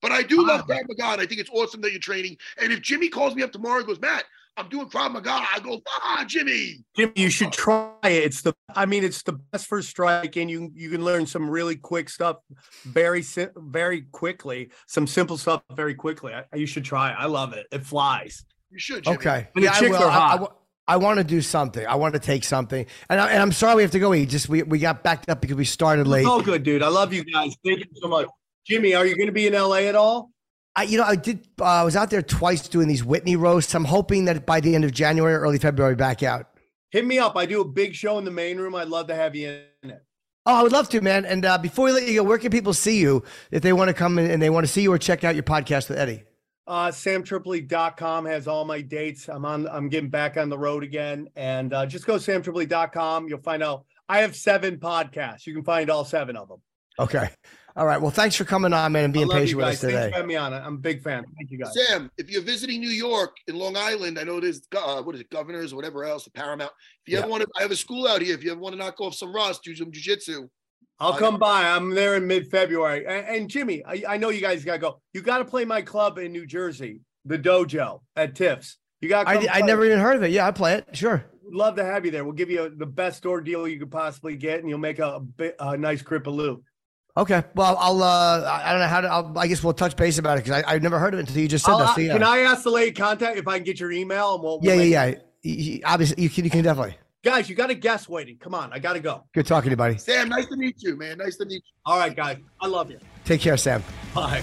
But 0.00 0.10
I 0.10 0.22
do 0.22 0.44
love 0.44 0.66
Krav 0.66 0.82
Maga. 0.88 1.12
And 1.12 1.20
I 1.20 1.26
think 1.26 1.40
it's 1.40 1.50
awesome 1.50 1.80
that 1.82 1.92
you're 1.92 2.00
training. 2.00 2.36
And 2.60 2.72
if 2.72 2.80
Jimmy 2.80 3.08
calls 3.08 3.36
me 3.36 3.42
up 3.42 3.52
tomorrow 3.52 3.78
and 3.78 3.86
goes, 3.86 4.00
Matt, 4.00 4.24
I'm 4.56 4.68
doing 4.68 4.86
Krav 4.88 5.12
Maga, 5.12 5.30
I 5.30 5.60
go, 5.62 5.80
ah, 5.88 6.24
Jimmy. 6.28 6.84
Jimmy, 6.94 7.12
you 7.16 7.30
should 7.30 7.52
try 7.52 7.90
it. 8.04 8.24
It's 8.24 8.42
the, 8.42 8.52
I 8.74 8.84
mean, 8.84 9.02
it's 9.02 9.22
the 9.22 9.32
best 9.32 9.66
for 9.66 9.80
striking. 9.80 10.48
You 10.48 10.70
you 10.74 10.90
can 10.90 11.04
learn 11.04 11.26
some 11.26 11.48
really 11.48 11.76
quick 11.76 12.10
stuff, 12.10 12.36
very 12.84 13.24
very 13.56 14.02
quickly. 14.12 14.70
Some 14.86 15.06
simple 15.06 15.38
stuff 15.38 15.62
very 15.74 15.94
quickly. 15.94 16.34
I, 16.34 16.44
you 16.54 16.66
should 16.66 16.84
try. 16.84 17.10
it. 17.10 17.16
I 17.18 17.26
love 17.26 17.54
it. 17.54 17.66
It 17.72 17.84
flies. 17.86 18.44
You 18.70 18.78
should. 18.78 19.04
Jimmy. 19.04 19.16
Okay. 19.16 19.48
And 19.54 19.64
the 19.64 19.68
Yeah, 19.68 19.72
I 19.74 19.78
chicks 19.80 19.90
will. 19.90 20.02
are 20.04 20.10
I- 20.10 20.14
I 20.16 20.28
hot. 20.28 20.40
wa- 20.42 20.52
I 20.88 20.96
want 20.96 21.18
to 21.18 21.24
do 21.24 21.40
something. 21.40 21.86
I 21.86 21.94
want 21.94 22.12
to 22.14 22.20
take 22.20 22.42
something, 22.42 22.84
and, 23.08 23.20
I, 23.20 23.30
and 23.30 23.40
I'm 23.40 23.52
sorry 23.52 23.76
we 23.76 23.82
have 23.82 23.92
to 23.92 24.00
go. 24.00 24.10
We 24.10 24.26
just 24.26 24.48
we, 24.48 24.64
we 24.64 24.80
got 24.80 25.04
backed 25.04 25.30
up 25.30 25.40
because 25.40 25.56
we 25.56 25.64
started 25.64 26.08
late. 26.08 26.22
It's 26.22 26.28
all 26.28 26.42
good, 26.42 26.64
dude. 26.64 26.82
I 26.82 26.88
love 26.88 27.12
you 27.12 27.22
guys. 27.24 27.54
Thank 27.64 27.78
you 27.78 27.86
so 27.94 28.08
much. 28.08 28.26
Jimmy, 28.66 28.92
are 28.94 29.06
you 29.06 29.14
going 29.16 29.28
to 29.28 29.32
be 29.32 29.46
in 29.46 29.52
LA 29.54 29.82
at 29.88 29.94
all? 29.94 30.30
I, 30.74 30.84
you 30.84 30.98
know, 30.98 31.04
I 31.04 31.16
did. 31.16 31.46
Uh, 31.60 31.64
I 31.64 31.82
was 31.82 31.96
out 31.96 32.10
there 32.10 32.22
twice 32.22 32.66
doing 32.66 32.88
these 32.88 33.04
Whitney 33.04 33.36
roasts. 33.36 33.74
I'm 33.74 33.84
hoping 33.84 34.24
that 34.24 34.46
by 34.46 34.60
the 34.60 34.74
end 34.74 34.84
of 34.84 34.92
January, 34.92 35.34
or 35.34 35.40
early 35.40 35.58
February, 35.58 35.96
back 35.96 36.22
out. 36.22 36.46
Hit 36.90 37.04
me 37.04 37.18
up. 37.18 37.36
I 37.36 37.46
do 37.46 37.60
a 37.60 37.64
big 37.64 37.94
show 37.94 38.18
in 38.18 38.24
the 38.24 38.30
main 38.30 38.58
room. 38.58 38.74
I'd 38.74 38.88
love 38.88 39.06
to 39.08 39.14
have 39.14 39.34
you 39.34 39.62
in 39.82 39.90
it. 39.90 40.04
Oh, 40.44 40.54
I 40.56 40.62
would 40.62 40.72
love 40.72 40.88
to, 40.90 41.00
man. 41.00 41.24
And 41.24 41.44
uh, 41.44 41.56
before 41.58 41.86
we 41.86 41.92
let 41.92 42.06
you 42.06 42.16
go, 42.16 42.22
where 42.24 42.38
can 42.38 42.50
people 42.50 42.74
see 42.74 42.98
you 42.98 43.22
if 43.50 43.62
they 43.62 43.72
want 43.72 43.88
to 43.88 43.94
come 43.94 44.18
in 44.18 44.30
and 44.30 44.42
they 44.42 44.50
want 44.50 44.66
to 44.66 44.72
see 44.72 44.82
you 44.82 44.92
or 44.92 44.98
check 44.98 45.24
out 45.24 45.34
your 45.34 45.44
podcast 45.44 45.88
with 45.88 45.98
Eddie? 45.98 46.24
Uh, 46.66 46.88
samtripoli.com 46.88 48.24
has 48.26 48.48
all 48.48 48.64
my 48.64 48.80
dates. 48.80 49.28
I'm 49.28 49.44
on, 49.44 49.68
I'm 49.68 49.88
getting 49.88 50.10
back 50.10 50.36
on 50.36 50.48
the 50.48 50.58
road 50.58 50.82
again. 50.82 51.28
And 51.36 51.72
uh, 51.72 51.86
just 51.86 52.06
go 52.06 52.16
samtripoli.com. 52.16 53.28
You'll 53.28 53.42
find 53.42 53.62
out. 53.62 53.84
I 54.08 54.20
have 54.20 54.34
seven 54.34 54.78
podcasts. 54.78 55.46
You 55.46 55.54
can 55.54 55.64
find 55.64 55.90
all 55.90 56.04
seven 56.04 56.36
of 56.36 56.48
them. 56.48 56.60
Okay. 56.98 57.30
All 57.74 57.86
right. 57.86 58.00
Well, 58.00 58.10
thanks 58.10 58.36
for 58.36 58.44
coming 58.44 58.72
on, 58.72 58.92
man, 58.92 59.04
and 59.04 59.12
being 59.14 59.24
I 59.24 59.28
love 59.28 59.36
patient 59.36 59.50
you 59.50 59.56
with 59.56 59.66
guys. 59.66 59.74
us 59.76 59.80
Thanks 59.80 59.94
today. 59.94 60.10
for 60.10 60.16
having 60.16 60.28
me 60.28 60.36
on. 60.36 60.52
I'm 60.52 60.74
a 60.74 60.78
big 60.78 61.02
fan. 61.02 61.24
Thank 61.38 61.50
you 61.50 61.58
guys. 61.58 61.72
Sam, 61.74 62.10
if 62.18 62.30
you're 62.30 62.42
visiting 62.42 62.80
New 62.80 62.90
York 62.90 63.34
in 63.48 63.56
Long 63.56 63.76
Island, 63.76 64.18
I 64.18 64.24
know 64.24 64.40
there's 64.40 64.60
uh, 64.76 65.02
what 65.02 65.14
is 65.14 65.22
it, 65.22 65.30
governors 65.30 65.72
or 65.72 65.76
whatever 65.76 66.04
else, 66.04 66.24
the 66.24 66.30
Paramount. 66.32 66.72
If 67.06 67.12
you 67.12 67.18
ever 67.18 67.28
want 67.28 67.42
to, 67.42 67.48
I 67.58 67.62
have 67.62 67.70
a 67.70 67.76
school 67.76 68.06
out 68.06 68.20
here. 68.20 68.34
If 68.34 68.44
you 68.44 68.52
ever 68.52 68.60
want 68.60 68.74
to 68.74 68.78
knock 68.78 69.00
off 69.00 69.14
some 69.14 69.34
rust, 69.34 69.64
do 69.64 69.74
some 69.74 69.90
jujitsu. 69.90 70.48
I'll 71.00 71.16
come 71.16 71.38
by. 71.38 71.64
I'm 71.64 71.90
there 71.90 72.16
in 72.16 72.26
mid 72.26 72.48
February. 72.50 73.06
And, 73.06 73.26
and 73.26 73.50
Jimmy, 73.50 73.82
I, 73.84 74.04
I 74.06 74.16
know 74.18 74.28
you 74.28 74.40
guys 74.40 74.64
got 74.64 74.74
to 74.74 74.78
go. 74.78 75.00
You 75.14 75.22
got 75.22 75.38
to 75.38 75.44
play 75.44 75.64
my 75.64 75.82
club 75.82 76.18
in 76.18 76.30
New 76.30 76.46
Jersey, 76.46 77.00
the 77.24 77.38
dojo 77.38 78.00
at 78.16 78.34
Tiff's. 78.34 78.76
You 79.00 79.08
got. 79.08 79.26
I, 79.26 79.48
I 79.50 79.60
never 79.62 79.84
even 79.84 79.98
heard 79.98 80.16
of 80.16 80.22
it. 80.22 80.30
Yeah, 80.30 80.46
I 80.46 80.50
play 80.50 80.74
it. 80.74 80.88
Sure. 80.92 81.24
love 81.50 81.74
to 81.76 81.84
have 81.84 82.04
you 82.04 82.10
there. 82.10 82.22
We'll 82.24 82.34
give 82.34 82.50
you 82.50 82.72
the 82.76 82.86
best 82.86 83.22
door 83.22 83.40
deal 83.40 83.66
you 83.66 83.78
could 83.78 83.90
possibly 83.90 84.36
get, 84.36 84.60
and 84.60 84.68
you'll 84.68 84.78
make 84.78 84.98
a, 84.98 85.18
bit, 85.18 85.56
a 85.58 85.76
nice 85.76 86.02
cripaloo. 86.02 86.60
Okay. 87.16 87.42
Well, 87.54 87.76
I'll. 87.78 88.02
Uh, 88.02 88.40
I 88.42 88.68
I 88.68 88.72
don't 88.72 88.80
know 88.80 88.86
how 88.88 89.00
to. 89.02 89.08
I'll, 89.08 89.38
I 89.38 89.46
guess 89.46 89.62
we'll 89.62 89.74
touch 89.74 89.96
base 89.96 90.16
about 90.18 90.38
it 90.38 90.44
because 90.44 90.62
I've 90.66 90.82
never 90.82 90.98
heard 90.98 91.12
of 91.12 91.20
it 91.20 91.28
until 91.28 91.42
you 91.42 91.48
just 91.48 91.64
said 91.64 91.72
I'll- 91.72 91.78
that. 91.80 91.94
So, 91.94 92.00
yeah. 92.00 92.14
Can 92.14 92.22
I 92.22 92.38
ask 92.38 92.62
the 92.62 92.70
late 92.70 92.96
contact 92.96 93.36
if 93.36 93.46
I 93.46 93.58
can 93.58 93.64
get 93.64 93.78
your 93.78 93.92
email? 93.92 94.34
And 94.34 94.42
we'll, 94.42 94.60
yeah, 94.62 94.76
we'll 94.76 94.84
yeah, 94.86 95.06
make- 95.06 95.16
yeah. 95.16 95.22
Y- 95.44 95.80
y- 95.84 95.92
Obviously, 95.92 96.22
you 96.22 96.30
can. 96.30 96.44
You 96.44 96.50
can 96.50 96.62
definitely. 96.64 96.96
Guys, 97.22 97.48
you 97.48 97.54
got 97.54 97.70
a 97.70 97.74
guest 97.74 98.08
waiting. 98.08 98.36
Come 98.38 98.54
on, 98.54 98.72
I 98.72 98.78
got 98.78 98.94
to 98.94 99.00
go. 99.00 99.24
Good 99.34 99.46
talking 99.46 99.68
to 99.68 99.72
you, 99.72 99.76
buddy. 99.76 99.96
Sam, 99.98 100.28
nice 100.28 100.46
to 100.46 100.56
meet 100.56 100.82
you, 100.82 100.96
man. 100.96 101.18
Nice 101.18 101.36
to 101.36 101.44
meet 101.44 101.54
you. 101.64 101.72
All 101.86 101.98
right, 101.98 102.16
guys, 102.16 102.38
I 102.60 102.66
love 102.66 102.90
you. 102.90 102.98
Take 103.24 103.40
care, 103.40 103.56
Sam. 103.56 103.84
Bye. 104.14 104.42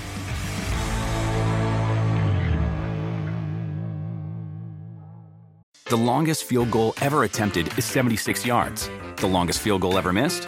The 5.85 5.97
longest 5.97 6.43
field 6.43 6.69
goal 6.71 6.93
ever 7.01 7.23
attempted 7.23 7.75
is 7.77 7.85
76 7.85 8.45
yards. 8.45 8.89
The 9.17 9.27
longest 9.27 9.59
field 9.59 9.81
goal 9.81 9.97
ever 9.97 10.13
missed? 10.13 10.47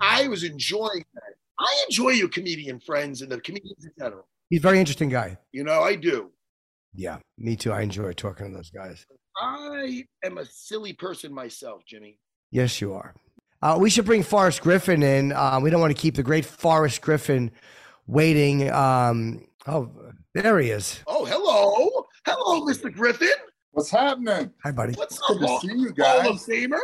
I 0.00 0.28
was 0.28 0.44
enjoying 0.44 1.04
that. 1.14 1.22
I 1.58 1.84
enjoy 1.88 2.10
your 2.10 2.28
comedian 2.28 2.80
friends 2.80 3.22
and 3.22 3.30
the 3.30 3.40
comedians 3.40 3.84
in 3.84 3.92
general. 3.98 4.26
He's 4.48 4.60
a 4.60 4.62
very 4.62 4.80
interesting 4.80 5.08
guy. 5.10 5.38
You 5.52 5.64
know, 5.64 5.82
I 5.82 5.94
do. 5.94 6.30
Yeah, 6.94 7.18
me 7.38 7.54
too. 7.56 7.72
I 7.72 7.82
enjoy 7.82 8.12
talking 8.12 8.50
to 8.50 8.56
those 8.56 8.70
guys. 8.70 9.06
I 9.36 10.04
am 10.24 10.38
a 10.38 10.44
silly 10.46 10.92
person 10.92 11.32
myself, 11.32 11.82
Jimmy. 11.86 12.18
Yes, 12.50 12.80
you 12.80 12.94
are. 12.94 13.14
Uh, 13.62 13.76
we 13.78 13.90
should 13.90 14.06
bring 14.06 14.22
Forrest 14.22 14.62
Griffin 14.62 15.02
in. 15.02 15.32
Uh, 15.32 15.60
we 15.62 15.70
don't 15.70 15.80
want 15.80 15.94
to 15.94 16.00
keep 16.00 16.14
the 16.16 16.22
great 16.22 16.44
Forrest 16.44 17.00
Griffin 17.02 17.50
waiting. 18.06 18.70
Um, 18.70 19.46
oh, 19.66 19.90
there 20.34 20.58
he 20.58 20.70
is. 20.70 21.00
Oh, 21.06 21.24
hello. 21.26 22.06
Hello, 22.26 22.66
Mr. 22.66 22.92
Griffin. 22.92 23.28
What's 23.72 23.90
happening? 23.90 24.50
Hi, 24.64 24.72
buddy. 24.72 24.94
What's 24.94 25.18
Good 25.20 25.44
up, 25.44 25.60
to 25.60 25.68
see 25.68 25.74
you 25.74 25.94
Hall 25.98 26.20
of 26.20 26.24
guys. 26.26 26.46
Famer? 26.46 26.78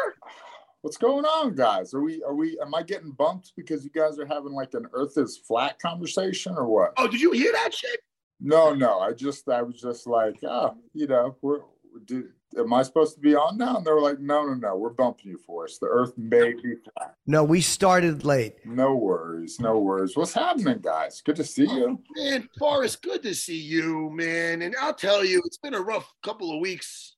What's 0.87 0.99
going 0.99 1.25
on, 1.25 1.57
guys? 1.57 1.92
Are 1.94 2.01
we 2.01 2.22
are 2.22 2.37
we 2.37 2.57
am 2.61 2.72
I 2.72 2.85
getting 2.85 3.11
bumped 3.11 3.55
because 3.57 3.83
you 3.83 3.90
guys 3.90 4.20
are 4.20 4.25
having 4.25 4.53
like 4.53 4.72
an 4.72 4.87
earth 4.92 5.18
is 5.18 5.37
flat 5.37 5.81
conversation 5.81 6.55
or 6.57 6.68
what? 6.68 6.92
Oh, 6.96 7.09
did 7.09 7.20
you 7.20 7.33
hear 7.33 7.51
that 7.51 7.75
shit? 7.75 7.99
No, 8.40 8.72
no. 8.72 9.01
I 9.01 9.12
just 9.12 9.49
I 9.49 9.62
was 9.62 9.81
just 9.81 10.07
like, 10.07 10.37
oh, 10.44 10.77
you 10.94 11.09
know, 11.09 11.37
we're 11.42 11.62
do, 12.05 12.29
am 12.57 12.72
I 12.72 12.85
supposed 12.85 13.16
to 13.16 13.20
be 13.20 13.35
on 13.35 13.59
now? 13.59 13.79
And 13.79 13.85
they 13.85 13.90
were 13.90 14.01
like, 14.01 14.20
no, 14.20 14.46
no, 14.46 14.55
no, 14.55 14.77
we're 14.77 14.90
bumping 14.90 15.33
you 15.33 15.38
for 15.44 15.64
us. 15.64 15.77
The 15.79 15.88
earth 15.88 16.12
may 16.16 16.53
be 16.53 16.77
flat. 16.77 17.16
No, 17.27 17.42
we 17.42 17.62
started 17.62 18.25
late. 18.25 18.55
No 18.64 18.94
worries, 18.94 19.59
no 19.59 19.81
worries. 19.81 20.16
What's 20.16 20.35
happening, 20.35 20.79
guys? 20.83 21.20
Good 21.20 21.35
to 21.35 21.44
see 21.44 21.64
you. 21.64 21.99
Oh, 21.99 22.22
man, 22.22 22.49
Forrest, 22.61 23.03
good 23.03 23.25
to 23.25 23.35
see 23.35 23.61
you, 23.61 24.09
man. 24.12 24.62
And 24.62 24.77
I'll 24.81 24.94
tell 24.94 25.25
you, 25.25 25.42
it's 25.46 25.59
been 25.59 25.75
a 25.75 25.81
rough 25.81 26.09
couple 26.22 26.55
of 26.55 26.61
weeks. 26.61 27.16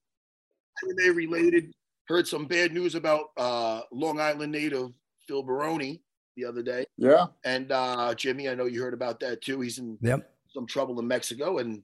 MMA 0.83 1.15
related. 1.15 1.73
Heard 2.09 2.27
some 2.27 2.45
bad 2.45 2.73
news 2.73 2.95
about 2.95 3.25
uh, 3.37 3.81
Long 3.91 4.19
Island 4.19 4.51
native 4.51 4.89
Phil 5.27 5.43
Baroni 5.43 6.01
the 6.35 6.43
other 6.43 6.63
day. 6.63 6.83
Yeah. 6.97 7.27
And 7.45 7.71
uh, 7.71 8.15
Jimmy, 8.15 8.49
I 8.49 8.55
know 8.55 8.65
you 8.65 8.81
heard 8.81 8.95
about 8.95 9.19
that 9.19 9.43
too. 9.43 9.61
He's 9.61 9.77
in 9.77 9.95
Yep. 10.01 10.27
some 10.47 10.65
trouble 10.65 10.99
in 10.99 11.07
Mexico, 11.07 11.59
and 11.59 11.83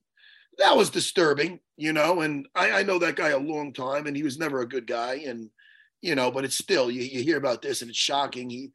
that 0.58 0.76
was 0.76 0.90
disturbing, 0.90 1.60
you 1.78 1.94
know. 1.94 2.22
And 2.22 2.48
I, 2.56 2.80
I 2.80 2.84
know 2.84 2.98
that 2.98 3.16
guy 3.18 3.30
a 3.30 3.38
long 3.38 3.72
time, 3.72 4.08
and 4.08 4.18
he 4.18 4.24
was 4.24 4.40
never 4.40 4.62
a 4.62 4.68
good 4.68 4.88
guy, 4.88 5.22
and 5.28 5.48
you 6.02 6.16
know. 6.16 6.32
But 6.32 6.44
it's 6.44 6.58
still 6.58 6.90
you, 6.90 7.04
you 7.04 7.22
hear 7.22 7.38
about 7.38 7.62
this, 7.62 7.84
and 7.84 7.90
it's 7.92 8.00
shocking. 8.00 8.50
He 8.50 8.72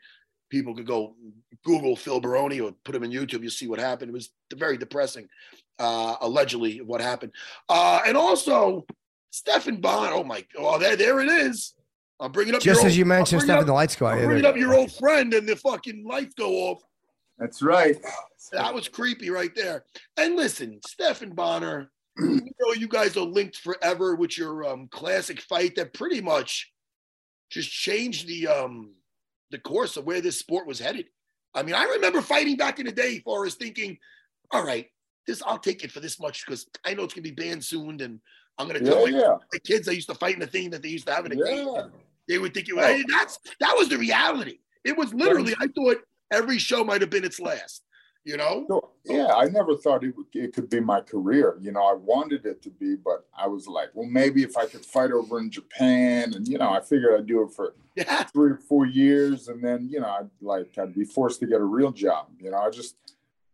people 0.50 0.72
could 0.76 0.86
go 0.86 1.16
Google 1.64 1.96
Phil 1.96 2.20
Baroni 2.20 2.60
or 2.60 2.70
put 2.84 2.94
him 2.94 3.02
in 3.02 3.10
YouTube. 3.10 3.42
You'll 3.42 3.50
see 3.50 3.66
what 3.66 3.80
happened. 3.80 4.10
It 4.10 4.14
was 4.14 4.30
very 4.54 4.76
depressing, 4.78 5.26
uh, 5.80 6.14
allegedly 6.20 6.80
what 6.80 7.00
happened, 7.00 7.32
uh, 7.68 8.02
and 8.06 8.16
also 8.16 8.86
Stephan 9.30 9.80
Bonnar. 9.80 10.12
Oh 10.12 10.24
my, 10.24 10.40
god. 10.54 10.58
oh 10.58 10.78
there 10.78 10.96
there 10.96 11.20
it 11.20 11.28
is. 11.28 11.74
I'm 12.18 12.32
bringing 12.32 12.54
up 12.54 12.60
Just 12.60 12.80
as 12.80 12.86
old- 12.86 12.94
you 12.94 13.04
mentioned, 13.06 13.40
bringing 13.40 13.46
Stephan, 13.54 13.60
up- 13.60 13.66
the 13.66 13.72
lights 13.72 13.96
go 13.96 14.06
out. 14.06 14.18
I'm 14.18 14.24
bringing 14.26 14.44
up 14.44 14.56
your 14.56 14.74
old 14.74 14.92
friend, 14.92 15.32
and 15.32 15.48
the 15.48 15.56
fucking 15.56 16.04
lights 16.06 16.34
go 16.34 16.50
off. 16.68 16.82
That's 17.38 17.62
right. 17.62 17.96
That 18.52 18.74
was 18.74 18.88
creepy 18.88 19.30
right 19.30 19.54
there. 19.54 19.84
And 20.18 20.36
listen, 20.36 20.80
Stephan 20.86 21.30
Bonnar, 21.30 21.90
you 22.18 22.40
know 22.60 22.72
you 22.74 22.86
guys 22.88 23.16
are 23.16 23.24
linked 23.24 23.56
forever 23.56 24.14
with 24.16 24.36
your 24.36 24.66
um, 24.68 24.88
classic 24.90 25.40
fight 25.40 25.76
that 25.76 25.94
pretty 25.94 26.20
much 26.20 26.70
just 27.50 27.70
changed 27.70 28.28
the 28.28 28.46
um, 28.48 28.92
the 29.50 29.58
course 29.58 29.96
of 29.96 30.04
where 30.04 30.20
this 30.20 30.38
sport 30.38 30.66
was 30.66 30.78
headed. 30.78 31.06
I 31.54 31.62
mean, 31.62 31.74
I 31.74 31.84
remember 31.84 32.20
fighting 32.20 32.56
back 32.56 32.78
in 32.78 32.86
the 32.86 32.92
day, 32.92 33.18
Forrest, 33.20 33.58
thinking, 33.58 33.96
all 34.52 34.64
right, 34.64 34.86
this 35.26 35.42
I'll 35.44 35.58
take 35.58 35.82
it 35.82 35.90
for 35.90 36.00
this 36.00 36.20
much 36.20 36.44
because 36.44 36.66
I 36.84 36.92
know 36.94 37.04
it's 37.04 37.14
gonna 37.14 37.22
be 37.22 37.30
banned 37.30 37.64
soon, 37.64 38.00
and 38.02 38.20
I'm 38.60 38.66
gonna 38.66 38.80
tell 38.80 39.08
Yeah, 39.08 39.18
yeah. 39.20 39.36
my 39.52 39.58
kids 39.64 39.88
I 39.88 39.92
used 39.92 40.08
to 40.08 40.14
fight 40.14 40.34
in 40.34 40.40
the 40.40 40.46
thing 40.46 40.70
that 40.70 40.82
they 40.82 40.88
used 40.88 41.06
to 41.06 41.14
have 41.14 41.24
in 41.26 41.36
the 41.36 41.44
game. 41.44 41.90
They 42.28 42.38
would 42.38 42.54
think 42.54 42.68
it 42.68 42.74
was 42.76 42.84
Oh. 42.86 43.02
that's 43.08 43.38
that 43.60 43.74
was 43.76 43.88
the 43.88 43.98
reality. 43.98 44.58
It 44.84 44.96
was 44.96 45.12
literally 45.14 45.54
I 45.60 45.66
thought 45.68 45.98
every 46.30 46.58
show 46.58 46.84
might 46.84 47.00
have 47.00 47.10
been 47.10 47.24
its 47.24 47.40
last. 47.40 47.82
You 48.22 48.36
know? 48.36 48.66
So, 48.68 48.90
yeah, 49.06 49.28
I 49.34 49.46
never 49.46 49.74
thought 49.78 50.04
it, 50.04 50.14
would, 50.14 50.26
it 50.34 50.52
could 50.52 50.68
be 50.68 50.78
my 50.78 51.00
career. 51.00 51.56
You 51.62 51.72
know, 51.72 51.82
I 51.82 51.94
wanted 51.94 52.44
it 52.44 52.60
to 52.64 52.70
be, 52.70 52.94
but 52.94 53.26
I 53.36 53.46
was 53.46 53.66
like, 53.66 53.88
well, 53.94 54.06
maybe 54.06 54.42
if 54.42 54.58
I 54.58 54.66
could 54.66 54.84
fight 54.84 55.10
over 55.10 55.38
in 55.38 55.50
Japan, 55.50 56.34
and 56.34 56.46
you 56.46 56.58
know, 56.58 56.70
I 56.70 56.80
figured 56.82 57.18
I'd 57.18 57.26
do 57.26 57.42
it 57.44 57.52
for 57.54 57.74
Yeah. 57.96 58.24
three 58.24 58.50
or 58.52 58.56
four 58.68 58.84
years, 58.84 59.48
and 59.48 59.64
then 59.64 59.88
you 59.90 60.00
know, 60.00 60.08
I'd 60.10 60.28
like 60.42 60.76
I'd 60.78 60.94
be 60.94 61.04
forced 61.04 61.40
to 61.40 61.46
get 61.46 61.60
a 61.62 61.64
real 61.64 61.92
job. 61.92 62.26
You 62.38 62.50
know, 62.50 62.58
I 62.58 62.68
just, 62.68 62.94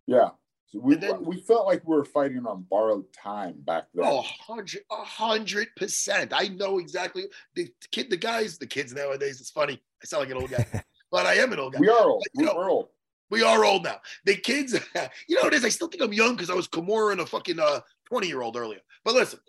yeah. 0.06 0.30
We 0.78 0.96
then- 0.96 1.24
we 1.24 1.40
felt 1.40 1.66
like 1.66 1.86
we 1.86 1.96
were 1.96 2.04
fighting 2.04 2.46
on 2.46 2.62
borrowed 2.68 3.12
time 3.12 3.54
back 3.60 3.84
then. 3.94 4.04
Oh, 4.06 4.22
hundred, 4.22 4.82
a 4.90 4.96
hundred 5.04 5.68
percent. 5.76 6.32
I 6.34 6.48
know 6.48 6.78
exactly 6.78 7.24
the 7.54 7.68
kid, 7.92 8.10
the 8.10 8.16
guys, 8.16 8.58
the 8.58 8.66
kids 8.66 8.92
nowadays. 8.92 9.40
It's 9.40 9.50
funny. 9.50 9.80
I 10.02 10.06
sound 10.06 10.22
like 10.22 10.30
an 10.30 10.36
old 10.42 10.50
guy, 10.50 10.66
but 11.10 11.26
I 11.26 11.34
am 11.34 11.52
an 11.52 11.58
old 11.58 11.72
guy. 11.74 11.80
we 11.80 11.88
are 11.88 12.08
old. 12.08 12.24
You 12.34 12.40
We 12.40 12.44
know, 12.46 12.52
are 12.58 12.68
old. 12.68 12.88
We 13.30 13.42
are 13.42 13.64
old 13.64 13.82
now. 13.84 14.00
The 14.24 14.36
kids, 14.36 14.72
you 15.28 15.36
know 15.36 15.42
what 15.42 15.52
it 15.52 15.56
is? 15.56 15.64
I 15.64 15.68
still 15.70 15.88
think 15.88 16.02
I'm 16.02 16.12
young 16.12 16.34
because 16.36 16.50
I 16.50 16.54
was 16.54 16.68
Kimura 16.68 17.12
and 17.12 17.20
a 17.20 17.26
fucking 17.26 17.58
uh, 17.58 17.80
20 18.08 18.28
year 18.28 18.42
old 18.42 18.56
earlier. 18.56 18.80
But 19.04 19.14
listen, 19.14 19.40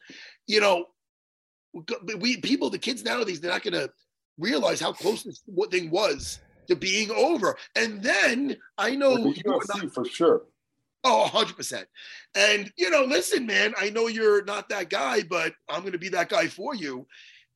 you 0.48 0.62
know, 0.62 0.86
we 2.18 2.38
people, 2.38 2.70
the 2.70 2.80
kids 2.80 3.04
nowadays, 3.04 3.40
they're 3.40 3.52
not 3.52 3.64
going 3.64 3.74
to 3.74 3.92
realize 4.40 4.80
how 4.80 4.94
close 4.94 5.24
this 5.24 5.44
what 5.46 5.70
thing 5.72 5.92
was 5.92 6.40
to 6.68 6.76
being 6.76 7.12
over. 7.12 7.56
And 7.76 8.02
then 8.02 8.58
I 8.78 8.96
know 8.96 9.12
With 9.14 9.36
the 9.36 9.42
you 9.46 9.54
are 9.54 9.62
not- 9.84 9.94
for 9.94 10.06
sure. 10.06 10.44
Oh, 11.04 11.30
100%. 11.32 11.86
And, 12.36 12.72
you 12.78 12.90
know, 12.90 13.04
listen, 13.04 13.46
man, 13.46 13.74
I 13.78 13.90
know 13.90 14.08
you're 14.08 14.44
not 14.44 14.70
that 14.70 14.90
guy, 14.90 15.24
but 15.24 15.54
I'm 15.70 15.82
going 15.82 15.94
to 15.94 15.98
be 15.98 16.10
that 16.10 16.30
guy 16.30 16.48
for 16.48 16.76
you. 16.76 17.08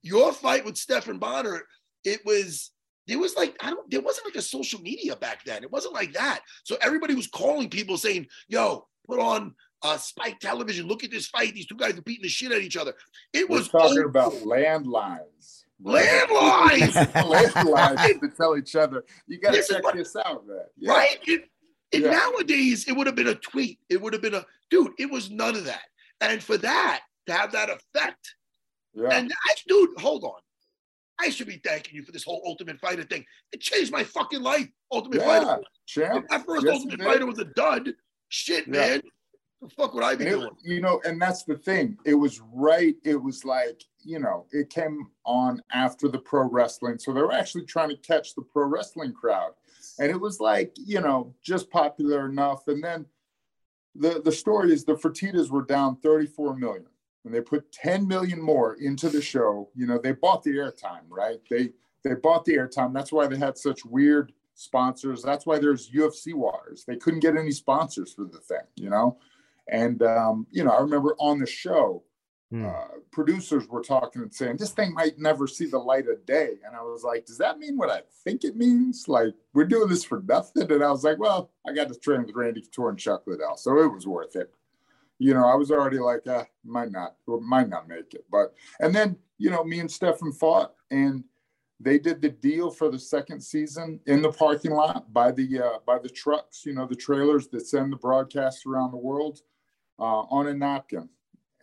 Your 0.03 0.31
fight 0.31 0.63
with 0.65 0.77
Stephan 0.77 1.17
Bonnar, 1.19 1.63
it 2.03 2.21
was, 2.25 2.71
there 3.07 3.19
was 3.19 3.35
like, 3.35 3.55
I 3.61 3.71
don't, 3.71 3.89
there 3.91 4.01
wasn't 4.01 4.27
like 4.27 4.35
a 4.35 4.41
social 4.41 4.79
media 4.81 5.15
back 5.15 5.43
then. 5.43 5.63
It 5.63 5.71
wasn't 5.71 5.93
like 5.93 6.13
that. 6.13 6.41
So 6.63 6.77
everybody 6.81 7.13
was 7.15 7.27
calling 7.27 7.69
people 7.69 7.97
saying, 7.97 8.27
yo, 8.47 8.87
put 9.07 9.19
on 9.19 9.53
uh, 9.83 9.97
Spike 9.97 10.39
television. 10.39 10.87
Look 10.87 11.03
at 11.03 11.11
this 11.11 11.27
fight. 11.27 11.53
These 11.53 11.65
two 11.65 11.75
guys 11.75 11.97
are 11.97 12.01
beating 12.03 12.23
the 12.23 12.29
shit 12.29 12.51
at 12.51 12.61
each 12.61 12.77
other. 12.77 12.93
It 13.33 13.49
We're 13.49 13.57
was 13.59 13.69
talking 13.69 13.97
over. 13.97 14.07
about 14.07 14.33
landlines. 14.33 15.63
landlines, 15.83 16.93
landlines 17.13 18.19
to 18.21 18.29
tell 18.29 18.57
each 18.57 18.75
other, 18.75 19.03
you 19.27 19.39
got 19.39 19.53
to 19.53 19.63
check 19.63 19.81
this 19.93 20.15
out, 20.15 20.47
man. 20.47 20.57
Yeah. 20.77 20.91
right? 20.93 21.17
It, 21.25 21.49
Yeah. 21.99 22.11
nowadays, 22.11 22.87
it 22.87 22.93
would 22.93 23.07
have 23.07 23.15
been 23.15 23.27
a 23.27 23.35
tweet. 23.35 23.79
It 23.89 24.01
would 24.01 24.13
have 24.13 24.21
been 24.21 24.35
a 24.35 24.45
dude. 24.69 24.91
It 24.97 25.09
was 25.09 25.29
none 25.29 25.55
of 25.55 25.65
that. 25.65 25.83
And 26.21 26.41
for 26.41 26.57
that 26.57 27.01
to 27.27 27.33
have 27.33 27.51
that 27.51 27.69
effect, 27.69 28.35
Yeah. 28.93 29.09
and 29.11 29.31
I, 29.49 29.53
dude, 29.67 29.89
hold 29.99 30.23
on. 30.23 30.39
I 31.19 31.29
should 31.29 31.47
be 31.47 31.61
thanking 31.63 31.95
you 31.95 32.03
for 32.03 32.11
this 32.11 32.23
whole 32.23 32.41
Ultimate 32.45 32.79
Fighter 32.79 33.03
thing. 33.03 33.25
It 33.51 33.61
changed 33.61 33.91
my 33.91 34.03
fucking 34.03 34.41
life. 34.41 34.67
Ultimate 34.91 35.21
yeah. 35.21 35.25
Fighter. 35.45 35.63
Champ. 35.85 36.23
If 36.23 36.29
that 36.29 36.45
first 36.45 36.65
Yes, 36.65 36.75
Ultimate. 36.81 37.01
Fighter 37.05 37.25
was 37.25 37.39
a 37.39 37.45
dud, 37.45 37.89
shit, 38.29 38.65
Yeah. 38.67 38.71
man. 38.73 39.01
The 39.61 39.69
fuck 39.69 39.93
would 39.93 40.03
I 40.03 40.15
be 40.15 40.25
it- 40.25 40.31
doing? 40.31 40.49
you 40.63 40.81
know, 40.81 40.99
and 41.05 41.21
that's 41.21 41.43
the 41.43 41.55
thing. 41.57 41.95
It 42.05 42.15
was 42.15 42.39
right. 42.51 42.95
It 43.03 43.17
was 43.21 43.45
like, 43.45 43.83
you 43.99 44.17
know, 44.17 44.47
it 44.51 44.71
came 44.71 45.11
on 45.23 45.61
after 45.71 46.07
the 46.07 46.17
pro 46.17 46.47
wrestling. 46.49 46.97
So 46.97 47.13
they 47.13 47.21
were 47.21 47.31
actually 47.33 47.65
trying 47.65 47.89
to 47.89 47.97
catch 47.97 48.33
the 48.33 48.41
pro 48.41 48.65
wrestling 48.65 49.13
crowd. 49.13 49.53
And 50.01 50.09
it 50.09 50.19
was 50.19 50.39
like, 50.39 50.73
you 50.77 50.99
know, 50.99 51.35
just 51.43 51.69
popular 51.69 52.27
enough. 52.27 52.67
And 52.67 52.83
then 52.83 53.05
the 53.93 54.19
the 54.25 54.31
story 54.31 54.73
is 54.73 54.83
the 54.83 54.95
Fertittas 54.95 55.51
were 55.51 55.61
down 55.61 55.97
34 55.97 56.55
million. 56.57 56.87
And 57.23 57.31
they 57.31 57.39
put 57.39 57.71
10 57.71 58.07
million 58.07 58.41
more 58.41 58.73
into 58.81 59.09
the 59.09 59.21
show. 59.21 59.69
You 59.75 59.85
know, 59.85 59.99
they 59.99 60.13
bought 60.13 60.41
the 60.41 60.55
airtime, 60.55 61.03
right? 61.07 61.37
They 61.51 61.69
they 62.03 62.15
bought 62.15 62.45
the 62.45 62.55
airtime. 62.55 62.95
That's 62.95 63.11
why 63.11 63.27
they 63.27 63.37
had 63.37 63.59
such 63.59 63.85
weird 63.85 64.33
sponsors. 64.55 65.21
That's 65.21 65.45
why 65.45 65.59
there's 65.59 65.91
UFC 65.91 66.33
waters. 66.33 66.83
They 66.83 66.95
couldn't 66.95 67.19
get 67.19 67.37
any 67.37 67.51
sponsors 67.51 68.11
for 68.11 68.25
the 68.25 68.39
thing, 68.39 68.65
you 68.75 68.89
know? 68.89 69.19
And 69.67 70.01
um, 70.01 70.47
you 70.49 70.63
know, 70.63 70.71
I 70.71 70.81
remember 70.81 71.15
on 71.19 71.37
the 71.37 71.45
show, 71.45 72.03
Hmm. 72.51 72.65
uh, 72.65 72.87
producers 73.11 73.65
were 73.67 73.81
talking 73.81 74.21
and 74.21 74.33
saying 74.33 74.57
this 74.57 74.71
thing 74.71 74.93
might 74.93 75.17
never 75.17 75.47
see 75.47 75.67
the 75.67 75.77
light 75.79 76.07
of 76.07 76.25
day. 76.25 76.55
And 76.65 76.75
I 76.75 76.81
was 76.81 77.01
like, 77.01 77.25
does 77.25 77.37
that 77.37 77.59
mean 77.59 77.77
what 77.77 77.89
I 77.89 78.01
think 78.25 78.43
it 78.43 78.57
means? 78.57 79.07
Like 79.07 79.33
we're 79.53 79.65
doing 79.65 79.87
this 79.87 80.03
for 80.03 80.21
nothing? 80.27 80.69
And 80.69 80.83
I 80.83 80.91
was 80.91 81.05
like, 81.05 81.17
well, 81.17 81.49
I 81.65 81.73
got 81.73 81.87
to 81.87 81.95
train 81.97 82.25
with 82.25 82.35
Randy 82.35 82.61
Couture 82.61 82.89
and 82.89 82.99
Chuck 82.99 83.23
Liddell, 83.25 83.55
so 83.55 83.81
it 83.81 83.91
was 83.91 84.05
worth 84.05 84.35
it. 84.35 84.53
You 85.17 85.33
know, 85.33 85.45
I 85.45 85.55
was 85.55 85.71
already 85.71 85.99
like, 85.99 86.27
uh, 86.27 86.43
might 86.65 86.91
not, 86.91 87.15
might 87.27 87.69
not 87.69 87.87
make 87.87 88.13
it. 88.13 88.25
But 88.29 88.53
and 88.79 88.93
then 88.93 89.17
you 89.41 89.49
know, 89.49 89.63
me 89.63 89.79
and 89.79 89.89
Stephan 89.89 90.33
fought, 90.33 90.73
and 90.91 91.23
they 91.79 91.97
did 91.97 92.21
the 92.21 92.29
deal 92.29 92.69
for 92.69 92.91
the 92.91 92.99
second 92.99 93.41
season 93.41 93.99
in 94.05 94.21
the 94.21 94.31
parking 94.31 94.69
lot 94.69 95.11
by 95.11 95.31
the 95.31 95.59
uh, 95.59 95.79
by 95.83 95.97
the 95.97 96.09
trucks. 96.09 96.63
You 96.63 96.73
know, 96.73 96.85
the 96.85 96.95
trailers 96.95 97.47
that 97.47 97.65
send 97.65 97.91
the 97.91 97.97
broadcast 97.97 98.67
around 98.67 98.91
the 98.91 98.97
world 98.97 99.39
uh, 99.97 100.25
on 100.29 100.47
a 100.47 100.53
napkin. 100.53 101.09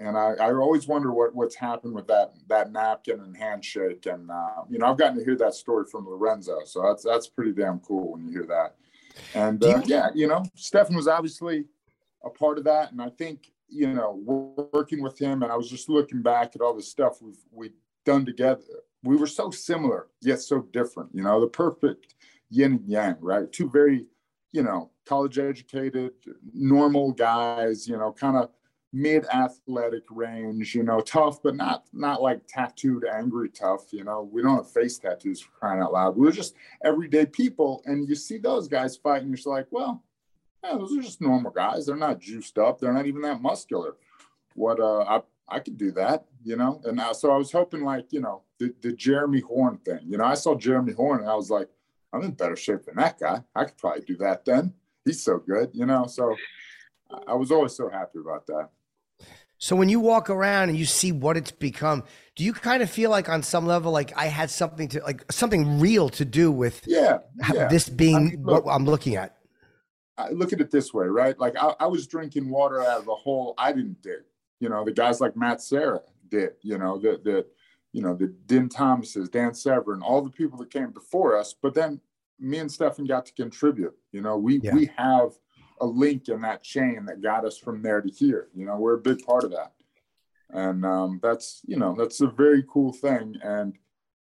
And 0.00 0.16
I, 0.16 0.34
I 0.40 0.52
always 0.52 0.86
wonder 0.86 1.12
what, 1.12 1.34
what's 1.34 1.56
happened 1.56 1.94
with 1.94 2.06
that 2.06 2.32
that 2.48 2.72
napkin 2.72 3.20
and 3.20 3.36
handshake. 3.36 4.06
And 4.06 4.30
uh, 4.30 4.62
you 4.70 4.78
know, 4.78 4.86
I've 4.86 4.98
gotten 4.98 5.18
to 5.18 5.24
hear 5.24 5.36
that 5.36 5.54
story 5.54 5.86
from 5.90 6.08
Lorenzo, 6.08 6.60
so 6.64 6.82
that's 6.82 7.02
that's 7.02 7.26
pretty 7.26 7.52
damn 7.52 7.80
cool 7.80 8.12
when 8.12 8.24
you 8.24 8.30
hear 8.30 8.46
that. 8.46 8.76
And 9.34 9.62
uh, 9.64 9.82
yeah, 9.86 10.10
you 10.14 10.28
know, 10.28 10.44
Stephan 10.54 10.94
was 10.94 11.08
obviously 11.08 11.64
a 12.24 12.30
part 12.30 12.58
of 12.58 12.64
that, 12.64 12.92
and 12.92 13.02
I 13.02 13.10
think 13.10 13.50
you 13.68 13.92
know, 13.92 14.22
working 14.72 15.02
with 15.02 15.18
him, 15.20 15.42
and 15.42 15.52
I 15.52 15.56
was 15.56 15.68
just 15.68 15.88
looking 15.88 16.22
back 16.22 16.54
at 16.54 16.62
all 16.62 16.74
the 16.74 16.82
stuff 16.82 17.20
we've 17.20 17.38
we 17.52 17.70
done 18.04 18.24
together. 18.24 18.62
We 19.02 19.16
were 19.16 19.26
so 19.26 19.50
similar 19.50 20.08
yet 20.22 20.40
so 20.40 20.62
different. 20.72 21.10
You 21.14 21.22
know, 21.22 21.40
the 21.40 21.46
perfect 21.46 22.14
yin 22.50 22.72
and 22.72 22.88
yang, 22.88 23.16
right? 23.20 23.50
Two 23.52 23.68
very, 23.68 24.06
you 24.52 24.62
know, 24.62 24.90
college 25.06 25.38
educated, 25.38 26.12
normal 26.54 27.12
guys. 27.12 27.86
You 27.86 27.98
know, 27.98 28.12
kind 28.12 28.36
of 28.36 28.50
mid 28.92 29.26
athletic 29.26 30.04
range, 30.10 30.74
you 30.74 30.82
know, 30.82 31.00
tough, 31.00 31.42
but 31.42 31.54
not 31.54 31.84
not 31.92 32.22
like 32.22 32.40
tattooed, 32.48 33.04
angry 33.04 33.50
tough. 33.50 33.92
You 33.92 34.04
know, 34.04 34.28
we 34.30 34.42
don't 34.42 34.56
have 34.56 34.70
face 34.70 34.98
tattoos 34.98 35.40
for 35.40 35.50
crying 35.52 35.82
out 35.82 35.92
loud. 35.92 36.16
We're 36.16 36.32
just 36.32 36.54
everyday 36.84 37.26
people, 37.26 37.82
and 37.84 38.08
you 38.08 38.14
see 38.14 38.38
those 38.38 38.68
guys 38.68 38.96
fight, 38.96 39.22
and 39.22 39.28
you're 39.28 39.36
just 39.36 39.46
like, 39.46 39.66
well, 39.70 40.02
yeah, 40.64 40.76
those 40.76 40.96
are 40.96 41.02
just 41.02 41.20
normal 41.20 41.50
guys. 41.50 41.86
They're 41.86 41.96
not 41.96 42.20
juiced 42.20 42.58
up. 42.58 42.80
They're 42.80 42.92
not 42.92 43.06
even 43.06 43.22
that 43.22 43.42
muscular. 43.42 43.96
What 44.54 44.80
uh, 44.80 45.00
I 45.00 45.22
I 45.48 45.60
could 45.60 45.76
do 45.78 45.92
that, 45.92 46.24
you 46.42 46.56
know. 46.56 46.80
And 46.84 47.00
so 47.14 47.30
I 47.30 47.36
was 47.36 47.52
hoping, 47.52 47.82
like, 47.84 48.12
you 48.12 48.20
know, 48.20 48.42
the 48.58 48.74
the 48.80 48.92
Jeremy 48.92 49.40
Horn 49.40 49.78
thing. 49.84 50.00
You 50.06 50.18
know, 50.18 50.24
I 50.24 50.34
saw 50.34 50.54
Jeremy 50.54 50.92
Horn, 50.92 51.20
and 51.20 51.28
I 51.28 51.34
was 51.34 51.50
like, 51.50 51.68
I'm 52.12 52.22
in 52.22 52.32
better 52.32 52.56
shape 52.56 52.84
than 52.84 52.96
that 52.96 53.20
guy. 53.20 53.42
I 53.54 53.64
could 53.64 53.76
probably 53.76 54.02
do 54.02 54.16
that 54.16 54.44
then. 54.44 54.72
He's 55.04 55.22
so 55.22 55.38
good, 55.38 55.70
you 55.74 55.86
know. 55.86 56.06
So 56.06 56.34
I 57.26 57.34
was 57.34 57.50
always 57.50 57.74
so 57.74 57.88
happy 57.88 58.18
about 58.18 58.46
that. 58.46 58.70
So 59.58 59.74
when 59.74 59.88
you 59.88 59.98
walk 59.98 60.30
around 60.30 60.68
and 60.68 60.78
you 60.78 60.84
see 60.84 61.10
what 61.10 61.36
it's 61.36 61.50
become, 61.50 62.04
do 62.36 62.44
you 62.44 62.52
kind 62.52 62.82
of 62.82 62.88
feel 62.88 63.10
like 63.10 63.28
on 63.28 63.42
some 63.42 63.66
level, 63.66 63.90
like 63.90 64.16
I 64.16 64.26
had 64.26 64.50
something 64.50 64.88
to 64.90 65.00
like 65.02 65.30
something 65.32 65.80
real 65.80 66.08
to 66.10 66.24
do 66.24 66.52
with 66.52 66.80
Yeah, 66.86 67.18
yeah. 67.52 67.66
this 67.68 67.88
being 67.88 68.16
I 68.16 68.20
mean, 68.20 68.42
look, 68.44 68.64
what 68.66 68.72
I'm 68.74 68.84
looking 68.84 69.16
at? 69.16 69.36
I 70.16 70.30
look 70.30 70.52
at 70.52 70.60
it 70.60 70.70
this 70.70 70.94
way, 70.94 71.06
right? 71.06 71.38
Like 71.38 71.56
I, 71.56 71.74
I 71.80 71.86
was 71.86 72.06
drinking 72.06 72.48
water 72.48 72.80
out 72.80 73.00
of 73.00 73.08
a 73.08 73.14
hole 73.14 73.54
I 73.58 73.72
didn't 73.72 74.00
dig. 74.02 74.22
You 74.60 74.68
know, 74.68 74.84
the 74.84 74.92
guys 74.92 75.20
like 75.20 75.36
Matt 75.36 75.60
Serra 75.60 76.00
did. 76.28 76.50
You 76.62 76.78
know, 76.78 76.98
that 76.98 77.24
that 77.24 77.46
you 77.92 78.02
know 78.02 78.14
the 78.14 78.28
Din 78.46 78.68
Thomases, 78.68 79.28
Dan 79.28 79.54
Severn, 79.54 80.02
all 80.02 80.22
the 80.22 80.30
people 80.30 80.58
that 80.58 80.70
came 80.70 80.90
before 80.90 81.36
us. 81.36 81.54
But 81.60 81.74
then 81.74 82.00
me 82.38 82.58
and 82.58 82.70
Stephan 82.70 83.06
got 83.06 83.26
to 83.26 83.32
contribute. 83.32 83.94
You 84.12 84.20
know, 84.20 84.36
we 84.38 84.60
Yeah. 84.60 84.74
we 84.74 84.90
have 84.96 85.32
a 85.80 85.86
link 85.86 86.28
in 86.28 86.40
that 86.42 86.62
chain 86.62 87.04
that 87.06 87.22
got 87.22 87.44
us 87.44 87.58
from 87.58 87.82
there 87.82 88.00
to 88.00 88.08
here. 88.08 88.48
You 88.54 88.66
know, 88.66 88.76
we're 88.76 88.94
a 88.94 89.00
big 89.00 89.24
part 89.24 89.44
of 89.44 89.50
that, 89.52 89.72
and 90.50 90.84
um, 90.84 91.20
that's 91.22 91.62
you 91.66 91.76
know 91.76 91.94
that's 91.96 92.20
a 92.20 92.26
very 92.26 92.64
cool 92.68 92.92
thing. 92.92 93.36
And 93.42 93.76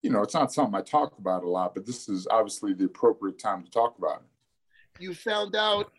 you 0.02 0.10
know, 0.10 0.22
it's 0.22 0.34
not 0.34 0.52
something 0.52 0.74
I 0.74 0.82
talk 0.82 1.16
about 1.18 1.44
a 1.44 1.48
lot, 1.48 1.74
but 1.74 1.86
this 1.86 2.08
is 2.08 2.26
obviously 2.30 2.74
the 2.74 2.84
appropriate 2.84 3.38
time 3.38 3.62
to 3.64 3.70
talk 3.70 3.96
about 3.98 4.22
it. 4.22 5.02
You 5.02 5.14
found 5.14 5.56
out. 5.56 5.92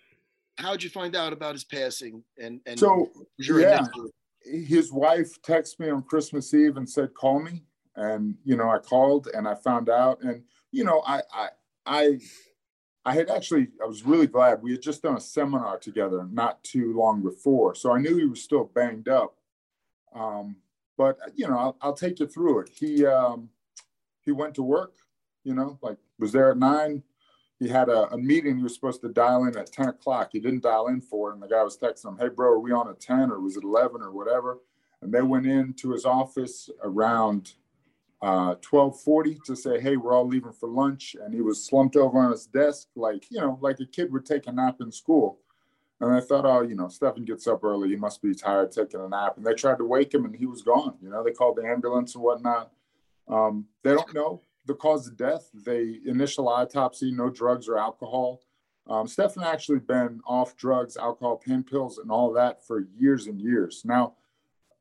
How'd 0.59 0.83
you 0.83 0.89
find 0.89 1.15
out 1.15 1.33
about 1.33 1.53
his 1.53 1.63
passing? 1.63 2.23
And 2.39 2.61
and 2.65 2.79
So 2.79 3.09
yeah. 3.39 3.85
his 4.45 4.91
wife 4.91 5.41
texted 5.41 5.79
me 5.79 5.89
on 5.89 6.03
Christmas 6.03 6.53
Eve 6.53 6.77
and 6.77 6.87
said, 6.87 7.13
"Call 7.15 7.41
me." 7.41 7.63
And 7.95 8.35
you 8.43 8.55
know, 8.55 8.69
I 8.69 8.77
called 8.77 9.29
and 9.33 9.47
I 9.47 9.55
found 9.55 9.89
out. 9.89 10.21
And 10.21 10.43
you 10.71 10.83
know, 10.83 11.01
I 11.07 11.21
I 11.33 11.49
I 11.85 12.19
I 13.05 13.13
had 13.13 13.29
actually 13.29 13.67
I 13.81 13.85
was 13.85 14.05
really 14.05 14.27
glad 14.27 14.61
we 14.61 14.71
had 14.71 14.81
just 14.81 15.03
done 15.03 15.17
a 15.17 15.21
seminar 15.21 15.77
together 15.77 16.27
not 16.31 16.63
too 16.63 16.93
long 16.95 17.21
before, 17.21 17.75
so 17.75 17.91
I 17.91 17.99
knew 17.99 18.17
he 18.17 18.25
was 18.25 18.41
still 18.41 18.65
banged 18.65 19.09
up. 19.09 19.35
Um, 20.13 20.57
but 20.97 21.17
you 21.35 21.47
know, 21.47 21.57
I'll, 21.57 21.77
I'll 21.81 21.93
take 21.93 22.19
you 22.19 22.27
through 22.27 22.59
it. 22.59 22.69
He 22.69 23.05
um, 23.05 23.49
he 24.21 24.31
went 24.31 24.55
to 24.55 24.63
work. 24.63 24.93
You 25.43 25.53
know, 25.55 25.77
like 25.81 25.97
was 26.19 26.31
there 26.31 26.51
at 26.51 26.57
nine. 26.57 27.03
He 27.59 27.69
had 27.69 27.87
a, 27.87 28.11
a 28.13 28.17
meeting 28.17 28.57
he 28.57 28.63
was 28.63 28.73
supposed 28.73 29.01
to 29.01 29.09
dial 29.09 29.45
in 29.45 29.55
at 29.55 29.71
10 29.71 29.87
o'clock. 29.87 30.29
He 30.33 30.39
didn't 30.39 30.63
dial 30.63 30.87
in 30.87 30.99
for 30.99 31.29
it. 31.29 31.33
And 31.35 31.43
the 31.43 31.47
guy 31.47 31.63
was 31.63 31.77
texting 31.77 32.09
him, 32.09 32.17
Hey, 32.17 32.27
bro, 32.27 32.49
are 32.49 32.59
we 32.59 32.73
on 32.73 32.89
at 32.89 32.99
10 32.99 33.31
or 33.31 33.39
was 33.39 33.55
it 33.55 33.63
11 33.63 34.01
or 34.01 34.11
whatever? 34.11 34.57
and 35.03 35.13
they 35.13 35.21
went 35.21 35.45
into 35.45 35.91
his 35.91 36.05
office 36.05 36.69
around 36.81 37.53
uh, 38.23 38.55
1240 38.63 39.37
to 39.45 39.53
say, 39.53 39.81
hey, 39.81 39.97
we're 39.97 40.13
all 40.13 40.25
leaving 40.25 40.53
for 40.53 40.69
lunch. 40.69 41.17
And 41.21 41.33
he 41.33 41.41
was 41.41 41.65
slumped 41.65 41.97
over 41.97 42.17
on 42.19 42.31
his 42.31 42.45
desk, 42.45 42.87
like, 42.95 43.25
you 43.29 43.41
know, 43.41 43.59
like 43.61 43.81
a 43.81 43.85
kid 43.85 44.13
would 44.13 44.25
take 44.25 44.47
a 44.47 44.51
nap 44.53 44.77
in 44.79 44.93
school. 44.93 45.39
And 45.99 46.09
I 46.09 46.21
thought, 46.21 46.45
oh, 46.45 46.61
you 46.61 46.73
know, 46.73 46.87
Stephan 46.87 47.25
gets 47.25 47.47
up 47.47 47.65
early. 47.65 47.89
He 47.89 47.97
must 47.97 48.21
be 48.21 48.33
tired 48.33 48.71
taking 48.71 49.01
a 49.01 49.09
nap. 49.09 49.33
And 49.35 49.45
they 49.45 49.53
tried 49.53 49.77
to 49.79 49.85
wake 49.85 50.13
him 50.13 50.23
and 50.23 50.33
he 50.33 50.45
was 50.45 50.61
gone. 50.61 50.95
You 51.01 51.09
know, 51.09 51.21
they 51.21 51.31
called 51.31 51.57
the 51.57 51.65
ambulance 51.65 52.15
and 52.15 52.23
whatnot. 52.23 52.71
Um, 53.27 53.65
they 53.83 53.91
don't 53.91 54.13
know 54.13 54.41
the 54.67 54.75
cause 54.75 55.05
of 55.05 55.17
death. 55.17 55.49
They 55.53 55.99
initial 56.05 56.47
autopsy, 56.47 57.11
no 57.11 57.29
drugs 57.29 57.67
or 57.67 57.77
alcohol. 57.77 58.39
Um, 58.87 59.05
Stephan 59.05 59.43
actually 59.43 59.79
been 59.79 60.21
off 60.25 60.55
drugs, 60.55 60.95
alcohol, 60.95 61.35
pain 61.45 61.61
pills, 61.63 61.97
and 61.97 62.09
all 62.09 62.31
that 62.33 62.65
for 62.65 62.87
years 62.97 63.27
and 63.27 63.41
years. 63.41 63.83
Now, 63.83 64.13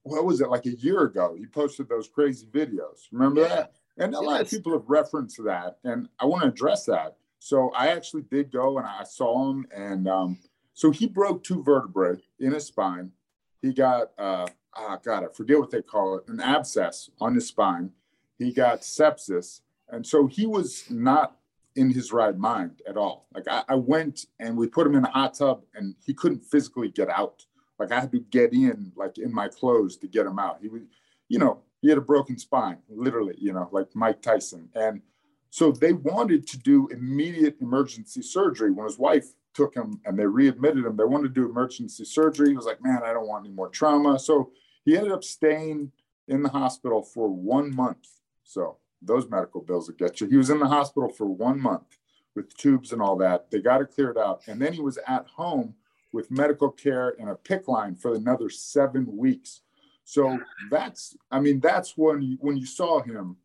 what 0.02 0.24
was 0.24 0.40
it 0.40 0.48
like 0.48 0.66
a 0.66 0.76
year 0.76 1.02
ago? 1.02 1.34
He 1.38 1.46
posted 1.46 1.88
those 1.88 2.08
crazy 2.08 2.46
videos. 2.46 3.08
Remember 3.12 3.42
yeah. 3.42 3.48
that? 3.48 3.72
And 3.98 4.14
a 4.14 4.18
yes. 4.18 4.26
lot 4.26 4.40
of 4.40 4.50
people 4.50 4.72
have 4.72 4.88
referenced 4.88 5.42
that, 5.44 5.78
and 5.84 6.08
I 6.18 6.24
want 6.24 6.42
to 6.42 6.48
address 6.48 6.86
that. 6.86 7.16
So 7.38 7.70
I 7.70 7.88
actually 7.88 8.22
did 8.22 8.50
go 8.50 8.78
and 8.78 8.86
I 8.86 9.04
saw 9.04 9.50
him, 9.50 9.66
and 9.74 10.08
um, 10.08 10.38
so 10.74 10.90
he 10.90 11.06
broke 11.06 11.44
two 11.44 11.62
vertebrae 11.62 12.16
in 12.38 12.52
his 12.52 12.66
spine. 12.66 13.12
He 13.60 13.72
got, 13.72 14.12
uh, 14.18 14.46
oh 14.76 14.98
God, 15.04 15.24
I 15.24 15.28
forget 15.32 15.58
what 15.58 15.70
they 15.70 15.82
call 15.82 16.16
it, 16.16 16.24
an 16.28 16.40
abscess 16.40 17.10
on 17.20 17.34
his 17.34 17.48
spine. 17.48 17.90
He 18.38 18.52
got 18.52 18.80
sepsis, 18.80 19.60
and 19.88 20.06
so 20.06 20.26
he 20.26 20.46
was 20.46 20.84
not 20.90 21.36
in 21.74 21.90
his 21.92 22.12
right 22.12 22.36
mind 22.36 22.80
at 22.88 22.96
all. 22.96 23.26
Like 23.34 23.44
I, 23.48 23.62
I 23.68 23.74
went 23.74 24.26
and 24.40 24.56
we 24.56 24.66
put 24.68 24.86
him 24.86 24.94
in 24.94 25.04
a 25.04 25.10
hot 25.10 25.34
tub, 25.34 25.62
and 25.74 25.94
he 26.04 26.14
couldn't 26.14 26.44
physically 26.44 26.88
get 26.88 27.10
out. 27.10 27.44
Like 27.82 27.92
I 27.92 28.00
had 28.00 28.12
to 28.12 28.20
get 28.20 28.52
in, 28.52 28.92
like 28.94 29.18
in 29.18 29.34
my 29.34 29.48
clothes 29.48 29.96
to 29.98 30.06
get 30.06 30.24
him 30.24 30.38
out. 30.38 30.58
He 30.62 30.68
was, 30.68 30.82
you 31.28 31.40
know, 31.40 31.58
he 31.80 31.88
had 31.88 31.98
a 31.98 32.02
broken 32.02 32.38
spine, 32.38 32.78
literally, 32.88 33.34
you 33.38 33.52
know, 33.52 33.68
like 33.72 33.88
Mike 33.94 34.22
Tyson. 34.22 34.68
And 34.74 35.02
so 35.50 35.72
they 35.72 35.92
wanted 35.92 36.46
to 36.46 36.58
do 36.58 36.86
immediate 36.88 37.56
emergency 37.60 38.22
surgery 38.22 38.70
when 38.70 38.86
his 38.86 38.98
wife 38.98 39.32
took 39.52 39.74
him 39.74 40.00
and 40.04 40.16
they 40.16 40.26
readmitted 40.26 40.84
him. 40.84 40.96
They 40.96 41.04
wanted 41.04 41.34
to 41.34 41.40
do 41.40 41.50
emergency 41.50 42.04
surgery. 42.04 42.50
He 42.50 42.56
was 42.56 42.66
like, 42.66 42.82
man, 42.82 43.02
I 43.04 43.12
don't 43.12 43.26
want 43.26 43.46
any 43.46 43.54
more 43.54 43.68
trauma. 43.68 44.16
So 44.20 44.52
he 44.84 44.96
ended 44.96 45.10
up 45.10 45.24
staying 45.24 45.90
in 46.28 46.44
the 46.44 46.50
hospital 46.50 47.02
for 47.02 47.28
one 47.28 47.74
month. 47.74 48.06
So 48.44 48.78
those 49.02 49.28
medical 49.28 49.60
bills 49.60 49.88
will 49.88 49.96
get 49.96 50.20
you. 50.20 50.28
He 50.28 50.36
was 50.36 50.50
in 50.50 50.60
the 50.60 50.68
hospital 50.68 51.08
for 51.08 51.26
one 51.26 51.60
month 51.60 51.98
with 52.36 52.56
tubes 52.56 52.92
and 52.92 53.02
all 53.02 53.16
that. 53.16 53.50
They 53.50 53.60
got 53.60 53.80
it 53.80 53.90
cleared 53.90 54.16
out. 54.16 54.42
And 54.46 54.62
then 54.62 54.72
he 54.72 54.80
was 54.80 54.98
at 55.08 55.26
home 55.26 55.74
with 56.12 56.30
medical 56.30 56.70
care 56.70 57.14
and 57.18 57.28
a 57.28 57.34
pick 57.34 57.68
line 57.68 57.94
for 57.94 58.14
another 58.14 58.50
seven 58.50 59.16
weeks. 59.16 59.62
So 60.04 60.38
that's, 60.70 61.16
I 61.30 61.40
mean, 61.40 61.60
that's 61.60 61.96
when 61.96 62.22
you, 62.22 62.36
when 62.40 62.56
you 62.56 62.66
saw 62.66 63.00
him 63.02 63.36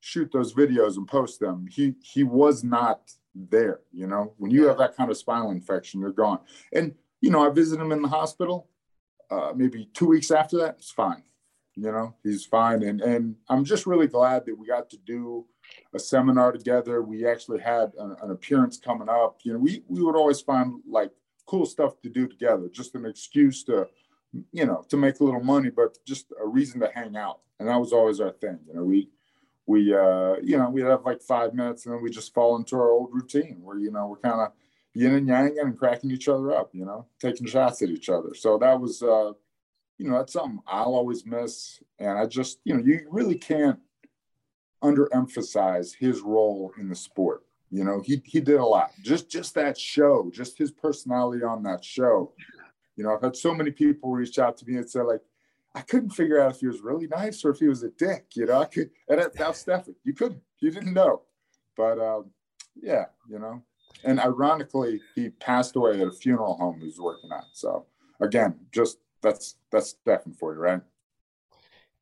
shoot 0.00 0.30
those 0.32 0.52
videos 0.52 0.96
and 0.96 1.08
post 1.08 1.40
them, 1.40 1.66
he 1.70 1.94
he 2.02 2.24
was 2.24 2.62
not 2.62 3.12
there. 3.34 3.80
You 3.90 4.06
know, 4.06 4.34
when 4.36 4.50
you 4.50 4.66
have 4.68 4.78
that 4.78 4.96
kind 4.96 5.10
of 5.10 5.16
spinal 5.16 5.50
infection, 5.50 6.00
you're 6.00 6.12
gone. 6.12 6.40
And 6.72 6.94
you 7.20 7.30
know, 7.30 7.44
I 7.44 7.50
visited 7.50 7.82
him 7.82 7.92
in 7.92 8.02
the 8.02 8.08
hospital. 8.08 8.68
Uh, 9.30 9.52
maybe 9.56 9.88
two 9.94 10.06
weeks 10.06 10.30
after 10.30 10.58
that, 10.58 10.76
it's 10.78 10.90
fine. 10.90 11.22
You 11.74 11.90
know, 11.90 12.14
he's 12.22 12.44
fine. 12.44 12.82
And 12.82 13.00
and 13.00 13.36
I'm 13.48 13.64
just 13.64 13.86
really 13.86 14.06
glad 14.06 14.44
that 14.46 14.56
we 14.56 14.66
got 14.66 14.90
to 14.90 14.98
do 14.98 15.46
a 15.94 15.98
seminar 15.98 16.52
together. 16.52 17.02
We 17.02 17.26
actually 17.26 17.60
had 17.60 17.92
an, 17.98 18.14
an 18.22 18.30
appearance 18.30 18.78
coming 18.78 19.08
up. 19.08 19.38
You 19.42 19.54
know, 19.54 19.58
we 19.58 19.82
we 19.88 20.02
would 20.02 20.16
always 20.16 20.40
find 20.40 20.80
like 20.86 21.10
cool 21.46 21.66
stuff 21.66 22.00
to 22.02 22.08
do 22.08 22.26
together, 22.26 22.68
just 22.70 22.94
an 22.94 23.06
excuse 23.06 23.64
to, 23.64 23.86
you 24.52 24.66
know, 24.66 24.84
to 24.88 24.96
make 24.96 25.20
a 25.20 25.24
little 25.24 25.42
money, 25.42 25.70
but 25.70 25.98
just 26.06 26.32
a 26.42 26.46
reason 26.46 26.80
to 26.80 26.90
hang 26.94 27.16
out. 27.16 27.40
And 27.58 27.68
that 27.68 27.80
was 27.80 27.92
always 27.92 28.20
our 28.20 28.32
thing. 28.32 28.58
You 28.66 28.74
know, 28.74 28.84
we 28.84 29.10
we 29.66 29.94
uh, 29.94 30.36
you 30.42 30.58
know, 30.58 30.70
we'd 30.70 30.84
have 30.84 31.04
like 31.04 31.22
five 31.22 31.54
minutes 31.54 31.86
and 31.86 31.94
then 31.94 32.02
we 32.02 32.10
just 32.10 32.34
fall 32.34 32.56
into 32.56 32.76
our 32.76 32.90
old 32.90 33.10
routine 33.12 33.60
where, 33.62 33.78
you 33.78 33.90
know, 33.90 34.08
we're 34.08 34.16
kind 34.16 34.40
of 34.40 34.52
yin 34.92 35.14
and 35.14 35.28
yang 35.28 35.56
and 35.58 35.78
cracking 35.78 36.10
each 36.10 36.28
other 36.28 36.52
up, 36.52 36.70
you 36.74 36.84
know, 36.84 37.06
taking 37.20 37.46
shots 37.46 37.82
at 37.82 37.88
each 37.88 38.08
other. 38.08 38.34
So 38.34 38.58
that 38.58 38.80
was 38.80 39.02
uh, 39.02 39.32
you 39.98 40.10
know, 40.10 40.18
that's 40.18 40.32
something 40.32 40.60
I'll 40.66 40.94
always 40.94 41.24
miss. 41.24 41.80
And 41.98 42.18
I 42.18 42.26
just, 42.26 42.58
you 42.64 42.74
know, 42.74 42.82
you 42.82 43.06
really 43.10 43.36
can't 43.36 43.78
underemphasize 44.82 45.94
his 45.96 46.20
role 46.20 46.72
in 46.78 46.88
the 46.88 46.96
sport. 46.96 47.43
You 47.74 47.82
know, 47.82 48.00
he 48.04 48.22
he 48.24 48.40
did 48.40 48.60
a 48.60 48.64
lot. 48.64 48.92
Just 49.02 49.28
just 49.28 49.52
that 49.56 49.76
show, 49.76 50.30
just 50.32 50.56
his 50.56 50.70
personality 50.70 51.42
on 51.42 51.64
that 51.64 51.84
show. 51.84 52.32
You 52.94 53.02
know, 53.02 53.12
I've 53.12 53.22
had 53.22 53.34
so 53.34 53.52
many 53.52 53.72
people 53.72 54.12
reach 54.12 54.38
out 54.38 54.56
to 54.58 54.64
me 54.64 54.76
and 54.76 54.88
say 54.88 55.00
like, 55.00 55.22
I 55.74 55.80
couldn't 55.80 56.10
figure 56.10 56.40
out 56.40 56.52
if 56.52 56.60
he 56.60 56.68
was 56.68 56.82
really 56.82 57.08
nice 57.08 57.44
or 57.44 57.50
if 57.50 57.58
he 57.58 57.66
was 57.66 57.82
a 57.82 57.90
dick. 57.90 58.26
You 58.36 58.46
know, 58.46 58.60
I 58.60 58.66
could, 58.66 58.90
and 59.08 59.18
that, 59.18 59.34
that's 59.34 59.58
Stephan. 59.58 59.96
You 60.04 60.14
couldn't, 60.14 60.40
you 60.60 60.70
didn't 60.70 60.94
know. 60.94 61.22
But 61.76 61.98
um, 61.98 62.30
yeah, 62.80 63.06
you 63.28 63.40
know. 63.40 63.60
And 64.04 64.20
ironically, 64.20 65.00
he 65.16 65.30
passed 65.30 65.74
away 65.74 66.00
at 66.00 66.06
a 66.06 66.12
funeral 66.12 66.56
home 66.56 66.78
he 66.78 66.86
was 66.86 67.00
working 67.00 67.30
at. 67.32 67.44
So 67.54 67.86
again, 68.20 68.54
just 68.70 68.98
that's 69.20 69.56
that's 69.72 69.96
Stephan 70.00 70.34
for 70.34 70.54
you, 70.54 70.60
right? 70.60 70.80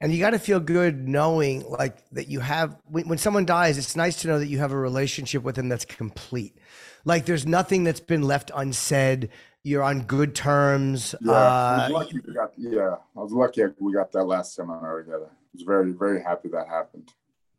And 0.03 0.12
you 0.12 0.18
got 0.18 0.30
to 0.30 0.38
feel 0.38 0.59
good 0.59 1.09
knowing 1.09 1.62
like 1.70 1.96
that 2.11 2.26
you 2.26 2.40
have 2.40 2.76
when, 2.90 3.09
when, 3.09 3.18
someone 3.18 3.46
dies 3.46 3.78
it's 3.78 3.96
nice 3.96 4.20
to 4.22 4.28
know 4.28 4.38
that 4.40 4.48
you 4.48 4.59
have 4.59 4.72
a 4.72 4.76
relationship 4.76 5.44
with 5.44 5.55
them 5.55 5.68
that's 5.68 5.84
complete. 5.84 6.59
Like 7.05 7.24
there's 7.24 7.46
nothing 7.46 7.84
that's 7.84 8.00
been 8.00 8.22
left 8.22 8.50
unsaid. 8.55 9.30
You're 9.62 9.84
on 9.84 10.03
good 10.03 10.34
terms 10.34 11.14
yeah, 11.20 11.32
uh, 11.32 11.34
I 11.34 11.82
was 11.84 11.90
lucky 11.92 12.20
we 12.26 12.34
got, 12.34 12.53
yeah 12.59 12.96
i 13.16 13.20
was 13.20 13.32
lucky 13.32 13.62
we 13.78 13.92
got 13.92 14.11
that 14.12 14.24
last 14.24 14.55
seminar 14.55 15.03
together. 15.03 15.30
I 15.30 15.48
was 15.55 15.62
very 15.62 15.92
very 15.92 16.20
happy 16.20 16.48
that 16.48 16.66
happened. 16.66 17.12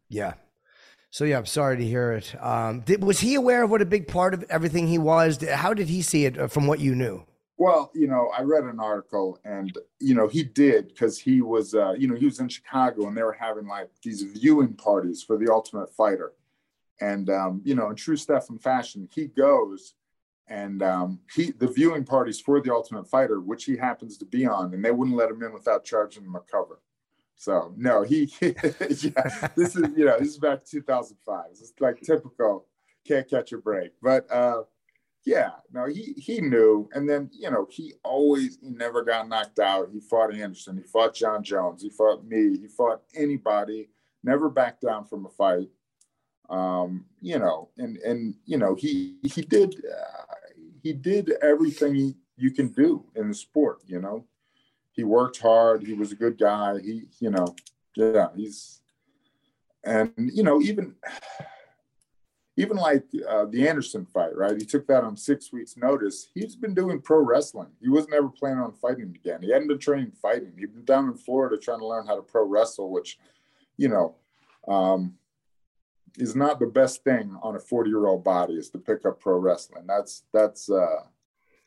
Yeah. 0.09 0.33
So 1.11 1.23
yeah 1.23 1.37
i'm 1.37 1.45
sorry 1.45 1.77
to 1.77 1.85
hear 1.85 2.11
it. 2.11 2.35
Um, 2.43 2.81
did, 2.81 3.01
was 3.03 3.21
he 3.21 3.35
aware 3.35 3.63
of 3.63 3.69
what 3.69 3.81
a 3.81 3.85
big 3.85 4.07
part 4.07 4.33
of 4.33 4.43
everything 4.49 4.87
he 4.87 4.97
was? 4.97 5.41
How 5.49 5.73
did 5.73 5.87
he 5.87 6.01
see 6.01 6.25
it 6.25 6.37
uh, 6.37 6.47
from 6.47 6.67
what 6.67 6.81
you 6.81 6.93
knew 6.93 7.25
well, 7.57 7.91
you 7.93 8.07
know, 8.07 8.31
I 8.35 8.41
read 8.41 8.63
an 8.63 8.79
article 8.79 9.39
and, 9.45 9.77
you 9.99 10.15
know, 10.15 10.27
he 10.27 10.43
did 10.43 10.87
because 10.87 11.19
he 11.19 11.41
was, 11.41 11.75
uh, 11.75 11.93
you 11.93 12.07
know, 12.07 12.15
he 12.15 12.25
was 12.25 12.39
in 12.39 12.49
Chicago 12.49 13.07
and 13.07 13.15
they 13.15 13.23
were 13.23 13.33
having 13.33 13.67
like 13.67 13.89
these 14.01 14.23
viewing 14.23 14.73
parties 14.73 15.21
for 15.21 15.37
the 15.37 15.51
Ultimate 15.51 15.93
Fighter. 15.93 16.33
And, 16.99 17.29
um, 17.29 17.61
you 17.63 17.75
know, 17.75 17.89
in 17.89 17.95
true 17.95 18.17
Stephan 18.17 18.57
fashion, 18.57 19.07
he 19.13 19.27
goes 19.27 19.93
and 20.47 20.83
um, 20.83 21.19
he, 21.33 21.51
the 21.51 21.67
viewing 21.67 22.03
parties 22.03 22.39
for 22.39 22.59
the 22.59 22.73
Ultimate 22.73 23.07
Fighter, 23.07 23.39
which 23.39 23.65
he 23.65 23.77
happens 23.77 24.17
to 24.17 24.25
be 24.25 24.45
on, 24.45 24.73
and 24.73 24.83
they 24.83 24.91
wouldn't 24.91 25.17
let 25.17 25.29
him 25.29 25.41
in 25.41 25.53
without 25.53 25.85
charging 25.85 26.23
him 26.23 26.35
a 26.35 26.41
cover. 26.41 26.79
So, 27.35 27.73
no, 27.77 28.03
he, 28.03 28.31
yeah, 28.41 29.49
this 29.55 29.75
is, 29.75 29.87
you 29.95 30.05
know, 30.05 30.19
this 30.19 30.29
is 30.29 30.37
back 30.37 30.65
2005. 30.65 31.45
It's 31.51 31.73
like 31.79 32.01
typical 32.01 32.65
can't 33.07 33.29
catch 33.29 33.51
a 33.51 33.57
break. 33.57 33.91
But, 34.01 34.31
uh, 34.31 34.63
yeah, 35.25 35.51
no, 35.71 35.85
he 35.85 36.13
he 36.17 36.41
knew, 36.41 36.89
and 36.93 37.09
then 37.09 37.29
you 37.31 37.49
know 37.49 37.67
he 37.69 37.93
always 38.03 38.57
he 38.61 38.69
never 38.69 39.03
got 39.03 39.27
knocked 39.29 39.59
out. 39.59 39.89
He 39.91 40.01
fought 40.01 40.33
Anderson, 40.33 40.77
he 40.77 40.83
fought 40.83 41.13
Jon 41.13 41.43
Jones, 41.43 41.81
he 41.81 41.89
fought 41.89 42.25
me, 42.25 42.57
he 42.57 42.67
fought 42.67 43.01
anybody. 43.15 43.89
Never 44.23 44.49
backed 44.49 44.81
down 44.81 45.05
from 45.05 45.25
a 45.25 45.29
fight. 45.29 45.69
Um, 46.49 47.05
you 47.21 47.39
know, 47.39 47.69
and 47.77 47.97
and 47.97 48.35
you 48.45 48.57
know 48.57 48.75
he 48.75 49.17
he 49.23 49.41
did 49.41 49.75
uh, 49.75 50.35
he 50.81 50.91
did 50.91 51.31
everything 51.41 51.95
he, 51.95 52.15
you 52.35 52.51
can 52.51 52.67
do 52.69 53.05
in 53.15 53.29
the 53.29 53.33
sport. 53.33 53.79
You 53.85 54.01
know, 54.01 54.25
he 54.91 55.05
worked 55.05 55.39
hard. 55.39 55.83
He 55.83 55.93
was 55.93 56.11
a 56.11 56.15
good 56.15 56.37
guy. 56.37 56.79
He 56.79 57.03
you 57.19 57.29
know, 57.29 57.55
yeah, 57.95 58.27
he's 58.35 58.81
and 59.85 60.11
you 60.17 60.43
know 60.43 60.61
even 60.61 60.95
even 62.55 62.77
like 62.77 63.03
uh, 63.27 63.45
the 63.45 63.67
Anderson 63.67 64.05
fight, 64.05 64.35
right? 64.35 64.55
He 64.57 64.65
took 64.65 64.85
that 64.87 65.03
on 65.03 65.17
six 65.17 65.51
weeks' 65.51 65.75
notice. 65.75 66.29
He's 66.35 66.55
been 66.55 66.75
doing 66.75 67.01
pro 67.01 67.19
wrestling. 67.19 67.69
He 67.81 67.89
wasn't 67.89 68.13
ever 68.13 68.29
planning 68.29 68.59
on 68.59 68.73
fighting 68.73 69.15
again. 69.15 69.41
He 69.41 69.51
hadn't 69.51 69.69
been 69.69 69.79
training 69.79 70.11
fighting. 70.21 70.53
He'd 70.57 70.73
been 70.73 70.85
down 70.85 71.07
in 71.07 71.15
Florida 71.15 71.57
trying 71.57 71.79
to 71.79 71.87
learn 71.87 72.05
how 72.05 72.15
to 72.15 72.21
pro 72.21 72.45
wrestle, 72.45 72.91
which, 72.91 73.17
you 73.77 73.89
know, 73.89 74.15
um, 74.67 75.15
is 76.19 76.35
not 76.35 76.59
the 76.59 76.67
best 76.67 77.03
thing 77.03 77.35
on 77.41 77.55
a 77.55 77.59
40 77.59 77.89
year 77.89 78.05
old 78.05 78.23
body 78.23 78.53
is 78.53 78.69
to 78.69 78.77
pick 78.77 79.03
up 79.03 79.19
pro 79.19 79.37
wrestling. 79.37 79.85
That's, 79.87 80.23
that's, 80.31 80.69
uh, 80.69 81.01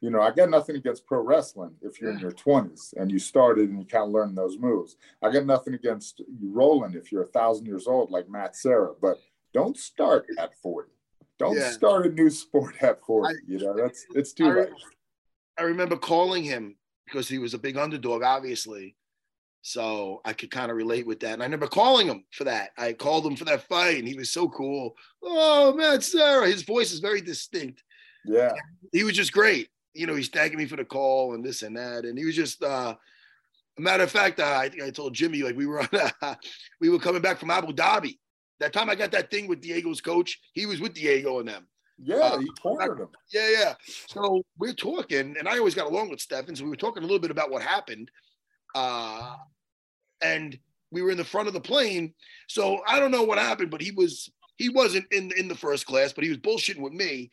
you 0.00 0.10
know, 0.10 0.20
I 0.20 0.30
got 0.30 0.50
nothing 0.50 0.76
against 0.76 1.06
pro 1.06 1.20
wrestling 1.20 1.74
if 1.82 2.00
you're 2.00 2.12
in 2.12 2.20
your 2.20 2.30
20s 2.30 2.94
and 2.96 3.10
you 3.10 3.18
started 3.18 3.70
and 3.70 3.80
you 3.80 3.86
kind 3.86 4.04
of 4.04 4.10
learned 4.10 4.38
those 4.38 4.56
moves. 4.56 4.96
I 5.20 5.32
got 5.32 5.46
nothing 5.46 5.74
against 5.74 6.20
you 6.20 6.52
rolling 6.52 6.94
if 6.94 7.10
you're 7.10 7.24
a 7.24 7.26
thousand 7.26 7.66
years 7.66 7.88
old 7.88 8.12
like 8.12 8.28
Matt 8.28 8.54
Serra, 8.54 8.92
but 9.00 9.18
don't 9.56 9.78
start 9.78 10.26
at 10.38 10.54
40. 10.62 10.90
Don't 11.38 11.56
yeah. 11.56 11.70
start 11.70 12.04
a 12.04 12.10
new 12.10 12.28
sport 12.28 12.74
at 12.82 13.00
40. 13.06 13.34
I, 13.34 13.38
you 13.48 13.58
know, 13.58 13.74
that's 13.74 14.04
it's 14.14 14.34
too 14.34 14.50
I, 14.50 14.54
late. 14.54 14.68
I 15.58 15.62
remember 15.62 15.96
calling 15.96 16.44
him 16.44 16.76
because 17.06 17.26
he 17.26 17.38
was 17.38 17.54
a 17.54 17.58
big 17.58 17.78
underdog, 17.78 18.22
obviously. 18.22 18.96
So 19.62 20.20
I 20.26 20.34
could 20.34 20.50
kind 20.50 20.70
of 20.70 20.76
relate 20.76 21.06
with 21.06 21.20
that. 21.20 21.32
And 21.32 21.42
I 21.42 21.46
remember 21.46 21.68
calling 21.68 22.06
him 22.06 22.24
for 22.32 22.44
that. 22.44 22.70
I 22.76 22.92
called 22.92 23.26
him 23.26 23.34
for 23.34 23.46
that 23.46 23.66
fight, 23.66 23.98
and 23.98 24.06
he 24.06 24.14
was 24.14 24.30
so 24.30 24.46
cool. 24.50 24.94
Oh, 25.22 25.74
man, 25.74 26.02
Serra. 26.02 26.46
His 26.46 26.62
voice 26.62 26.92
is 26.92 27.00
very 27.00 27.22
distinct. 27.22 27.82
Yeah. 28.26 28.52
He 28.92 29.04
was 29.04 29.14
just 29.14 29.32
great. 29.32 29.70
You 29.94 30.06
know, 30.06 30.14
he's 30.14 30.28
thanking 30.28 30.58
me 30.58 30.66
for 30.66 30.76
the 30.76 30.84
call 30.84 31.34
and 31.34 31.42
this 31.42 31.62
and 31.62 31.76
that. 31.78 32.04
And 32.04 32.18
he 32.18 32.26
was 32.26 32.36
just 32.36 32.62
uh 32.62 32.94
A 33.78 33.80
matter 33.80 34.04
of 34.04 34.10
fact, 34.10 34.38
uh, 34.38 34.58
I 34.60 34.68
think 34.68 34.82
I 34.82 34.90
told 34.90 35.14
Jimmy 35.14 35.42
like 35.42 35.56
we 35.56 35.66
were 35.66 35.80
on, 35.80 35.88
uh, 36.20 36.34
we 36.80 36.90
were 36.90 36.98
coming 36.98 37.22
back 37.22 37.38
from 37.38 37.50
Abu 37.50 37.72
Dhabi. 37.72 38.18
That 38.60 38.72
time 38.72 38.88
I 38.88 38.94
got 38.94 39.12
that 39.12 39.30
thing 39.30 39.48
with 39.48 39.60
Diego's 39.60 40.00
coach. 40.00 40.40
He 40.52 40.66
was 40.66 40.80
with 40.80 40.94
Diego 40.94 41.40
and 41.40 41.48
them. 41.48 41.66
Yeah, 41.98 42.16
uh, 42.16 42.38
he 42.38 42.50
cornered 42.60 43.00
him. 43.00 43.08
Yeah, 43.32 43.48
yeah. 43.50 43.74
So 44.08 44.42
we're 44.58 44.74
talking, 44.74 45.34
and 45.38 45.48
I 45.48 45.58
always 45.58 45.74
got 45.74 45.86
along 45.86 46.10
with 46.10 46.20
Stephan. 46.20 46.54
So 46.54 46.64
we 46.64 46.70
were 46.70 46.76
talking 46.76 47.02
a 47.02 47.06
little 47.06 47.20
bit 47.20 47.30
about 47.30 47.50
what 47.50 47.62
happened. 47.62 48.10
Uh, 48.74 49.34
and 50.22 50.58
we 50.90 51.02
were 51.02 51.10
in 51.10 51.16
the 51.16 51.24
front 51.24 51.48
of 51.48 51.54
the 51.54 51.60
plane. 51.60 52.12
So 52.48 52.80
I 52.86 52.98
don't 53.00 53.10
know 53.10 53.22
what 53.22 53.38
happened, 53.38 53.70
but 53.70 53.80
he 53.80 53.92
was 53.92 54.30
he 54.56 54.68
wasn't 54.68 55.06
in 55.12 55.32
in 55.36 55.48
the 55.48 55.54
first 55.54 55.86
class, 55.86 56.12
but 56.12 56.24
he 56.24 56.30
was 56.30 56.38
bullshitting 56.38 56.80
with 56.80 56.92
me. 56.92 57.30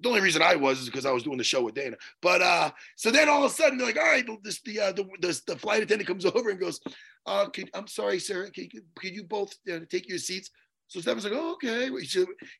The 0.00 0.08
only 0.08 0.20
reason 0.20 0.42
I 0.42 0.56
was 0.56 0.80
is 0.80 0.86
because 0.86 1.06
I 1.06 1.12
was 1.12 1.22
doing 1.22 1.38
the 1.38 1.44
show 1.44 1.62
with 1.62 1.74
Dana. 1.74 1.96
But 2.22 2.42
uh, 2.42 2.70
so 2.96 3.10
then 3.10 3.28
all 3.28 3.44
of 3.44 3.50
a 3.50 3.54
sudden 3.54 3.78
they're 3.78 3.86
like, 3.86 3.98
all 3.98 4.04
right, 4.04 4.26
this 4.42 4.60
the 4.62 4.80
uh, 4.80 4.92
the, 4.92 5.04
the, 5.20 5.40
the 5.46 5.56
flight 5.56 5.82
attendant 5.82 6.08
comes 6.08 6.24
over 6.34 6.50
and 6.50 6.58
goes, 6.58 6.80
uh, 7.26 7.48
can, 7.48 7.68
I'm 7.74 7.86
sorry, 7.86 8.18
sir, 8.18 8.48
can, 8.50 8.68
can 8.68 9.14
you 9.14 9.24
both 9.24 9.54
uh, 9.72 9.80
take 9.90 10.08
your 10.08 10.18
seats? 10.18 10.50
So 10.88 11.00
Stephan's 11.00 11.24
like, 11.24 11.34
oh, 11.36 11.52
okay. 11.52 11.88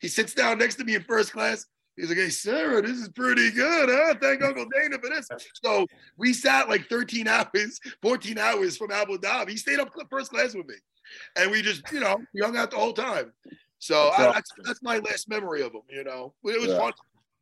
He 0.00 0.08
sits 0.08 0.34
down 0.34 0.58
next 0.58 0.76
to 0.76 0.84
me 0.84 0.94
in 0.94 1.02
first 1.02 1.32
class. 1.32 1.66
He's 1.96 2.08
like, 2.08 2.18
hey, 2.18 2.30
Serra, 2.30 2.80
this 2.80 2.96
is 2.96 3.08
pretty 3.08 3.50
good, 3.50 3.88
huh? 3.90 4.14
Thank 4.22 4.42
Uncle 4.42 4.66
Dana 4.72 4.96
for 4.98 5.10
this. 5.10 5.28
So 5.62 5.86
we 6.16 6.32
sat 6.32 6.68
like 6.68 6.88
13 6.88 7.26
hours, 7.26 7.80
14 8.02 8.38
hours 8.38 8.76
from 8.76 8.92
Abu 8.92 9.18
Dhabi. 9.18 9.50
He 9.50 9.56
stayed 9.56 9.80
up 9.80 9.90
first 10.08 10.30
class 10.30 10.54
with 10.54 10.66
me. 10.68 10.76
And 11.36 11.50
we 11.50 11.60
just, 11.60 11.82
you 11.92 12.00
know, 12.00 12.18
we 12.32 12.40
hung 12.40 12.56
out 12.56 12.70
the 12.70 12.76
whole 12.76 12.92
time. 12.92 13.32
So 13.80 14.10
that's, 14.16 14.20
I, 14.20 14.32
that's, 14.32 14.50
that's 14.64 14.82
my 14.82 14.98
last 14.98 15.28
memory 15.28 15.62
of 15.62 15.72
him, 15.72 15.82
you 15.90 16.04
know. 16.04 16.34
It 16.44 16.60
was 16.60 16.70
yeah. 16.70 16.78
fun. 16.78 16.92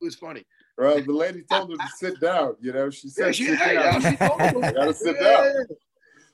It 0.00 0.04
was 0.04 0.14
funny. 0.14 0.44
Well, 0.76 1.02
the 1.02 1.12
lady 1.12 1.42
told 1.50 1.70
him 1.70 1.78
to 1.78 1.88
sit 1.96 2.20
down, 2.20 2.56
you 2.60 2.72
know. 2.72 2.90
She 2.90 3.08
said, 3.08 3.26
yeah, 3.26 3.32
she, 3.32 3.44
sit 3.46 3.58
down. 3.58 4.02
Yeah, 4.02 4.10
she 4.10 4.16
told 4.16 4.40
you 4.64 4.72
gotta 4.72 4.94
sit 4.94 5.16
yeah. 5.20 5.36
down. 5.36 5.66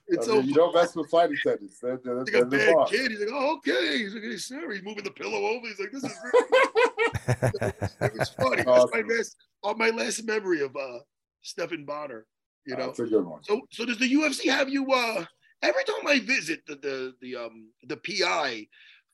It's 0.07 0.29
I 0.29 0.33
mean, 0.33 0.43
so 0.43 0.47
you 0.47 0.55
don't 0.55 0.75
mess 0.75 0.95
with 0.95 1.09
flight 1.09 1.31
attendants. 1.31 1.79
They're, 1.81 1.99
they're, 2.05 2.17
like 2.17 2.35
a 2.35 2.45
bad 2.45 2.77
kid. 2.89 3.11
He's 3.11 3.21
like, 3.21 3.31
oh, 3.33 3.57
okay. 3.57 3.99
He's 3.99 4.13
like, 4.13 4.23
hey, 4.23 4.37
sir. 4.37 4.71
He's 4.71 4.83
moving 4.83 5.03
the 5.03 5.11
pillow 5.11 5.47
over. 5.47 5.67
He's 5.67 5.81
like, 5.81 5.93
this 5.93 6.05
is 6.05 6.13
really 6.23 7.73
it 8.13 8.19
was 8.19 8.29
funny. 8.29 8.65
Awesome. 8.65 8.91
That's 8.93 9.09
my 9.09 9.15
last, 9.15 9.37
all 9.63 9.75
my 9.77 9.89
last 9.89 10.25
memory 10.25 10.61
of 10.61 10.77
uh, 10.77 10.99
Stephan 11.41 11.87
Bonnar. 11.87 12.27
You 12.67 12.77
know, 12.77 12.87
that's 12.87 12.99
a 12.99 13.05
good 13.05 13.25
one. 13.25 13.43
So, 13.45 13.63
so 13.71 13.87
does 13.87 13.99
the 13.99 14.13
UFC 14.13 14.51
have 14.51 14.69
you? 14.69 14.91
uh 14.93 15.25
Every 15.63 15.85
time 15.85 16.07
I 16.07 16.19
visit 16.21 16.61
the 16.67 16.75
the 16.77 17.15
the 17.23 17.37
um 17.37 17.71
the 17.85 17.97
PI, 17.97 18.67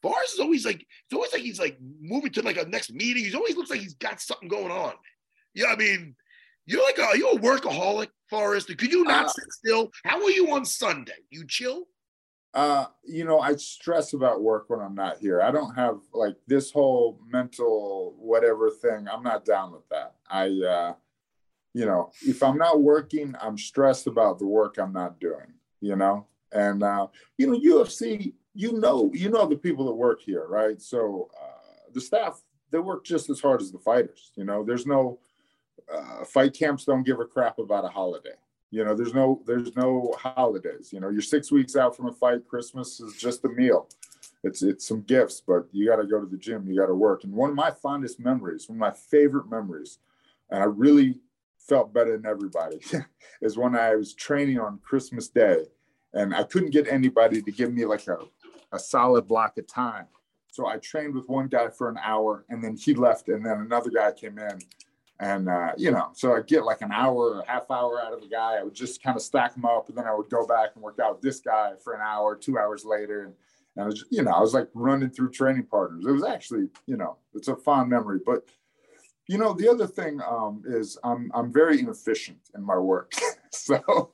Forrest 0.02 0.34
is 0.34 0.40
always 0.40 0.64
like 0.64 0.80
it's 0.80 1.14
always 1.14 1.32
like 1.32 1.42
he's 1.42 1.58
like 1.58 1.78
moving 2.00 2.32
to 2.32 2.42
like 2.42 2.56
a 2.56 2.66
next 2.66 2.92
meeting. 2.92 3.24
He 3.24 3.34
always 3.34 3.56
looks 3.56 3.70
like 3.70 3.80
he's 3.80 3.94
got 3.94 4.20
something 4.20 4.48
going 4.48 4.70
on. 4.70 4.94
Yeah, 5.54 5.66
I 5.66 5.76
mean, 5.76 6.14
you're 6.66 6.84
like, 6.84 6.98
a, 6.98 7.02
are 7.02 7.16
you 7.16 7.30
a 7.30 7.38
workaholic, 7.38 8.08
Forrest? 8.28 8.68
Could 8.68 8.92
you 8.92 9.04
not 9.04 9.26
uh, 9.26 9.28
sit 9.28 9.52
still? 9.52 9.90
How 10.04 10.22
are 10.22 10.30
you 10.30 10.52
on 10.52 10.64
Sunday? 10.64 11.12
You 11.30 11.44
chill? 11.46 11.84
Uh, 12.52 12.86
you 13.04 13.24
know, 13.24 13.40
I 13.40 13.54
stress 13.56 14.12
about 14.12 14.42
work 14.42 14.64
when 14.68 14.80
I'm 14.80 14.94
not 14.94 15.18
here. 15.18 15.40
I 15.40 15.50
don't 15.50 15.74
have 15.74 15.98
like 16.12 16.36
this 16.46 16.70
whole 16.70 17.20
mental 17.28 18.16
whatever 18.18 18.70
thing. 18.70 19.06
I'm 19.08 19.22
not 19.22 19.44
down 19.44 19.72
with 19.72 19.88
that. 19.90 20.14
I, 20.28 20.46
uh, 20.46 20.94
you 21.74 21.86
know, 21.86 22.10
if 22.22 22.42
I'm 22.42 22.58
not 22.58 22.80
working, 22.80 23.34
I'm 23.40 23.56
stressed 23.56 24.06
about 24.06 24.38
the 24.38 24.46
work 24.46 24.78
I'm 24.78 24.92
not 24.92 25.20
doing. 25.20 25.54
You 25.80 25.96
know, 25.96 26.26
and 26.52 26.82
uh, 26.82 27.06
you 27.38 27.46
know, 27.46 27.58
UFC. 27.58 28.34
You 28.54 28.72
know, 28.80 29.10
you 29.14 29.30
know 29.30 29.46
the 29.46 29.56
people 29.56 29.84
that 29.86 29.94
work 29.94 30.20
here, 30.20 30.46
right? 30.48 30.80
So 30.82 31.30
uh, 31.40 31.92
the 31.92 32.00
staff 32.00 32.42
they 32.70 32.78
work 32.78 33.04
just 33.04 33.30
as 33.30 33.40
hard 33.40 33.60
as 33.60 33.72
the 33.72 33.78
fighters. 33.78 34.32
You 34.36 34.44
know, 34.44 34.64
there's 34.64 34.86
no 34.86 35.18
uh, 35.92 36.24
fight 36.24 36.54
camps 36.54 36.84
don't 36.84 37.02
give 37.02 37.20
a 37.20 37.24
crap 37.24 37.58
about 37.58 37.84
a 37.84 37.88
holiday. 37.88 38.34
You 38.70 38.84
know, 38.84 38.94
there's 38.94 39.14
no 39.14 39.42
there's 39.46 39.74
no 39.76 40.14
holidays. 40.18 40.92
You 40.92 41.00
know, 41.00 41.08
you're 41.08 41.22
six 41.22 41.50
weeks 41.50 41.76
out 41.76 41.96
from 41.96 42.06
a 42.06 42.12
fight. 42.12 42.46
Christmas 42.48 43.00
is 43.00 43.14
just 43.16 43.44
a 43.44 43.48
meal. 43.48 43.88
It's 44.44 44.62
it's 44.62 44.86
some 44.86 45.02
gifts, 45.02 45.42
but 45.44 45.66
you 45.72 45.88
got 45.88 45.96
to 45.96 46.06
go 46.06 46.20
to 46.20 46.26
the 46.26 46.36
gym. 46.36 46.68
You 46.68 46.78
got 46.78 46.86
to 46.86 46.94
work. 46.94 47.24
And 47.24 47.32
one 47.32 47.50
of 47.50 47.56
my 47.56 47.72
fondest 47.72 48.20
memories, 48.20 48.68
one 48.68 48.76
of 48.76 48.80
my 48.80 48.92
favorite 48.92 49.50
memories, 49.50 49.98
and 50.50 50.62
I 50.62 50.66
really 50.66 51.18
felt 51.58 51.92
better 51.92 52.16
than 52.16 52.26
everybody, 52.26 52.80
is 53.42 53.58
when 53.58 53.74
I 53.74 53.96
was 53.96 54.14
training 54.14 54.60
on 54.60 54.78
Christmas 54.78 55.28
Day, 55.28 55.64
and 56.14 56.34
I 56.34 56.44
couldn't 56.44 56.70
get 56.70 56.86
anybody 56.86 57.42
to 57.42 57.50
give 57.50 57.72
me 57.72 57.84
like 57.84 58.06
a 58.06 58.18
a 58.72 58.78
solid 58.78 59.28
block 59.28 59.58
of 59.58 59.66
time. 59.66 60.06
So 60.52 60.66
I 60.66 60.78
trained 60.78 61.14
with 61.14 61.28
one 61.28 61.46
guy 61.48 61.68
for 61.68 61.88
an 61.88 61.98
hour, 62.02 62.44
and 62.48 62.62
then 62.62 62.76
he 62.76 62.94
left, 62.94 63.28
and 63.28 63.44
then 63.44 63.58
another 63.58 63.90
guy 63.90 64.12
came 64.12 64.38
in 64.38 64.58
and, 65.20 65.50
uh, 65.50 65.72
you 65.76 65.90
know, 65.90 66.08
so 66.14 66.34
I 66.34 66.40
get 66.40 66.64
like 66.64 66.80
an 66.80 66.92
hour 66.92 67.34
or 67.34 67.40
a 67.40 67.46
half 67.46 67.70
hour 67.70 68.00
out 68.00 68.14
of 68.14 68.22
a 68.22 68.26
guy. 68.26 68.56
I 68.58 68.62
would 68.62 68.74
just 68.74 69.02
kind 69.02 69.16
of 69.16 69.22
stack 69.22 69.54
them 69.54 69.66
up 69.66 69.88
and 69.88 69.96
then 69.96 70.06
I 70.06 70.14
would 70.14 70.30
go 70.30 70.46
back 70.46 70.70
and 70.74 70.82
work 70.82 70.98
out 70.98 71.16
with 71.16 71.22
this 71.22 71.40
guy 71.40 71.72
for 71.84 71.92
an 71.92 72.00
hour, 72.00 72.34
two 72.34 72.58
hours 72.58 72.86
later. 72.86 73.24
And, 73.24 73.34
and 73.76 73.84
I 73.84 73.86
was, 73.86 74.06
you 74.10 74.22
know, 74.22 74.30
I 74.30 74.40
was 74.40 74.54
like 74.54 74.68
running 74.72 75.10
through 75.10 75.32
training 75.32 75.64
partners. 75.64 76.06
It 76.06 76.10
was 76.10 76.24
actually, 76.24 76.68
you 76.86 76.96
know, 76.96 77.18
it's 77.34 77.48
a 77.48 77.56
fond 77.56 77.90
memory. 77.90 78.20
But, 78.24 78.48
you 79.28 79.36
know, 79.36 79.52
the 79.52 79.68
other 79.68 79.86
thing 79.86 80.22
um, 80.26 80.62
is 80.66 80.96
I'm, 81.04 81.30
I'm 81.34 81.52
very 81.52 81.80
inefficient 81.80 82.38
in 82.54 82.64
my 82.64 82.78
work. 82.78 83.12
so 83.52 84.12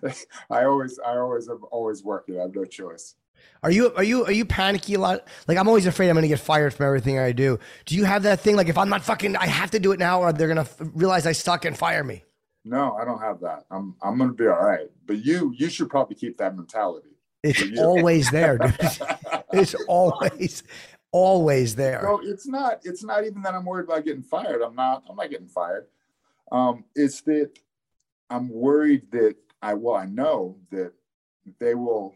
I 0.50 0.64
always, 0.64 0.98
I 0.98 1.18
always 1.18 1.50
am 1.50 1.60
always 1.70 2.02
working. 2.02 2.38
I 2.38 2.42
have 2.42 2.54
no 2.54 2.64
choice. 2.64 3.16
Are 3.62 3.70
you 3.70 3.92
are 3.94 4.04
you 4.04 4.24
are 4.24 4.32
you 4.32 4.44
panicky 4.44 4.94
a 4.94 5.00
lot? 5.00 5.26
Like 5.46 5.58
I'm 5.58 5.68
always 5.68 5.86
afraid 5.86 6.08
I'm 6.08 6.14
going 6.14 6.22
to 6.22 6.28
get 6.28 6.40
fired 6.40 6.72
from 6.74 6.86
everything 6.86 7.18
I 7.18 7.32
do. 7.32 7.58
Do 7.86 7.96
you 7.96 8.04
have 8.04 8.22
that 8.22 8.40
thing? 8.40 8.56
Like 8.56 8.68
if 8.68 8.78
I'm 8.78 8.88
not 8.88 9.02
fucking, 9.02 9.36
I 9.36 9.46
have 9.46 9.70
to 9.72 9.80
do 9.80 9.92
it 9.92 9.98
now, 9.98 10.20
or 10.20 10.32
they're 10.32 10.46
going 10.46 10.64
to 10.64 10.70
f- 10.70 10.76
realize 10.94 11.26
I 11.26 11.32
suck 11.32 11.64
and 11.64 11.76
fire 11.76 12.04
me. 12.04 12.24
No, 12.64 12.94
I 12.94 13.04
don't 13.04 13.20
have 13.20 13.40
that. 13.40 13.64
I'm 13.70 13.96
I'm 14.02 14.16
going 14.18 14.30
to 14.30 14.34
be 14.36 14.46
all 14.46 14.62
right. 14.62 14.90
But 15.06 15.24
you 15.24 15.52
you 15.56 15.68
should 15.68 15.90
probably 15.90 16.16
keep 16.16 16.38
that 16.38 16.56
mentality. 16.56 17.08
It's 17.42 17.78
always 17.78 18.30
there, 18.30 18.58
dude. 18.58 18.76
it's 19.52 19.74
always 19.86 20.62
always 21.10 21.74
there. 21.74 22.02
No, 22.02 22.20
it's 22.22 22.46
not 22.46 22.80
it's 22.84 23.02
not 23.02 23.24
even 23.24 23.42
that 23.42 23.54
I'm 23.54 23.64
worried 23.64 23.84
about 23.84 24.04
getting 24.04 24.22
fired. 24.22 24.62
I'm 24.62 24.74
not 24.74 25.04
I'm 25.08 25.16
not 25.16 25.30
getting 25.30 25.48
fired. 25.48 25.86
Um, 26.50 26.84
it's 26.94 27.20
that 27.22 27.50
I'm 28.30 28.48
worried 28.48 29.10
that 29.12 29.36
I 29.62 29.74
well 29.74 29.96
I 29.96 30.06
know 30.06 30.58
that 30.70 30.92
they 31.58 31.74
will 31.74 32.14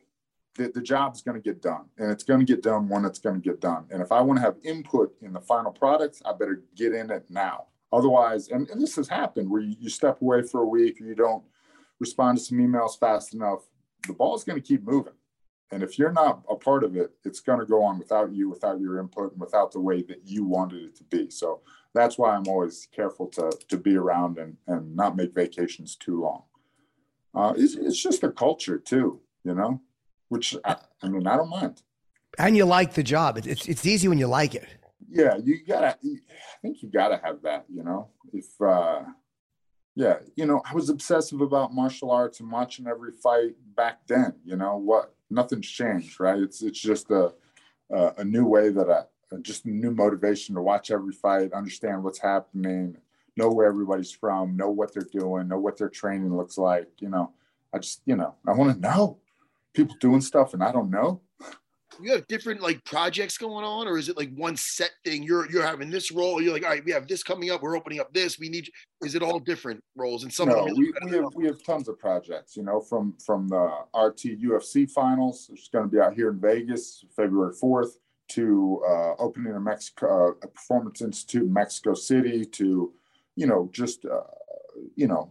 the, 0.55 0.71
the 0.75 0.83
job's 0.83 1.23
going 1.23 1.41
to 1.41 1.43
get 1.43 1.63
done 1.63 1.87
and 1.99 2.11
it's 2.11 2.25
going 2.25 2.41
to 2.41 2.47
get 2.47 2.63
done 2.63 2.89
when 2.89 3.05
it's 3.05 3.19
going 3.19 3.41
to 3.41 3.49
get 3.49 3.61
done. 3.61 3.87
And 3.91 4.03
if 4.03 4.13
I 4.13 4.21
want 4.21 4.39
to 4.39 4.43
have 4.43 4.57
input 4.65 5.15
in 5.23 5.33
the 5.33 5.41
final 5.41 5.73
product, 5.73 6.21
I 6.25 6.33
better 6.33 6.63
get 6.77 6.93
in 6.95 7.11
it 7.11 7.27
now. 7.31 7.67
Otherwise, 7.93 8.49
and, 8.49 8.69
and 8.71 8.81
this 8.81 8.97
has 8.97 9.09
happened 9.09 9.51
where 9.51 9.63
you, 9.63 9.77
you 9.79 9.89
step 9.89 10.21
away 10.23 10.43
for 10.43 10.63
a 10.63 10.67
week 10.67 11.01
or 11.01 11.05
you 11.05 11.15
don't 11.15 11.45
respond 11.99 12.39
to 12.39 12.45
some 12.45 12.59
emails 12.59 12.99
fast 12.99 13.35
enough, 13.35 13.61
the 14.07 14.13
ball's 14.13 14.45
going 14.45 14.61
to 14.61 14.67
keep 14.67 14.83
moving. 14.85 15.13
And 15.71 15.83
if 15.83 15.99
you're 15.99 16.13
not 16.13 16.43
a 16.51 16.57
part 16.57 16.85
of 16.85 16.97
it, 16.97 17.13
it's 17.25 17.41
going 17.41 17.61
to 17.61 17.67
go 17.67 17.83
on 17.83 17.99
without 17.99 18.33
you, 18.33 18.51
without 18.51 18.79
your 18.79 18.99
input, 18.99 19.33
and 19.33 19.41
without 19.41 19.73
the 19.73 19.81
way 19.81 20.03
that 20.03 20.21
you 20.27 20.45
wanted 20.45 20.83
it 20.83 20.97
to 20.97 21.05
be. 21.05 21.31
So 21.31 21.63
that's 21.95 22.19
why 22.19 22.35
I'm 22.35 22.47
always 22.47 22.89
careful 22.95 23.29
to, 23.29 23.51
to 23.69 23.79
be 23.79 23.97
around 23.97 24.39
and, 24.39 24.57
and 24.67 24.95
not 24.95 25.17
make 25.17 25.35
vacations 25.35 25.97
too 25.97 26.21
long. 26.21 26.43
Uh, 27.35 27.55
it's, 27.57 27.75
it's 27.75 28.03
just 28.03 28.23
a 28.23 28.31
culture 28.31 28.79
too, 28.79 29.21
you 29.45 29.55
know? 29.55 29.81
Which 30.33 30.57
I, 30.65 30.77
I 31.03 31.09
mean, 31.11 31.27
I 31.27 31.37
don't 31.37 31.51
mind. 31.51 31.83
And 32.39 32.57
you 32.57 32.65
like 32.65 32.95
the 32.95 33.03
job. 33.03 33.37
It's 33.37 33.69
it's 33.69 33.85
easy 33.85 34.09
when 34.09 34.19
you 34.19 34.27
like 34.27 34.55
it. 34.55 34.67
Yeah, 35.11 35.37
you 35.45 35.59
gotta. 35.63 35.99
I 36.03 36.57
think 36.63 36.83
you 36.83 36.89
gotta 36.91 37.21
have 37.23 37.43
that. 37.43 37.67
You 37.69 37.85
know, 37.85 38.09
if 38.33 38.47
uh, 38.59 39.03
yeah, 39.95 40.21
you 40.35 40.47
know, 40.47 40.63
I 40.65 40.73
was 40.75 40.89
obsessive 40.89 41.43
about 41.43 41.75
martial 41.75 42.11
arts 42.11 42.41
and 42.41 42.51
watching 42.51 42.87
every 42.87 43.13
fight 43.13 43.57
back 43.77 44.07
then. 44.07 44.33
You 44.43 44.57
know 44.57 44.79
what? 44.79 45.15
Nothing's 45.29 45.69
changed, 45.69 46.19
right? 46.19 46.39
It's 46.39 46.63
it's 46.63 46.81
just 46.81 47.11
a 47.11 47.35
a, 47.91 48.15
a 48.17 48.25
new 48.25 48.47
way 48.47 48.71
that 48.71 48.89
I 48.89 49.03
just 49.43 49.67
a 49.67 49.71
new 49.71 49.91
motivation 49.91 50.55
to 50.55 50.63
watch 50.63 50.91
every 50.91 51.13
fight, 51.13 51.53
understand 51.53 52.05
what's 52.05 52.21
happening, 52.21 52.97
know 53.37 53.51
where 53.51 53.67
everybody's 53.67 54.13
from, 54.13 54.57
know 54.57 54.71
what 54.71 54.95
they're 54.95 55.09
doing, 55.13 55.49
know 55.49 55.59
what 55.59 55.77
their 55.77 55.91
training 55.91 56.35
looks 56.35 56.57
like. 56.57 56.89
You 57.01 57.11
know, 57.11 57.33
I 57.75 57.79
just 57.81 58.01
you 58.07 58.17
know 58.17 58.35
I 58.49 58.53
want 58.53 58.75
to 58.75 58.81
know 58.81 59.19
people 59.75 59.97
doing 60.01 60.21
stuff 60.21 60.55
and 60.55 60.63
I 60.63 60.73
don't 60.73 60.91
know? 60.91 61.21
You 62.01 62.13
have 62.13 62.27
different 62.27 62.63
like 62.63 62.83
projects 62.85 63.37
going 63.37 63.67
on, 63.67 63.87
or 63.87 63.99
is 63.99 64.09
it 64.09 64.17
like 64.17 64.35
one 64.35 64.57
set 64.57 64.93
thing? 65.05 65.23
You're 65.23 65.51
you're 65.51 65.63
having 65.63 65.91
this 65.91 66.11
role. 66.11 66.41
You're 66.41 66.55
like, 66.55 66.65
all 66.65 66.71
right, 66.71 66.83
we 66.83 66.91
have 66.91 67.07
this 67.07 67.23
coming 67.23 67.51
up. 67.51 67.61
We're 67.61 67.77
opening 67.77 68.01
up 68.01 68.15
this. 68.15 68.39
We 68.39 68.49
need. 68.49 68.71
Is 69.05 69.15
it 69.15 69.23
all 69.23 69.39
different 69.39 69.85
roles? 69.95 70.23
And 70.23 70.33
some 70.33 70.49
no, 70.49 70.65
we, 70.75 70.91
we 71.05 71.11
have 71.11 71.35
we 71.35 71.47
have 71.47 71.63
tons 71.63 71.91
of 71.91 71.99
projects. 71.99 72.57
You 72.57 72.63
know, 72.63 72.81
from 72.81 73.15
from 73.25 73.47
the 73.47 73.71
RT 73.95 74.41
UFC 74.41 74.91
finals, 74.91 75.49
which 75.51 75.61
is 75.61 75.69
going 75.69 75.85
to 75.85 75.91
be 75.91 76.01
out 76.01 76.15
here 76.15 76.31
in 76.31 76.41
Vegas, 76.41 77.05
February 77.15 77.53
fourth, 77.61 77.99
to 78.29 78.83
uh, 78.89 79.15
opening 79.19 79.53
a 79.53 79.61
Mexico 79.61 80.31
uh, 80.31 80.35
a 80.43 80.49
Performance 80.49 81.03
Institute 81.03 81.43
in 81.43 81.53
Mexico 81.53 81.93
City, 81.93 82.47
to 82.47 82.95
you 83.37 83.47
know 83.47 83.69
just 83.71 84.07
uh, 84.07 84.23
you 84.97 85.09
know 85.09 85.31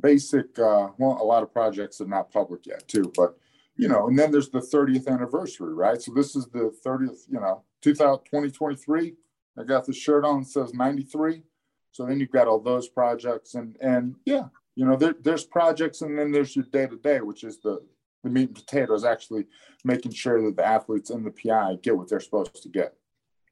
basic, 0.00 0.58
uh, 0.58 0.88
well, 0.98 1.18
a 1.20 1.24
lot 1.24 1.42
of 1.42 1.52
projects 1.52 2.00
are 2.00 2.06
not 2.06 2.30
public 2.30 2.66
yet 2.66 2.86
too, 2.88 3.12
but 3.16 3.36
you 3.82 3.88
know, 3.88 4.06
and 4.06 4.16
then 4.16 4.30
there's 4.30 4.48
the 4.48 4.60
30th 4.60 5.08
anniversary, 5.08 5.74
right? 5.74 6.00
So 6.00 6.12
this 6.14 6.36
is 6.36 6.46
the 6.46 6.72
30th, 6.86 7.22
you 7.28 7.40
know, 7.40 7.64
2023. 7.80 9.14
I 9.58 9.64
got 9.64 9.86
the 9.86 9.92
shirt 9.92 10.24
on 10.24 10.44
says 10.44 10.72
93. 10.72 11.42
So 11.90 12.06
then 12.06 12.20
you've 12.20 12.30
got 12.30 12.46
all 12.46 12.60
those 12.60 12.88
projects 12.88 13.54
and 13.56 13.76
and 13.80 14.14
yeah, 14.24 14.44
You 14.76 14.86
know, 14.86 14.94
there, 14.96 15.16
there's 15.20 15.44
projects 15.44 16.00
and 16.02 16.16
then 16.16 16.30
there's 16.30 16.54
your 16.54 16.64
day 16.66 16.86
to 16.86 16.96
day, 16.96 17.22
which 17.22 17.42
is 17.42 17.58
the 17.58 17.84
the 18.22 18.30
meat 18.30 18.50
and 18.50 18.54
potatoes, 18.54 19.04
actually 19.04 19.46
making 19.84 20.12
sure 20.12 20.40
that 20.40 20.56
the 20.56 20.64
athletes 20.64 21.10
in 21.10 21.24
the 21.24 21.32
PI 21.32 21.78
get 21.82 21.96
what 21.96 22.08
they're 22.08 22.20
supposed 22.20 22.62
to 22.62 22.68
get, 22.68 22.94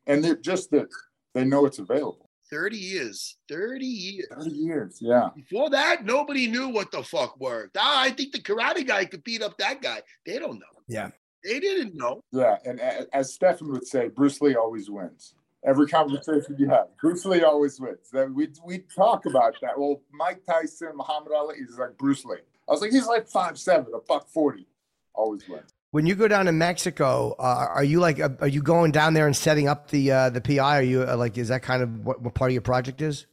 and 0.06 0.22
they're 0.22 0.36
just 0.36 0.70
that 0.70 0.86
they 1.34 1.44
know 1.44 1.66
it's 1.66 1.80
available. 1.80 2.29
30 2.50 2.76
years. 2.76 3.36
30 3.48 3.84
years. 3.86 4.26
30 4.30 4.50
years, 4.50 4.98
yeah. 5.00 5.28
Before 5.34 5.70
that, 5.70 6.04
nobody 6.04 6.46
knew 6.46 6.68
what 6.68 6.90
the 6.90 7.02
fuck 7.02 7.38
worked. 7.40 7.76
Ah, 7.78 8.02
I 8.02 8.10
think 8.10 8.32
the 8.32 8.40
karate 8.40 8.86
guy 8.86 9.04
could 9.04 9.24
beat 9.24 9.42
up 9.42 9.56
that 9.58 9.82
guy. 9.82 10.02
They 10.26 10.38
don't 10.38 10.58
know. 10.58 10.82
Yeah. 10.88 11.10
They 11.44 11.60
didn't 11.60 11.94
know. 11.94 12.22
Yeah, 12.32 12.56
and 12.64 12.80
as 13.12 13.32
Stephan 13.32 13.70
would 13.72 13.86
say, 13.86 14.08
Bruce 14.08 14.40
Lee 14.40 14.56
always 14.56 14.90
wins. 14.90 15.34
Every 15.64 15.86
conversation 15.86 16.56
you 16.58 16.68
have, 16.68 16.88
Bruce 17.00 17.24
Lee 17.24 17.42
always 17.42 17.78
wins. 17.80 18.10
That 18.12 18.32
we 18.32 18.48
we 18.64 18.78
talk 18.94 19.26
about 19.26 19.54
that. 19.60 19.78
Well, 19.78 20.00
Mike 20.12 20.42
Tyson, 20.46 20.92
Muhammad 20.94 21.32
Ali 21.34 21.56
is 21.56 21.78
like 21.78 21.96
Bruce 21.98 22.24
Lee. 22.24 22.38
I 22.68 22.72
was 22.72 22.80
like, 22.80 22.92
he's 22.92 23.06
like 23.06 23.28
five 23.28 23.58
seven, 23.58 23.92
a 23.94 24.00
buck 24.00 24.28
forty, 24.28 24.66
always 25.14 25.46
wins. 25.48 25.74
When 25.92 26.06
you 26.06 26.14
go 26.14 26.28
down 26.28 26.46
to 26.46 26.52
Mexico, 26.52 27.34
uh, 27.38 27.66
are 27.74 27.82
you 27.82 27.98
like, 27.98 28.20
uh, 28.20 28.28
are 28.40 28.46
you 28.48 28.62
going 28.62 28.92
down 28.92 29.12
there 29.12 29.26
and 29.26 29.34
setting 29.36 29.66
up 29.66 29.88
the 29.90 30.12
uh, 30.12 30.30
the 30.30 30.40
PI? 30.40 30.78
Are 30.78 30.82
you 30.82 31.02
uh, 31.02 31.16
like, 31.16 31.36
is 31.36 31.48
that 31.48 31.62
kind 31.62 31.82
of 31.82 32.04
what, 32.04 32.22
what 32.22 32.34
part 32.34 32.50
of 32.50 32.52
your 32.52 32.62
project 32.62 33.02
is? 33.02 33.26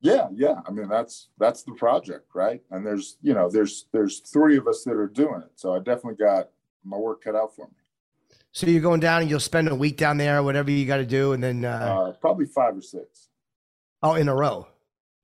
Yeah, 0.00 0.28
yeah. 0.32 0.60
I 0.66 0.70
mean, 0.70 0.88
that's 0.88 1.30
that's 1.38 1.64
the 1.64 1.72
project, 1.72 2.28
right? 2.34 2.62
And 2.70 2.86
there's, 2.86 3.16
you 3.20 3.34
know, 3.34 3.50
there's 3.50 3.86
there's 3.92 4.20
three 4.20 4.56
of 4.56 4.68
us 4.68 4.84
that 4.84 4.92
are 4.92 5.08
doing 5.08 5.40
it, 5.42 5.50
so 5.56 5.74
I 5.74 5.78
definitely 5.78 6.24
got 6.24 6.50
my 6.84 6.96
work 6.96 7.24
cut 7.24 7.34
out 7.34 7.56
for 7.56 7.66
me. 7.66 7.72
So 8.52 8.68
you're 8.68 8.82
going 8.82 9.00
down 9.00 9.22
and 9.22 9.28
you'll 9.30 9.40
spend 9.40 9.68
a 9.68 9.74
week 9.74 9.96
down 9.96 10.16
there, 10.16 10.40
whatever 10.44 10.70
you 10.70 10.86
got 10.86 10.98
to 10.98 11.06
do, 11.06 11.32
and 11.32 11.42
then 11.42 11.64
uh, 11.64 11.68
Uh, 11.68 12.12
probably 12.20 12.46
five 12.46 12.76
or 12.76 12.82
six. 12.82 13.28
oh, 14.04 14.14
in 14.14 14.28
a 14.28 14.34
row. 14.34 14.68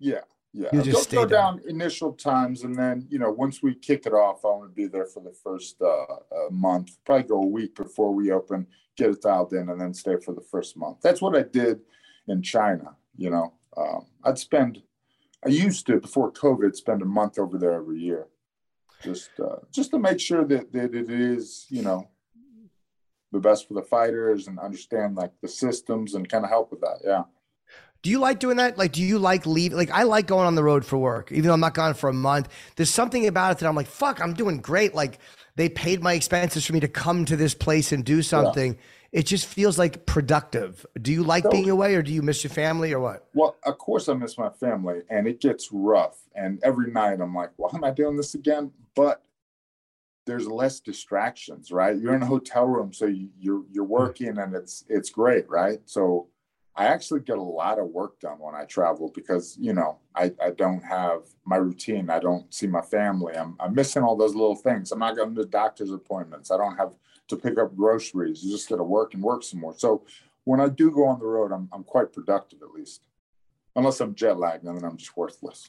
Yeah, 0.01 0.23
yeah. 0.53 0.69
I'll 0.73 0.83
just 0.83 0.97
go, 0.97 1.03
stay 1.03 1.17
go 1.17 1.27
down. 1.27 1.57
down 1.59 1.69
initial 1.69 2.13
times, 2.13 2.65
and 2.65 2.75
then 2.75 3.07
you 3.09 3.19
know, 3.19 3.31
once 3.31 3.63
we 3.63 3.75
kick 3.75 4.07
it 4.07 4.13
off, 4.13 4.45
I 4.45 4.49
want 4.49 4.71
to 4.71 4.75
be 4.75 4.87
there 4.87 5.07
for 5.07 5.21
the 5.21 5.33
first 5.33 5.77
uh, 5.81 5.87
uh, 5.87 6.51
month. 6.51 6.97
Probably 7.05 7.29
go 7.29 7.43
a 7.43 7.47
week 7.47 7.77
before 7.77 8.13
we 8.13 8.33
open, 8.33 8.67
get 8.97 9.11
it 9.11 9.23
dialed 9.23 9.53
in, 9.53 9.69
and 9.69 9.81
then 9.81 9.95
stay 9.95 10.17
for 10.17 10.35
the 10.35 10.41
first 10.41 10.77
month. 10.77 10.99
That's 11.03 11.23
what 11.23 11.37
I 11.37 11.43
did 11.43 11.81
in 12.27 12.43
China. 12.43 12.97
You 13.17 13.31
know, 13.31 13.55
um, 13.77 14.07
I'd 14.25 14.39
spend. 14.39 14.83
I 15.45 15.51
used 15.51 15.87
to 15.87 16.01
before 16.01 16.33
COVID 16.33 16.75
spend 16.75 17.01
a 17.01 17.07
month 17.07 17.39
over 17.39 17.57
there 17.57 17.73
every 17.73 18.01
year, 18.01 18.27
just 19.03 19.31
uh, 19.39 19.57
just 19.71 19.93
to 19.93 19.99
make 20.01 20.19
sure 20.19 20.45
that 20.45 20.73
that 20.73 20.95
it 20.95 21.11
is 21.11 21.67
you 21.69 21.83
know 21.83 22.09
the 23.33 23.39
best 23.39 23.69
for 23.69 23.75
the 23.75 23.83
fighters 23.83 24.49
and 24.49 24.59
understand 24.59 25.15
like 25.15 25.31
the 25.41 25.49
systems 25.49 26.15
and 26.15 26.29
kind 26.29 26.45
of 26.45 26.51
help 26.51 26.73
with 26.73 26.81
that. 26.81 26.99
Yeah. 27.05 27.23
Do 28.03 28.11
you 28.11 28.19
like 28.19 28.39
doing 28.39 28.57
that? 28.57 28.79
Like, 28.79 28.93
do 28.93 29.03
you 29.03 29.19
like 29.19 29.45
leave? 29.45 29.73
Like, 29.73 29.91
I 29.91 30.05
like 30.05 30.27
going 30.27 30.47
on 30.47 30.55
the 30.55 30.65
road 30.65 30.85
for 30.85 30.97
work, 30.97 31.31
even 31.33 31.45
though 31.45 31.53
I'm 31.53 31.61
not 31.61 31.75
gone 31.75 31.95
for 31.95 32.09
a 32.09 32.15
month. 32.15 32.49
There's 32.77 32.91
something 32.91 33.27
about 33.27 33.53
it 33.53 33.59
that 33.59 33.69
I'm 33.69 33.75
like, 33.75 33.87
fuck, 33.87 34.21
I'm 34.21 34.33
doing 34.33 34.61
great. 34.61 34.95
Like, 34.95 35.19
they 35.57 35.69
paid 35.69 36.03
my 36.03 36.15
expenses 36.15 36.65
for 36.65 36.73
me 36.73 36.81
to 36.81 36.89
come 36.89 37.27
to 37.27 37.37
this 37.37 37.55
place 37.55 37.93
and 37.93 38.05
do 38.05 38.23
something. 38.23 38.79
It 39.13 39.27
just 39.27 39.45
feels 39.45 39.79
like 39.79 40.07
productive. 40.07 40.87
Do 41.03 41.13
you 41.13 41.23
like 41.23 41.51
being 41.51 41.69
away 41.69 41.97
or 41.97 42.03
do 42.03 42.13
you 42.13 42.23
miss 42.23 42.45
your 42.45 42.53
family 42.53 42.93
or 42.93 43.01
what? 43.01 43.27
Well, 43.35 43.57
of 43.65 43.77
course, 43.77 44.09
I 44.09 44.15
miss 44.15 44.39
my 44.39 44.51
family, 44.51 45.03
and 45.11 45.27
it 45.27 45.41
gets 45.41 45.71
rough. 45.73 46.17
And 46.35 46.61
every 46.63 46.93
night, 46.93 47.21
I'm 47.21 47.35
like, 47.35 47.51
"Why 47.57 47.71
am 47.75 47.83
I 47.83 47.91
doing 47.91 48.17
this 48.17 48.35
again?" 48.35 48.71
But 48.95 49.23
there's 50.27 50.47
less 50.47 50.79
distractions, 50.79 51.73
right? 51.73 51.97
You're 51.99 52.15
in 52.15 52.23
a 52.23 52.27
hotel 52.27 52.67
room, 52.67 52.93
so 52.93 53.07
you, 53.07 53.31
you're 53.39 53.65
you're 53.73 53.85
hmm. 53.85 53.91
working, 53.91 54.39
and 54.39 54.55
it's 54.55 54.85
it's 54.89 55.11
great, 55.11 55.51
right? 55.51 55.81
So 55.87 56.29
I 56.81 56.87
actually 56.87 57.21
get 57.21 57.37
a 57.37 57.43
lot 57.43 57.79
of 57.79 57.89
work 57.89 58.19
done 58.21 58.39
when 58.39 58.55
I 58.55 58.65
travel 58.65 59.13
because 59.15 59.55
you 59.61 59.75
know 59.75 59.99
I, 60.15 60.33
I 60.43 60.49
don't 60.49 60.83
have 60.83 61.25
my 61.45 61.57
routine. 61.57 62.09
I 62.09 62.21
don't 62.21 62.53
see 62.55 62.67
my 62.67 62.81
family. 62.81 63.37
I'm 63.37 63.55
I'm 63.61 63.75
missing 63.75 64.03
all 64.03 64.17
those 64.17 64.35
little 64.35 64.57
things. 64.57 64.91
I'm 64.91 64.99
not 64.99 65.15
going 65.15 65.35
to 65.35 65.45
doctor's 65.45 65.93
appointments. 65.93 66.51
I 66.51 66.57
don't 66.57 66.79
have 66.79 66.95
to 67.29 67.37
pick 67.37 67.59
up 67.59 67.77
groceries. 67.77 68.43
You 68.43 68.53
just 68.53 68.67
got 68.67 68.77
to 68.77 68.83
work 68.83 69.13
and 69.13 69.23
work 69.23 69.43
some 69.43 69.61
more. 69.61 69.75
So 69.77 70.07
when 70.45 70.59
I 70.59 70.71
do 70.71 70.91
go 70.91 71.07
on 71.07 71.19
the 71.19 71.27
road, 71.27 71.53
I'm 71.53 71.69
I'm 71.71 71.85
quite 71.85 72.15
productive 72.15 72.63
at 72.63 72.71
least, 72.71 73.03
unless 73.77 74.01
I'm 74.01 74.15
jet 74.15 74.39
lagged, 74.39 74.65
and 74.65 74.75
then 74.75 74.91
I'm 74.91 74.97
just 74.97 75.15
worthless. 75.15 75.69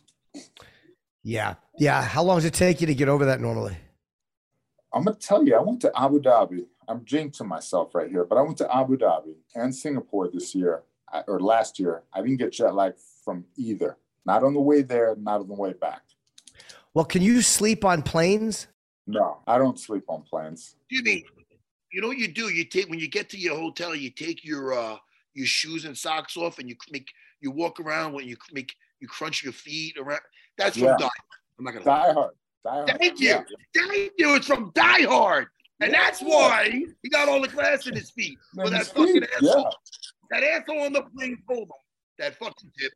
Yeah. 1.23 1.55
Yeah. 1.77 2.01
How 2.03 2.23
long 2.23 2.37
does 2.37 2.45
it 2.45 2.53
take 2.53 2.79
you 2.79 2.87
to 2.87 2.95
get 2.95 3.09
over 3.09 3.25
that 3.25 3.41
normally? 3.41 3.75
I'm 4.93 5.03
gonna 5.03 5.17
tell 5.17 5.45
you, 5.45 5.57
I 5.57 5.61
went 5.61 5.81
to 5.81 5.91
Abu 5.93 6.21
Dhabi. 6.21 6.67
I'm 6.87 7.01
jinxing 7.01 7.47
myself 7.47 7.93
right 7.95 8.09
here, 8.09 8.23
but 8.23 8.37
I 8.37 8.43
went 8.43 8.59
to 8.59 8.73
Abu 8.73 8.95
Dhabi 8.95 9.35
and 9.55 9.75
Singapore 9.75 10.29
this 10.31 10.55
year 10.55 10.83
I- 11.11 11.21
or 11.27 11.39
last 11.39 11.79
year. 11.79 12.03
I 12.13 12.21
didn't 12.21 12.37
get 12.37 12.53
jet 12.53 12.73
lag 12.73 12.93
from 13.23 13.45
either. 13.57 13.97
Not 14.25 14.43
on 14.43 14.53
the 14.53 14.61
way 14.61 14.81
there, 14.81 15.15
not 15.19 15.41
on 15.41 15.47
the 15.47 15.53
way 15.53 15.73
back. 15.73 16.01
Well, 16.93 17.05
can 17.05 17.21
you 17.21 17.41
sleep 17.41 17.83
on 17.85 18.01
planes? 18.03 18.67
No, 19.07 19.39
I 19.47 19.57
don't 19.57 19.79
sleep 19.79 20.03
on 20.07 20.21
planes. 20.23 20.75
You 20.89 21.03
mean, 21.03 21.23
you 21.91 22.01
know 22.01 22.07
what 22.07 22.17
you 22.17 22.27
do? 22.27 22.49
You 22.49 22.65
take 22.65 22.89
when 22.89 22.99
you 22.99 23.09
get 23.09 23.29
to 23.29 23.37
your 23.37 23.55
hotel, 23.57 23.95
you 23.95 24.09
take 24.09 24.43
your 24.45 24.73
uh 24.73 24.97
your 25.33 25.45
shoes 25.45 25.85
and 25.85 25.97
socks 25.97 26.37
off, 26.37 26.59
and 26.59 26.69
you 26.69 26.75
make 26.91 27.07
you 27.39 27.51
walk 27.51 27.79
around 27.79 28.13
when 28.13 28.27
you 28.27 28.37
make 28.51 28.75
you 28.99 29.07
crunch 29.07 29.43
your 29.43 29.53
feet 29.53 29.97
around. 29.97 30.21
That's 30.57 30.77
from 30.77 30.87
Yeah. 30.87 30.97
Die. 30.99 31.09
I'm 31.57 31.65
not 31.65 31.71
gonna. 31.73 31.85
Die 31.85 32.13
Hard. 32.13 32.31
Die 32.63 32.69
Hard. 32.71 32.87
Thank 32.99 33.19
you. 33.19 33.27
Yeah. 33.29 33.43
Thank 33.75 34.11
you. 34.17 34.35
It's 34.35 34.45
from 34.47 34.71
Die 34.75 35.03
Hard, 35.03 35.47
and 35.79 35.93
that's 35.93 36.21
why 36.21 36.83
he 37.01 37.09
got 37.09 37.27
all 37.27 37.41
the 37.41 37.47
glass 37.47 37.87
in 37.87 37.95
his 37.95 38.11
feet. 38.11 38.37
Man, 38.53 38.65
Well, 38.65 38.71
that 38.73 38.87
fucking 38.87 39.13
feet, 39.13 39.29
asshole. 39.41 39.73
That 40.31 40.43
asshole 40.43 40.81
on 40.81 40.93
the 40.93 41.03
plane 41.15 41.37
told 41.47 41.63
him 41.63 41.71
that 42.17 42.35
fucking 42.35 42.71
tip. 42.79 42.91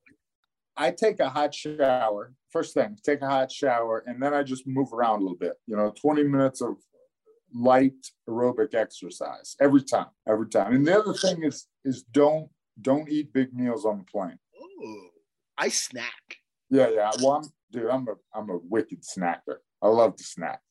I 0.77 0.91
take 0.91 1.19
a 1.19 1.29
hot 1.29 1.53
shower. 1.53 2.33
First 2.51 2.73
thing, 2.73 2.97
take 3.03 3.21
a 3.21 3.27
hot 3.27 3.51
shower, 3.51 4.03
and 4.07 4.21
then 4.21 4.33
I 4.33 4.43
just 4.43 4.65
move 4.67 4.93
around 4.93 5.19
a 5.19 5.21
little 5.23 5.37
bit. 5.37 5.53
You 5.67 5.75
know, 5.75 5.93
20 6.01 6.23
minutes 6.23 6.61
of 6.61 6.77
light 7.53 7.93
aerobic 8.29 8.73
exercise 8.73 9.55
every 9.61 9.83
time, 9.83 10.07
every 10.27 10.47
time. 10.47 10.73
And 10.73 10.85
the 10.85 10.99
other 10.99 11.13
thing 11.13 11.43
is 11.43 11.67
is 11.83 12.03
don't 12.03 12.49
don't 12.81 13.09
eat 13.09 13.33
big 13.33 13.53
meals 13.53 13.85
on 13.85 13.99
the 13.99 14.03
plane. 14.03 14.37
Oh, 14.61 15.07
I 15.57 15.69
snack. 15.69 16.37
Yeah, 16.69 16.89
yeah. 16.89 17.11
Well, 17.21 17.33
I'm 17.33 17.43
dude, 17.71 17.89
I'm 17.89 18.07
a 18.07 18.15
I'm 18.33 18.49
a 18.49 18.59
wicked 18.69 19.03
snacker. 19.03 19.57
I 19.81 19.87
love 19.87 20.15
to 20.17 20.23
snack. 20.23 20.61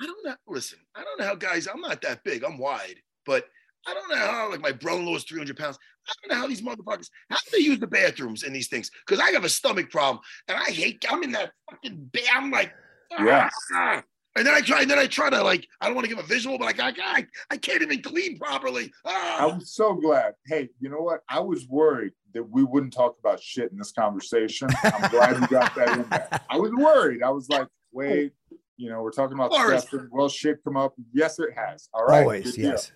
I 0.00 0.06
don't 0.06 0.24
know. 0.24 0.36
Listen, 0.46 0.78
I 0.94 1.02
don't 1.02 1.18
know 1.18 1.26
how 1.26 1.34
guys. 1.34 1.66
I'm 1.66 1.80
not 1.80 2.02
that 2.02 2.22
big. 2.24 2.44
I'm 2.44 2.58
wide, 2.58 2.96
but 3.24 3.46
I 3.86 3.94
don't 3.94 4.08
know 4.10 4.16
how. 4.16 4.50
Like 4.50 4.60
my 4.60 4.72
brother-in-law 4.72 5.16
is 5.16 5.24
300 5.24 5.56
pounds. 5.56 5.78
I 6.08 6.12
don't 6.22 6.34
know 6.36 6.40
how 6.42 6.48
these 6.48 6.62
motherfuckers 6.62 7.08
how 7.30 7.36
do 7.36 7.50
they 7.52 7.62
use 7.62 7.78
the 7.78 7.86
bathrooms 7.86 8.42
in 8.42 8.52
these 8.52 8.68
things. 8.68 8.90
Because 9.06 9.20
I 9.20 9.30
have 9.32 9.44
a 9.44 9.48
stomach 9.48 9.90
problem, 9.90 10.20
and 10.48 10.56
I 10.56 10.70
hate. 10.70 11.04
I'm 11.10 11.22
in 11.22 11.32
that 11.32 11.52
fucking. 11.70 12.10
Ba- 12.12 12.20
I'm 12.34 12.50
like. 12.50 12.72
Yeah. 13.18 13.48
"Ah." 13.74 14.02
And 14.36 14.46
then 14.46 14.54
I 14.54 14.60
try. 14.60 14.82
And 14.82 14.90
then 14.90 14.98
I 14.98 15.06
try 15.06 15.30
to 15.30 15.42
like. 15.42 15.66
I 15.80 15.86
don't 15.86 15.94
want 15.96 16.04
to 16.08 16.14
give 16.14 16.22
a 16.22 16.26
visual, 16.26 16.58
but 16.58 16.66
like 16.66 16.78
I, 16.80 16.92
I, 17.02 17.26
I 17.50 17.56
can't 17.56 17.82
even 17.82 18.02
clean 18.02 18.38
properly. 18.38 18.92
I'm 19.04 19.60
so 19.60 19.94
glad. 19.94 20.34
Hey, 20.46 20.68
you 20.80 20.88
know 20.90 21.00
what? 21.00 21.20
I 21.28 21.40
was 21.40 21.66
worried 21.66 22.12
that 22.34 22.48
we 22.48 22.62
wouldn't 22.62 22.92
talk 22.92 23.16
about 23.18 23.42
shit 23.42 23.72
in 23.72 23.78
this 23.78 23.90
conversation. 23.92 24.68
I'm 24.84 25.10
glad 25.10 25.40
you 25.40 25.46
got 25.48 25.74
that 25.74 25.98
in 25.98 26.08
there. 26.08 26.40
I 26.48 26.56
was 26.58 26.70
worried. 26.72 27.22
I 27.22 27.30
was 27.30 27.48
like, 27.48 27.66
wait, 27.90 28.32
you 28.76 28.90
know, 28.90 29.02
we're 29.02 29.10
talking 29.10 29.36
about 29.36 29.50
Forrest. 29.50 29.88
stuff. 29.88 30.02
Well, 30.12 30.28
shit 30.28 30.62
come 30.62 30.76
up. 30.76 30.94
Yes, 31.12 31.38
it 31.40 31.50
has. 31.56 31.88
All 31.92 32.04
right. 32.04 32.20
Always, 32.20 32.44
good 32.44 32.54
deal. 32.54 32.70
yes. 32.72 32.92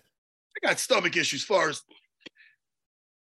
I 0.62 0.68
got 0.68 0.78
stomach 0.78 1.16
issues 1.16 1.42
first. 1.42 1.82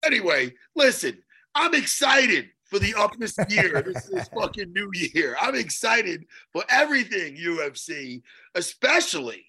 Anyway, 0.05 0.53
listen, 0.75 1.17
I'm 1.55 1.73
excited 1.73 2.49
for 2.65 2.79
the 2.79 2.93
up 2.95 3.17
this 3.17 3.35
year. 3.49 3.81
this 3.81 4.07
is 4.09 4.27
fucking 4.39 4.71
new 4.73 4.89
year. 4.93 5.35
I'm 5.39 5.55
excited 5.55 6.25
for 6.53 6.63
everything 6.69 7.35
UFC, 7.37 8.21
especially 8.55 9.45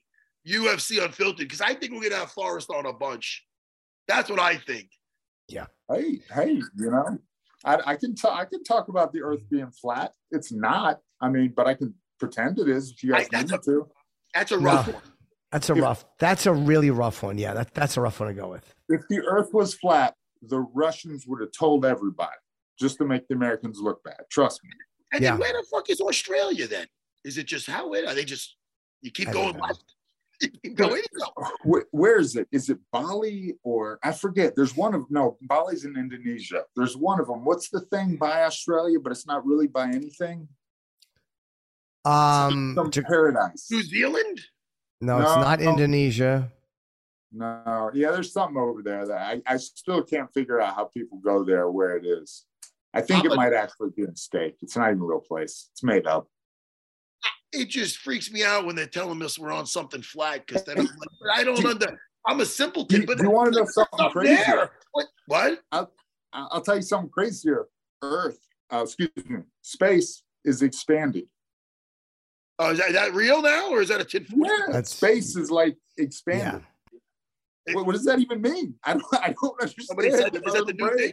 UFC 0.47 1.03
Unfiltered, 1.05 1.39
because 1.49 1.61
I 1.61 1.75
think 1.75 1.93
we're 1.93 2.03
gonna 2.09 2.21
have 2.21 2.31
Forrest 2.33 2.71
on 2.71 2.87
a 2.87 2.93
bunch. 2.93 3.45
That's 4.07 4.31
what 4.31 4.41
I 4.41 4.57
think. 4.57 4.89
Yeah. 5.49 5.67
Hey, 5.93 6.21
hey, 6.33 6.53
you 6.77 6.91
know, 6.91 7.19
I, 7.65 7.79
I 7.87 7.97
can 7.97 8.15
talk. 8.15 8.39
I 8.39 8.45
can 8.45 8.63
talk 8.65 8.89
about 8.89 9.13
the 9.13 9.23
Earth 9.23 9.41
being 9.51 9.71
flat. 9.71 10.13
It's 10.31 10.53
not. 10.53 11.01
I 11.21 11.29
mean, 11.29 11.53
but 11.55 11.67
I 11.67 11.75
can 11.75 11.95
pretend 12.21 12.59
it 12.59 12.69
is 12.69 12.91
if 12.93 13.03
you 13.03 13.13
guys 13.13 13.29
I- 13.33 13.39
need 13.41 13.49
that's 13.49 13.67
me 13.69 13.75
to. 13.75 13.89
That's 14.35 14.53
a 14.53 14.59
rough 14.59 14.87
No. 14.87 14.93
one. 14.95 15.03
That's 15.53 15.71
a 15.71 15.73
If- 15.75 15.81
rough. 15.83 16.05
That's 16.19 16.47
a 16.47 16.53
really 16.53 16.91
rough 16.91 17.23
one. 17.23 17.39
Yeah, 17.39 17.55
that, 17.55 17.75
that's 17.75 17.97
a 17.97 18.01
rough 18.03 18.21
one 18.21 18.29
to 18.29 18.35
go 18.35 18.49
with. 18.49 18.75
If 18.89 19.03
the 19.09 19.21
Earth 19.27 19.53
was 19.53 19.75
flat, 19.75 20.15
the 20.43 20.61
Russians 20.61 21.27
would 21.27 21.41
have 21.41 21.53
told 21.53 21.85
everybody 21.85 22.37
just 22.79 22.99
to 22.99 23.05
make 23.05 23.27
the 23.29 23.35
Americans 23.35 23.81
look 23.81 24.03
bad. 24.05 24.21
Trust 24.31 24.61
me. 24.65 24.71
And 25.13 25.23
Yeah. 25.23 25.31
then 25.33 25.41
where 25.41 25.53
the 25.53 25.67
fuck 25.71 25.91
is 25.91 26.01
Australia 26.01 26.67
then? 26.69 26.87
Is 27.25 27.39
it 27.39 27.47
just 27.47 27.67
how 27.67 27.93
it 27.95 28.07
are 28.07 28.15
they 28.15 28.25
just 28.25 28.57
you 29.03 29.11
keep 29.11 29.29
I 29.29 29.33
going 29.33 29.59
left? 29.59 29.85
You 30.41 30.51
keep 30.63 30.77
going, 30.77 31.03
go. 31.19 31.45
Where, 31.65 31.85
where 31.91 32.19
is 32.21 32.37
it? 32.37 32.47
Is 32.53 32.71
it 32.71 32.79
Bali 32.93 33.57
or 33.65 33.99
I 34.05 34.13
forget? 34.13 34.55
There's 34.55 34.77
one 34.77 34.95
of 34.95 35.11
no 35.11 35.37
Bali's 35.43 35.85
in 35.85 35.97
Indonesia. 35.97 36.63
There's 36.77 36.97
one 36.97 37.19
of 37.19 37.27
them. 37.27 37.45
What's 37.45 37.71
the 37.71 37.81
thing 37.81 38.15
by 38.15 38.45
Australia, 38.45 39.01
but 39.01 39.11
it's 39.11 39.27
not 39.27 39.45
really 39.45 39.67
by 39.67 39.87
anything? 39.89 40.47
Um, 42.05 42.75
Some 42.77 42.91
Ja- 42.95 43.03
paradise. 43.09 43.67
New 43.69 43.83
Zealand? 43.83 44.41
no, 45.01 45.19
it's 45.21 45.27
not 45.27 45.59
no. 45.59 45.71
Indonesia. 45.71 46.53
No, 47.33 47.91
yeah, 47.93 48.11
there's 48.11 48.33
something 48.33 48.57
over 48.57 48.83
there 48.83 49.07
that 49.07 49.19
I, 49.21 49.43
I 49.47 49.57
still 49.59 50.03
can't 50.03 50.33
figure 50.33 50.61
out 50.61 50.75
how 50.75 50.85
people 50.85 51.19
go 51.19 51.45
there 51.45 51.71
where 51.71 51.97
it 51.97 52.07
is. 52.07 52.45
I 52.95 53.03
think 53.03 53.21
I'm 53.21 53.27
it 53.27 53.33
a- 53.33 53.37
might 53.37 53.53
actually 53.53 53.91
be 53.95 54.05
a 54.05 54.09
mistake. 54.09 54.57
It's 54.63 54.77
not 54.77 54.91
even 54.91 55.03
a 55.03 55.05
real 55.05 55.21
place. 55.21 55.69
It's 55.73 55.83
made 55.83 56.07
up. 56.07 56.27
it 57.53 57.69
just 57.69 57.99
freaks 57.99 58.31
me 58.31 58.45
out 58.45 58.65
when 58.65 58.77
they're 58.77 58.87
telling 58.87 59.23
us 59.23 59.39
we're 59.39 59.53
on 59.53 59.67
something 59.67 60.01
flat 60.03 60.47
because 60.47 60.65
then 60.65 60.79
I'm 60.79 60.87
like, 60.87 61.37
I 61.39 61.45
don't 61.45 61.63
under. 61.67 61.99
I'm 62.27 62.41
a 62.41 62.47
simpleton, 62.47 63.01
Do, 63.03 63.07
but 63.07 63.19
do 63.19 63.25
you 63.25 63.31
want 63.31 63.53
to 63.53 63.61
know 63.61 63.67
something 63.67 64.01
up 64.01 64.13
crazy? 64.13 64.43
What? 64.93 65.07
What? 65.27 65.61
I'll, 65.71 65.93
I'll 66.33 66.61
tell 66.63 66.77
you 66.77 66.83
something 66.83 67.11
crazier. 67.11 67.67
Earth, 68.03 68.39
uh, 68.73 68.83
excuse 68.85 69.11
me, 69.29 69.41
space 69.63 70.23
is 70.45 70.63
expanding. 70.63 71.27
Oh, 72.59 72.71
is 72.73 72.79
that, 72.79 72.89
is 72.89 72.95
that 72.95 73.15
real 73.15 73.41
now, 73.43 73.71
or 73.71 73.81
is 73.83 73.89
that 73.89 74.01
a 74.01 74.05
tin? 74.05 74.27
Yeah, 74.31 74.49
That's- 74.67 74.91
space 74.91 75.37
is 75.37 75.51
like 75.51 75.77
expanding. 75.99 76.65
What, 77.75 77.87
what 77.87 77.93
does 77.93 78.05
that 78.05 78.19
even 78.19 78.41
mean? 78.43 78.75
I 78.85 78.93
don't. 78.95 79.05
I 79.13 79.35
don't 79.41 79.55
understand. 79.61 79.87
Somebody 79.87 80.11
said, 80.11 80.33
that- 80.33 80.47
is 80.47 80.53
that 80.55 80.67
the 80.67 80.73
new 80.73 80.97
thing? 80.97 81.13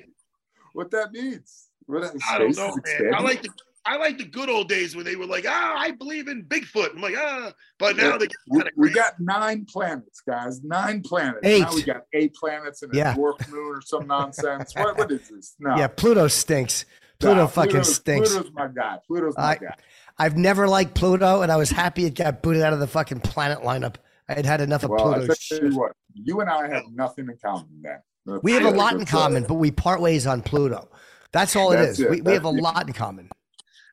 What 0.74 0.92
that 0.92 1.12
means? 1.12 1.68
What 1.86 2.02
that- 2.02 2.22
I 2.30 2.38
don't 2.40 2.56
know, 2.56 2.76
man. 3.02 3.14
I 3.14 3.22
like 3.22 3.42
the 3.42 3.50
I 3.88 3.98
like 3.98 4.18
the 4.18 4.26
good 4.26 4.50
old 4.50 4.68
days 4.68 4.96
when 4.96 5.06
they 5.06 5.16
were 5.16 5.28
like, 5.28 5.46
ah, 5.48 5.76
I 5.78 5.92
believe 5.92 6.28
in 6.28 6.44
Bigfoot. 6.46 6.96
I'm 6.96 7.02
like, 7.02 7.14
ah, 7.16 7.52
but 7.78 7.96
now 7.96 8.14
Yeah. 8.14 8.18
they 8.18 8.26
get 8.28 8.38
We, 8.50 8.64
we 8.76 8.90
got 8.90 9.20
nine 9.20 9.66
planets, 9.72 10.22
guys. 10.22 10.64
Nine 10.64 11.02
planets. 11.04 11.42
Eight. 11.44 11.62
Now 11.62 11.76
we 11.76 11.84
got 11.84 12.02
eight 12.14 12.34
planets 12.34 12.82
and 12.82 12.92
a 12.92 12.98
Yeah. 12.98 13.14
dwarf 13.14 13.48
moon 13.52 13.76
or 13.76 13.82
some 13.82 14.08
nonsense. 14.08 14.74
what, 14.76 14.98
what 14.98 15.12
is 15.12 15.30
this? 15.30 15.54
No. 15.60 15.76
Yeah, 15.78 15.86
Pluto 15.86 16.28
stinks. 16.28 16.86
Pluto 17.20 17.42
No, 17.42 17.48
fucking 17.48 17.72
Pluto's- 17.74 17.96
stinks. 17.96 18.32
Pluto's 18.34 18.52
my 18.54 18.68
guy. 18.70 18.98
Pluto's 19.06 19.38
my 19.38 19.44
I- 19.44 19.56
guy. 19.58 19.76
I've 20.18 20.36
never 20.36 20.68
liked 20.68 20.96
Pluto, 20.96 21.42
and 21.44 21.52
I 21.52 21.58
was 21.58 21.70
happy 21.70 22.06
it 22.06 22.16
got 22.16 22.42
booted 22.42 22.64
out 22.64 22.74
of 22.74 22.80
the 22.80 22.88
fucking 22.88 23.20
planet 23.20 23.60
lineup. 23.60 23.96
I 24.28 24.34
had 24.34 24.46
had 24.46 24.62
enough 24.62 24.84
of 24.84 24.90
Well, 24.92 25.14
I 25.14 25.20
Pluto. 25.20 25.34
tell 25.50 25.70
you 25.70 25.78
what, 25.78 25.92
you 26.14 26.42
and 26.42 26.50
I 26.50 26.68
have 26.68 26.84
nothing 26.94 27.28
in 27.30 27.38
common, 27.44 27.82
man. 27.82 28.00
We 28.42 28.54
have 28.54 28.66
a 28.66 28.72
lot 28.72 28.94
in 28.94 29.06
common, 29.06 29.44
but 29.44 29.56
we 29.56 29.70
part 29.72 30.02
ways 30.02 30.26
on 30.26 30.42
Pluto. 30.42 30.90
That's 31.32 31.56
all 31.56 31.72
it 31.74 31.78
That's 31.78 32.00
is. 32.00 32.06
it. 32.06 32.10
We, 32.10 32.22
we 32.22 32.34
have 32.34 32.46
a 32.46 32.48
That's 32.48 32.58
it. 32.58 32.64
lot 32.64 32.88
in 32.88 32.94
common. 32.94 33.30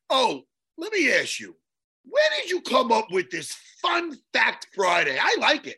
Oh, 0.08 0.42
let 0.78 0.92
me 0.92 1.12
ask 1.12 1.38
you, 1.38 1.54
where 2.04 2.24
did 2.40 2.50
you 2.50 2.62
come 2.62 2.90
up 2.92 3.10
with 3.10 3.30
this 3.30 3.54
fun 3.82 4.16
fact 4.32 4.68
Friday? 4.74 5.18
I 5.20 5.36
like 5.38 5.66
it. 5.66 5.76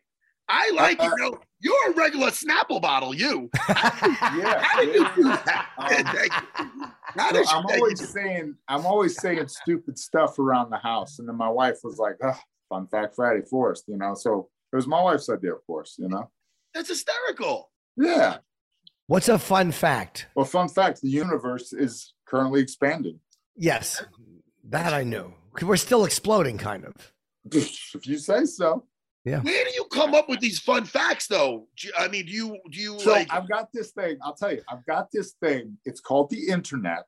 I 0.48 0.70
like 0.70 0.98
it. 0.98 1.04
Uh, 1.04 1.10
You 1.16 1.22
know, 1.22 1.38
you're 1.60 1.90
a 1.90 1.94
regular 1.94 2.28
Snapple 2.28 2.80
bottle, 2.80 3.14
you. 3.14 3.50
Yeah, 3.68 4.60
How 4.62 4.80
did 4.80 4.94
you 4.94 5.08
do 5.16 5.22
that? 5.24 5.68
Um, 5.78 5.88
Thank 5.88 6.32
you. 6.32 6.86
So 7.16 7.38
you, 7.40 7.44
I'm 7.48 7.66
always 7.66 8.08
saying, 8.12 8.54
I'm 8.68 8.86
always 8.86 9.16
saying 9.20 9.48
stupid 9.48 9.98
stuff 9.98 10.38
around 10.38 10.70
the 10.70 10.76
house, 10.78 11.18
and 11.18 11.28
then 11.28 11.36
my 11.36 11.48
wife 11.48 11.78
was 11.82 11.98
like, 11.98 12.16
oh, 12.22 12.38
"Fun 12.74 12.86
fact 12.88 13.14
Friday 13.14 13.42
for 13.48 13.70
us," 13.72 13.82
you 13.86 13.96
know. 13.96 14.14
So 14.14 14.48
it 14.72 14.76
was 14.76 14.86
my 14.86 15.00
wife's 15.02 15.28
idea, 15.30 15.54
of 15.54 15.64
course, 15.66 15.94
you 15.98 16.08
know. 16.08 16.30
that's 16.74 16.88
hysterical. 16.88 17.70
Yeah. 17.96 18.38
What's 19.06 19.28
a 19.28 19.38
fun 19.38 19.70
fact? 19.70 20.26
Well, 20.34 20.44
fun 20.44 20.68
fact: 20.68 21.00
the 21.02 21.08
universe 21.10 21.72
is 21.72 22.14
currently 22.26 22.60
expanding. 22.60 23.20
Yes, 23.56 24.04
that 24.64 24.92
I 24.92 25.04
knew. 25.04 25.32
We're 25.62 25.76
still 25.76 26.04
exploding, 26.04 26.58
kind 26.58 26.84
of. 26.84 26.94
if 27.52 28.06
you 28.06 28.18
say 28.18 28.44
so. 28.46 28.86
Yeah. 29.24 29.40
Where 29.40 29.64
do 29.64 29.70
you 29.74 29.84
come 29.92 30.14
up 30.14 30.28
with 30.28 30.40
these 30.40 30.58
fun 30.58 30.84
facts, 30.84 31.28
though? 31.28 31.68
Do 31.78 31.86
you- 31.88 31.94
I 31.98 32.08
mean, 32.08 32.26
do 32.26 32.32
you 32.32 32.58
do 32.70 32.78
you 32.80 32.98
So 32.98 33.12
like? 33.12 33.32
I've 33.32 33.48
got 33.48 33.68
this 33.72 33.92
thing. 33.92 34.18
I'll 34.22 34.34
tell 34.34 34.52
you, 34.52 34.62
I've 34.68 34.84
got 34.84 35.10
this 35.12 35.34
thing. 35.40 35.78
It's 35.84 36.00
called 36.00 36.28
the 36.30 36.48
internet, 36.48 37.04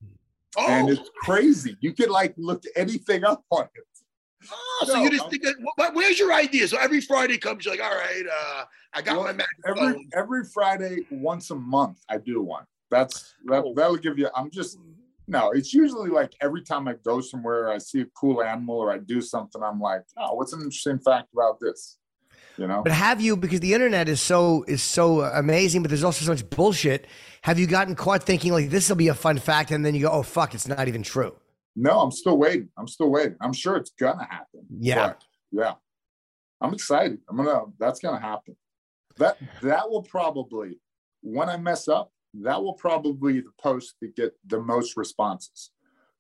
Oh, 0.57 0.67
and 0.69 0.89
it's 0.89 1.11
crazy. 1.23 1.77
You 1.81 1.93
can 1.93 2.09
like 2.11 2.35
look 2.39 2.63
anything 2.77 3.25
up 3.25 3.43
on 3.51 3.65
it. 3.75 3.85
Oh, 4.53 4.85
so 4.87 4.93
no, 4.95 5.03
you 5.03 5.11
just 5.11 5.23
I'm- 5.23 5.31
think 5.31 5.43
that? 5.45 5.55
wh- 5.79 5.95
Where's 5.95 6.19
your 6.19 6.33
idea? 6.33 6.69
So 6.69 6.77
every 6.79 7.01
Friday 7.01 7.39
comes, 7.39 7.65
you're 7.65 7.75
like, 7.77 7.85
all 7.85 7.95
right, 7.97 8.25
uh, 8.31 8.65
I 8.95 9.03
got 9.03 9.17
Well, 9.17 9.25
my 9.25 9.33
Mac. 9.33 9.47
Every 9.67 9.81
phone. 9.93 10.09
every 10.15 10.45
Friday, 10.45 11.07
once 11.11 11.51
a 11.51 11.55
month, 11.57 11.99
I 12.09 12.19
do 12.19 12.43
one. 12.43 12.65
That's 12.91 13.35
that, 13.47 13.63
Oh. 13.65 13.75
that'll 13.75 13.97
give 13.97 14.19
you. 14.19 14.29
I'm 14.35 14.51
just 14.51 14.79
no. 15.29 15.51
It's 15.51 15.75
usually 15.75 16.11
like 16.11 16.33
every 16.41 16.63
time 16.63 16.87
I 16.89 16.95
go 17.05 17.21
somewhere, 17.21 17.69
I 17.71 17.79
see 17.79 18.01
a 18.03 18.07
cool 18.19 18.43
animal 18.43 18.77
or 18.79 18.93
I 18.93 18.99
do 18.99 19.21
something. 19.21 19.61
I'm 19.63 19.81
like, 19.81 20.03
oh, 20.17 20.35
what's 20.35 20.53
an 20.53 20.61
interesting 20.61 20.99
fact 21.01 21.29
about 21.33 21.59
this? 21.61 21.99
You 22.57 22.67
know. 22.69 22.83
But 22.83 22.93
have 22.93 23.21
you, 23.21 23.37
because 23.37 23.61
the 23.61 23.75
internet 23.75 24.09
is 24.09 24.21
so 24.21 24.65
is 24.69 24.83
so 24.83 25.21
amazing, 25.23 25.83
but 25.83 25.89
there's 25.89 26.05
also 26.05 26.25
so 26.25 26.31
much 26.33 26.49
bullshit. 26.49 27.07
Have 27.43 27.59
you 27.59 27.67
gotten 27.67 27.95
caught 27.97 28.23
thinking 28.23 28.53
like 28.53 28.71
this 28.71 28.89
will 28.89 28.97
be 28.97 29.09
a 29.09 29.15
fun 29.15 29.39
fact, 29.39 29.73
and 29.73 29.85
then 29.85 29.95
you 29.95 30.03
go, 30.03 30.11
oh 30.11 30.23
fuck, 30.23 30.55
it's 30.55 30.67
not 30.69 30.87
even 30.89 31.03
true? 31.03 31.35
No, 31.77 32.01
I'm 32.01 32.11
still 32.11 32.39
waiting. 32.39 32.71
I'm 32.79 32.89
still 32.89 33.11
waiting. 33.11 33.37
I'm 33.41 33.53
sure 33.53 33.77
it's 33.77 33.91
gonna 33.91 34.27
happen. 34.29 34.67
Yeah. 34.81 35.13
yeah. 35.53 35.75
I'm 36.61 36.73
excited. 36.73 37.19
I'm 37.29 37.37
gonna. 37.37 37.65
That's 37.79 38.01
gonna 38.01 38.21
happen. 38.21 38.57
That 39.19 39.37
that 39.63 39.89
will 39.91 40.03
probably 40.03 40.81
when 41.21 41.49
I 41.49 41.59
mess 41.59 41.87
up. 41.87 42.11
That 42.43 42.63
will 42.63 42.75
probably 42.75 43.35
be 43.35 43.41
the 43.41 43.53
post 43.61 43.95
that 44.01 44.15
get 44.15 44.35
the 44.47 44.61
most 44.61 44.97
responses 44.97 45.71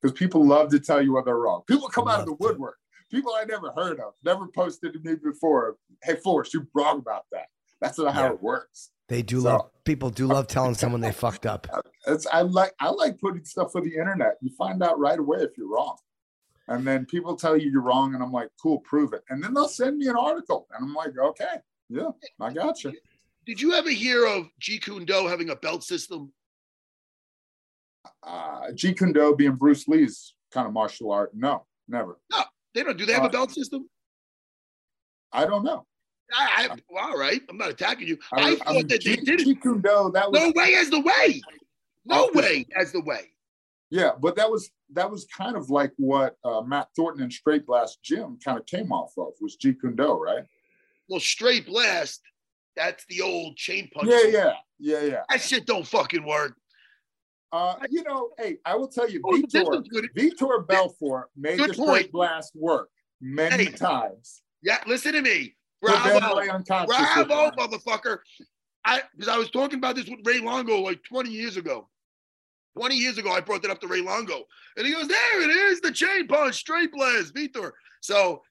because 0.00 0.16
people 0.16 0.46
love 0.46 0.70
to 0.70 0.80
tell 0.80 1.02
you 1.02 1.12
what 1.12 1.24
they're 1.24 1.36
wrong. 1.36 1.62
People 1.66 1.88
come 1.88 2.08
out 2.08 2.20
of 2.20 2.26
the 2.26 2.34
woodwork. 2.34 2.76
People 3.10 3.32
I 3.34 3.44
never 3.44 3.70
heard 3.72 4.00
of, 4.00 4.14
never 4.24 4.48
posted 4.48 4.92
to 4.94 4.98
me 5.00 5.16
before. 5.16 5.76
Hey, 6.02 6.16
Forrest, 6.16 6.54
you're 6.54 6.66
wrong 6.74 6.98
about 6.98 7.24
that. 7.32 7.46
That's 7.80 7.98
not 7.98 8.14
how 8.14 8.24
Yeah. 8.24 8.32
it 8.32 8.42
works. 8.42 8.90
They 9.08 9.22
do 9.22 9.40
So- 9.40 9.48
love 9.48 9.70
people 9.84 10.10
do 10.10 10.26
love 10.26 10.46
telling 10.48 10.74
someone 10.74 11.00
they 11.00 11.12
fucked 11.12 11.46
up. 11.46 11.66
It's 12.08 12.26
I 12.26 12.42
like 12.42 12.72
I 12.78 12.88
like 12.90 13.18
putting 13.18 13.44
stuff 13.44 13.74
on 13.74 13.82
the 13.82 13.94
internet. 13.94 14.36
You 14.40 14.50
find 14.56 14.80
out 14.82 14.96
right 14.98 15.18
away 15.18 15.38
if 15.40 15.58
you're 15.58 15.68
wrong. 15.68 15.96
And 16.68 16.86
then 16.86 17.04
people 17.06 17.34
tell 17.36 17.56
you 17.56 17.68
you're 17.70 17.82
wrong, 17.82 18.14
and 18.14 18.22
I'm 18.22 18.30
like, 18.32 18.48
cool, 18.62 18.78
prove 18.80 19.12
it. 19.12 19.22
And 19.28 19.42
then 19.42 19.54
they'll 19.54 19.68
send 19.68 19.98
me 19.98 20.06
an 20.08 20.16
article, 20.16 20.66
and 20.72 20.84
I'm 20.84 20.94
like, 20.94 21.16
okay, 21.16 21.56
yeah, 21.88 22.10
I 22.40 22.52
got 22.52 22.82
you. 22.84 22.92
Did 23.44 23.60
you 23.60 23.74
ever 23.74 23.90
hear 23.90 24.24
of 24.26 24.46
Jeet 24.60 24.82
Kune 24.82 25.04
Do 25.04 25.26
having 25.28 25.50
a 25.50 25.56
belt 25.56 25.82
system? 25.84 26.32
Uh, 28.22 28.68
Jeet 28.72 28.98
Kune 28.98 29.12
Do 29.12 29.34
being 29.36 29.54
Bruce 29.56 29.86
Lee's 29.88 30.34
kind 30.52 30.66
of 30.66 30.72
martial 30.72 31.10
art, 31.12 31.30
no, 31.34 31.66
never. 31.88 32.18
No, 32.32 32.42
they 32.74 32.82
don't. 32.82 32.96
Do 32.98 33.06
they 33.06 33.12
have 33.12 33.22
a 33.24 33.26
Uh, 33.26 33.30
belt 33.30 33.52
system? 33.52 33.88
I 35.32 35.44
don't 35.46 35.64
know. 35.64 35.86
I, 36.34 36.68
I, 36.70 36.76
well, 36.90 37.10
all 37.10 37.18
right. 37.18 37.40
I'm 37.48 37.56
not 37.56 37.70
attacking 37.70 38.08
you. 38.08 38.18
I, 38.32 38.40
I, 38.40 38.50
I 38.52 38.56
thought 38.56 38.74
mean, 38.74 38.86
that 38.88 39.04
they 39.04 39.16
did 39.16 39.40
it. 39.40 39.46
Jeet 39.46 39.62
Kune 39.62 39.80
Do, 39.80 40.10
that 40.14 40.30
was 40.30 40.40
No 40.40 40.52
way 40.54 40.74
as 40.74 40.90
the 40.90 41.00
way. 41.00 41.40
No 42.04 42.30
way 42.34 42.66
as 42.76 42.92
the 42.92 43.00
way. 43.00 43.30
yeah, 43.90 44.10
but 44.20 44.36
that 44.36 44.50
was 44.50 44.70
that 44.92 45.10
was 45.10 45.26
kind 45.36 45.56
of 45.56 45.70
like 45.70 45.92
what 45.96 46.36
uh, 46.44 46.60
Matt 46.60 46.88
Thornton 46.94 47.22
and 47.24 47.32
Straight 47.32 47.66
Blast 47.66 48.00
Gym 48.02 48.38
kind 48.44 48.58
of 48.58 48.64
came 48.66 48.92
off 48.92 49.12
of 49.18 49.32
was 49.40 49.56
Jeet 49.56 49.80
Kune 49.80 49.96
Do, 49.96 50.12
right? 50.12 50.44
Well, 51.08 51.20
straight 51.20 51.66
blast. 51.66 52.20
That's 52.76 53.04
the 53.08 53.22
old 53.22 53.56
chain 53.56 53.88
punch. 53.92 54.08
Yeah, 54.10 54.22
yeah, 54.28 54.52
yeah, 54.78 55.00
yeah. 55.02 55.22
That 55.30 55.40
shit 55.40 55.66
don't 55.66 55.86
fucking 55.86 56.24
work. 56.24 56.54
Uh, 57.52 57.76
you 57.90 58.02
know, 58.02 58.30
hey, 58.38 58.58
I 58.66 58.74
will 58.76 58.88
tell 58.88 59.08
you, 59.08 59.22
Oh, 59.24 59.30
Vitor, 59.30 59.82
Vitor 60.16 60.66
Belfort 60.68 61.30
made 61.36 61.58
Good 61.58 61.70
the 61.70 61.74
straight 61.74 62.12
blast 62.12 62.52
work 62.54 62.90
many 63.20 63.64
Hey. 63.64 63.70
times. 63.72 64.42
Yeah, 64.62 64.78
listen 64.86 65.12
to 65.14 65.22
me. 65.22 65.55
Bravo. 65.80 66.36
Ray 66.38 66.48
unconscious 66.48 66.96
with 67.16 67.28
Bravo, 67.28 67.50
motherfucker. 67.56 68.18
I 68.84 69.02
because 69.14 69.28
I 69.28 69.36
was 69.36 69.50
talking 69.50 69.78
about 69.78 69.96
this 69.96 70.08
with 70.08 70.20
Ray 70.24 70.40
Longo 70.40 70.80
like 70.80 71.02
20 71.02 71.30
years 71.30 71.56
ago. 71.56 71.88
20 72.76 72.94
years 72.94 73.16
ago, 73.16 73.30
I 73.30 73.40
brought 73.40 73.62
that 73.62 73.70
up 73.70 73.80
to 73.80 73.86
Ray 73.86 74.02
Longo. 74.02 74.44
And 74.76 74.86
he 74.86 74.92
goes, 74.92 75.08
There 75.08 75.42
it 75.42 75.50
is, 75.50 75.80
the 75.80 75.90
chain 75.90 76.28
punch, 76.28 76.54
straight 76.54 76.92
blast, 76.92 77.34
Vitor. 77.34 77.72
So 78.00 78.42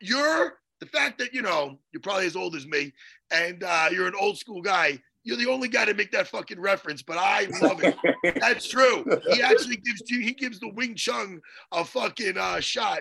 you're 0.00 0.58
the 0.80 0.86
fact 0.86 1.18
that 1.18 1.32
you 1.32 1.42
know 1.42 1.78
you're 1.92 2.00
probably 2.00 2.26
as 2.26 2.36
old 2.36 2.54
as 2.56 2.66
me 2.66 2.92
and 3.30 3.62
uh, 3.62 3.88
you're 3.90 4.08
an 4.08 4.14
old 4.18 4.38
school 4.38 4.62
guy. 4.62 4.98
You're 5.24 5.38
the 5.38 5.48
only 5.50 5.68
guy 5.68 5.86
to 5.86 5.94
make 5.94 6.12
that 6.12 6.28
fucking 6.28 6.60
reference, 6.60 7.00
but 7.00 7.16
I 7.16 7.46
love 7.62 7.82
it. 7.82 7.96
That's 8.40 8.68
true. 8.68 9.04
He 9.32 9.40
actually 9.42 9.76
gives 9.76 10.02
you 10.06 10.20
he 10.20 10.32
gives 10.32 10.60
the 10.60 10.68
Wing 10.68 10.94
Chun 10.94 11.40
a 11.72 11.82
fucking 11.82 12.36
uh, 12.36 12.60
shot. 12.60 13.00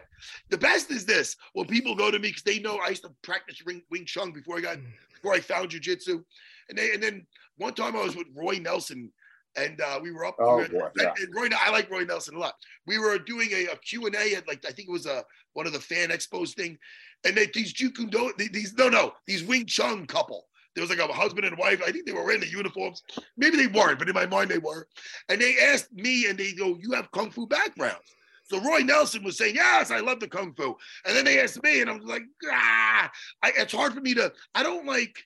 The 0.49 0.57
best 0.57 0.89
is 0.89 1.05
this 1.05 1.35
when 1.51 1.67
people 1.67 1.95
go 1.95 2.09
to 2.09 2.17
me 2.19 2.29
because 2.29 2.43
they 2.43 2.59
know 2.59 2.77
I 2.77 2.89
used 2.89 3.03
to 3.03 3.11
practice 3.23 3.61
Wing, 3.65 3.83
Wing 3.91 4.05
Chun 4.05 4.31
before 4.31 4.57
I 4.57 4.61
got 4.61 4.77
before 5.13 5.33
I 5.33 5.41
found 5.41 5.69
jujitsu, 5.71 6.23
and 6.69 6.77
they 6.77 6.93
and 6.93 7.03
then 7.03 7.27
one 7.57 7.73
time 7.73 7.95
I 7.97 8.03
was 8.03 8.15
with 8.15 8.27
Roy 8.33 8.57
Nelson. 8.59 9.11
And 9.55 9.79
uh, 9.81 9.99
we 10.01 10.09
were 10.09 10.25
up. 10.25 10.35
Oh, 10.39 10.57
we 10.57 10.63
were- 10.63 10.67
boy, 10.67 10.89
yeah. 10.99 11.13
and 11.19 11.35
Roy, 11.35 11.47
I 11.61 11.69
like 11.69 11.87
Roy 11.91 12.05
Nelson 12.05 12.35
a 12.35 12.39
lot. 12.39 12.55
We 12.87 12.97
were 12.97 13.19
doing 13.19 13.49
a, 13.53 13.65
a 13.67 13.75
Q 13.75 14.07
and 14.07 14.15
A 14.15 14.33
at 14.33 14.47
like 14.47 14.65
I 14.65 14.71
think 14.71 14.87
it 14.89 14.91
was 14.91 15.05
a 15.05 15.23
one 15.53 15.67
of 15.67 15.73
the 15.73 15.79
fan 15.79 16.09
expos 16.09 16.55
thing, 16.55 16.75
and 17.23 17.35
they, 17.35 17.45
these 17.53 17.71
Jeet 17.71 17.95
Kune 17.95 18.09
Do, 18.09 18.33
these 18.37 18.73
no 18.73 18.89
no 18.89 19.13
these 19.27 19.43
Wing 19.43 19.67
Chun 19.67 20.07
couple. 20.07 20.47
There 20.75 20.81
was 20.81 20.89
like 20.89 20.99
a 20.99 21.11
husband 21.13 21.45
and 21.45 21.57
wife. 21.57 21.81
I 21.85 21.91
think 21.91 22.05
they 22.05 22.13
were 22.13 22.23
wearing 22.23 22.41
the 22.41 22.47
uniforms. 22.49 23.03
Maybe 23.37 23.57
they 23.57 23.67
weren't, 23.67 23.99
but 23.99 24.09
in 24.09 24.15
my 24.15 24.25
mind 24.25 24.49
they 24.49 24.57
were. 24.57 24.87
And 25.29 25.39
they 25.39 25.57
asked 25.59 25.93
me, 25.93 26.27
and 26.27 26.37
they 26.37 26.53
go, 26.53 26.77
"You 26.79 26.91
have 26.93 27.11
kung 27.11 27.31
fu 27.31 27.45
backgrounds." 27.47 28.15
So 28.45 28.59
Roy 28.59 28.79
Nelson 28.79 29.23
was 29.23 29.37
saying, 29.37 29.55
"Yes, 29.55 29.91
I 29.91 29.99
love 29.99 30.19
the 30.19 30.27
kung 30.27 30.53
fu." 30.55 30.75
And 31.05 31.15
then 31.15 31.25
they 31.25 31.39
asked 31.39 31.61
me, 31.63 31.81
and 31.81 31.89
I'm 31.89 31.99
like, 32.01 32.23
"Ah, 32.51 33.11
I, 33.41 33.51
it's 33.55 33.73
hard 33.73 33.93
for 33.93 34.01
me 34.01 34.13
to. 34.15 34.33
I 34.55 34.63
don't 34.63 34.85
like. 34.85 35.23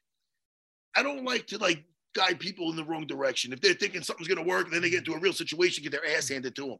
I 0.95 1.03
don't 1.03 1.25
like 1.25 1.47
to 1.47 1.57
like 1.57 1.85
guide 2.13 2.39
people 2.39 2.69
in 2.71 2.75
the 2.75 2.83
wrong 2.83 3.05
direction. 3.05 3.53
If 3.53 3.61
they're 3.61 3.73
thinking 3.73 4.01
something's 4.01 4.27
gonna 4.27 4.43
work, 4.43 4.69
then 4.71 4.81
they 4.81 4.89
get 4.89 4.99
into 4.99 5.13
a 5.13 5.19
real 5.19 5.33
situation, 5.33 5.83
get 5.83 5.91
their 5.91 6.17
ass 6.17 6.29
handed 6.29 6.55
to 6.55 6.67
them. 6.67 6.77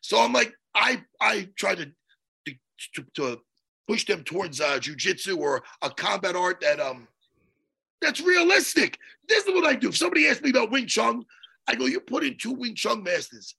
So 0.00 0.20
I'm 0.20 0.32
like, 0.32 0.52
I 0.74 1.02
I 1.20 1.48
try 1.56 1.74
to 1.74 1.86
to, 1.86 2.54
to, 2.94 3.04
to 3.14 3.40
push 3.86 4.06
them 4.06 4.24
towards 4.24 4.60
uh, 4.60 4.78
jujitsu 4.78 5.36
or 5.36 5.62
a 5.82 5.90
combat 5.90 6.36
art 6.36 6.60
that 6.60 6.80
um 6.80 7.06
that's 8.00 8.20
realistic. 8.20 8.98
This 9.28 9.46
is 9.46 9.54
what 9.54 9.66
I 9.66 9.74
do. 9.74 9.88
If 9.88 9.96
somebody 9.96 10.26
asks 10.26 10.42
me 10.42 10.50
about 10.50 10.70
Wing 10.70 10.86
Chun, 10.86 11.22
I 11.68 11.74
go, 11.74 11.86
you 11.86 12.00
put 12.00 12.24
in 12.24 12.36
two 12.38 12.52
Wing 12.52 12.74
Chun 12.74 13.02
masters 13.02 13.54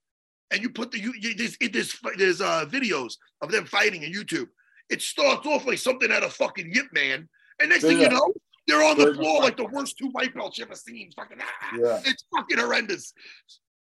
and 0.51 0.61
you 0.61 0.69
put 0.69 0.91
the 0.91 0.99
you, 0.99 1.13
you 1.19 1.33
there's 1.35 1.57
there's 1.57 1.97
there's 2.17 2.41
uh 2.41 2.65
videos 2.65 3.13
of 3.41 3.51
them 3.51 3.65
fighting 3.65 4.03
on 4.03 4.11
YouTube. 4.11 4.47
It 4.89 5.01
starts 5.01 5.47
off 5.47 5.65
like 5.65 5.77
something 5.77 6.11
out 6.11 6.23
of 6.23 6.33
fucking 6.33 6.71
Yip 6.73 6.87
Man, 6.93 7.27
and 7.59 7.69
next 7.69 7.83
thing 7.83 7.99
you 7.99 8.09
know, 8.09 8.33
they're 8.67 8.83
on 8.83 8.97
the 8.97 9.13
floor 9.13 9.41
like 9.41 9.57
the 9.57 9.65
worst 9.65 9.97
two 9.97 10.09
white 10.09 10.35
belts 10.35 10.57
you 10.57 10.65
ever 10.65 10.75
seen. 10.75 11.09
Fucking 11.15 11.37
ah, 11.39 11.77
Yeah. 11.79 12.01
it's 12.05 12.25
fucking 12.35 12.57
horrendous. 12.57 13.13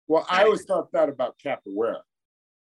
Well, 0.07 0.26
I 0.30 0.43
always 0.43 0.66
thought 0.66 0.91
that 0.91 1.10
about 1.10 1.36
capoeira 1.43 2.01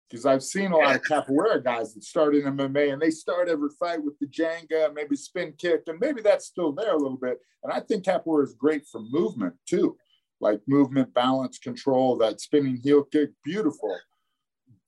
because 0.09 0.27
I've 0.27 0.43
seen 0.43 0.73
a 0.73 0.77
lot 0.77 0.97
of 0.97 1.03
capoeira 1.11 1.63
guys 1.63 1.95
that 1.95 2.05
start 2.05 2.35
in 2.35 2.43
MMA 2.43 2.93
and 2.93 3.01
they 3.01 3.11
start 3.11 3.49
every 3.49 3.71
fight 3.79 4.03
with 4.03 4.19
the 4.19 4.27
ginga, 4.27 4.95
maybe 4.95 5.17
spin 5.17 5.55
kick, 5.59 5.83
and 5.87 5.99
maybe 6.01 6.23
that's 6.23 6.47
still 6.47 6.73
there 6.73 6.95
a 6.95 6.99
little 6.99 7.19
bit. 7.19 7.39
And 7.63 7.73
I 7.73 7.81
think 7.81 8.05
capoeira 8.05 8.45
is 8.45 8.55
great 8.55 8.87
for 8.87 9.01
movement 9.01 9.55
too, 9.67 9.97
like 10.41 10.61
movement, 10.67 11.13
balance, 11.15 11.59
control, 11.59 12.17
that 12.19 12.41
spinning 12.41 12.81
heel 12.83 13.05
kick, 13.05 13.31
beautiful. 13.45 13.97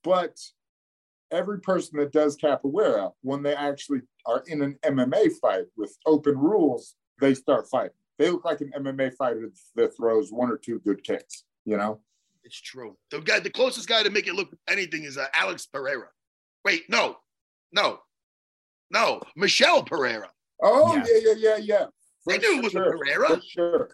But 0.03 0.37
every 1.31 1.59
person 1.59 1.99
that 1.99 2.11
does 2.11 2.37
capoeira, 2.37 3.11
when 3.21 3.43
they 3.43 3.55
actually 3.55 4.01
are 4.25 4.43
in 4.47 4.61
an 4.61 4.77
MMA 4.83 5.31
fight 5.41 5.65
with 5.77 5.95
open 6.05 6.37
rules, 6.37 6.95
they 7.19 7.33
start 7.33 7.67
fighting. 7.69 7.91
They 8.17 8.29
look 8.29 8.45
like 8.45 8.61
an 8.61 8.71
MMA 8.77 9.13
fighter 9.15 9.49
that 9.75 9.95
throws 9.95 10.31
one 10.31 10.51
or 10.51 10.57
two 10.57 10.79
good 10.79 11.03
kicks, 11.03 11.43
you 11.65 11.77
know? 11.77 12.01
It's 12.43 12.59
true. 12.59 12.97
The 13.11 13.19
guy, 13.21 13.39
the 13.39 13.49
closest 13.49 13.87
guy 13.87 14.03
to 14.03 14.09
make 14.09 14.27
it 14.27 14.33
look 14.33 14.49
anything 14.67 15.03
is 15.03 15.17
uh, 15.17 15.27
Alex 15.33 15.65
Pereira. 15.67 16.07
Wait, 16.65 16.83
no, 16.89 17.17
no, 17.71 17.99
no, 18.91 19.21
Michel 19.35 19.83
Pereira. 19.83 20.29
Oh 20.61 20.95
Yeah. 20.95 21.03
yeah, 21.07 21.19
yeah, 21.23 21.33
yeah, 21.37 21.57
yeah. 21.57 21.85
They 22.27 22.37
knew 22.37 22.57
it 22.59 22.63
was 22.63 22.75
a 22.75 22.79
Pereira. 22.79 23.27
For 23.29 23.41
sure. 23.41 23.89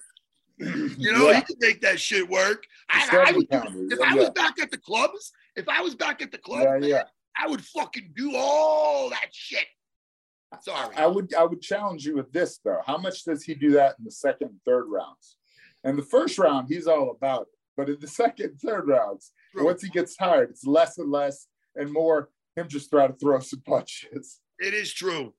You 0.60 1.14
know, 1.14 1.30
Yeah. 1.30 1.36
he 1.38 1.42
could 1.44 1.58
make 1.60 1.82
that 1.82 2.00
shit 2.00 2.28
work. 2.28 2.64
I, 2.90 3.08
The 3.12 3.18
I 3.22 3.32
would, 3.32 3.50
do- 3.50 3.58
pounders, 3.60 3.92
if 3.92 4.00
yeah, 4.00 4.06
I 4.12 4.16
was 4.16 4.30
back 4.32 4.60
at 4.60 4.72
the 4.72 4.78
clubs, 4.78 5.32
if 5.56 5.70
I 5.70 5.82
was 5.82 5.96
back 5.96 6.22
at 6.22 6.32
the 6.32 6.38
club, 6.40 6.64
yeah, 6.64 6.72
man, 6.80 6.84
yeah. 6.84 7.04
I 7.40 7.48
would 7.48 7.64
fucking 7.64 8.14
do 8.16 8.34
all 8.36 9.10
that 9.12 9.28
shit. 9.32 9.66
Sorry. 10.62 10.96
I 10.96 11.06
would 11.06 11.34
I 11.36 11.44
would 11.44 11.62
challenge 11.62 12.06
you 12.06 12.16
with 12.16 12.32
this 12.32 12.60
though. 12.64 12.80
How 12.86 12.98
much 12.98 13.24
does 13.26 13.44
he 13.44 13.54
do 13.54 13.72
that 13.72 13.96
in 14.00 14.06
the 14.06 14.12
second 14.12 14.48
and 14.48 14.60
third 14.66 14.86
rounds? 14.88 15.36
And 15.84 15.98
the 15.98 16.04
first 16.04 16.38
round, 16.40 16.68
he's 16.70 16.88
all 16.88 17.12
about 17.12 17.42
it. 17.44 17.48
But 17.78 17.90
in 17.90 17.98
the 18.02 18.08
second 18.08 18.46
and 18.52 18.60
third 18.60 18.88
rounds, 18.88 19.32
True. 19.54 19.66
once 19.66 19.84
he 19.84 19.90
gets 19.90 20.16
tired, 20.16 20.50
it's 20.50 20.66
less 20.66 20.98
and 20.98 21.12
less 21.12 21.48
and 21.76 21.94
more 21.94 22.30
him 22.56 22.68
just 22.68 22.90
trying 22.90 23.10
to 23.14 23.18
throw 23.18 23.40
some 23.40 23.62
punches. 23.62 24.40
It 24.60 24.74
is 24.74 24.92
true. 24.92 25.34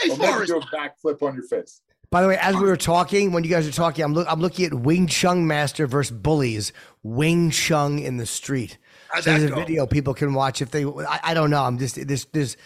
Hey, 0.00 0.10
Or 0.10 0.16
maybe 0.16 0.32
Forrest, 0.32 0.52
do 0.52 0.58
a 0.58 0.60
backflip 0.76 1.22
on 1.22 1.34
your 1.34 1.44
face. 1.44 1.80
By 2.10 2.22
the 2.22 2.28
way, 2.28 2.36
as 2.38 2.56
we 2.56 2.62
were 2.64 2.76
talking, 2.76 3.30
when 3.32 3.44
you 3.44 3.50
guys 3.50 3.66
are 3.68 3.72
talking, 3.72 4.04
I'm 4.04 4.12
look 4.14 4.26
I'm 4.30 4.40
looking 4.40 4.66
at 4.66 4.74
Wing 4.74 5.06
Chun 5.06 5.46
Master 5.46 5.86
versus 5.86 6.16
Bullies. 6.16 6.72
Wing 7.02 7.50
Chun 7.50 7.98
in 7.98 8.16
the 8.16 8.26
street. 8.26 8.78
how'd 9.08 9.24
So 9.24 9.30
that 9.30 9.38
there's 9.38 9.50
a 9.50 9.54
go? 9.54 9.60
video 9.60 9.86
people 9.86 10.14
can 10.14 10.34
watch 10.34 10.62
if 10.62 10.70
they. 10.70 10.84
I, 10.84 11.20
I 11.22 11.34
don't 11.34 11.50
know. 11.50 11.62
I'm 11.62 11.78
just 11.78 11.94
there's 12.06 12.24
there's. 12.26 12.56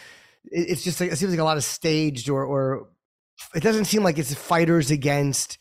It's 0.44 0.82
just 0.84 1.00
like 1.00 1.12
it 1.12 1.16
seems 1.16 1.32
like 1.32 1.40
a 1.40 1.44
lot 1.44 1.56
of 1.56 1.64
staged 1.64 2.28
or 2.28 2.44
or. 2.44 2.88
It 3.54 3.62
doesn't 3.62 3.86
seem 3.86 4.02
like 4.02 4.18
it's 4.18 4.32
fighters 4.34 4.90
against 4.90 5.58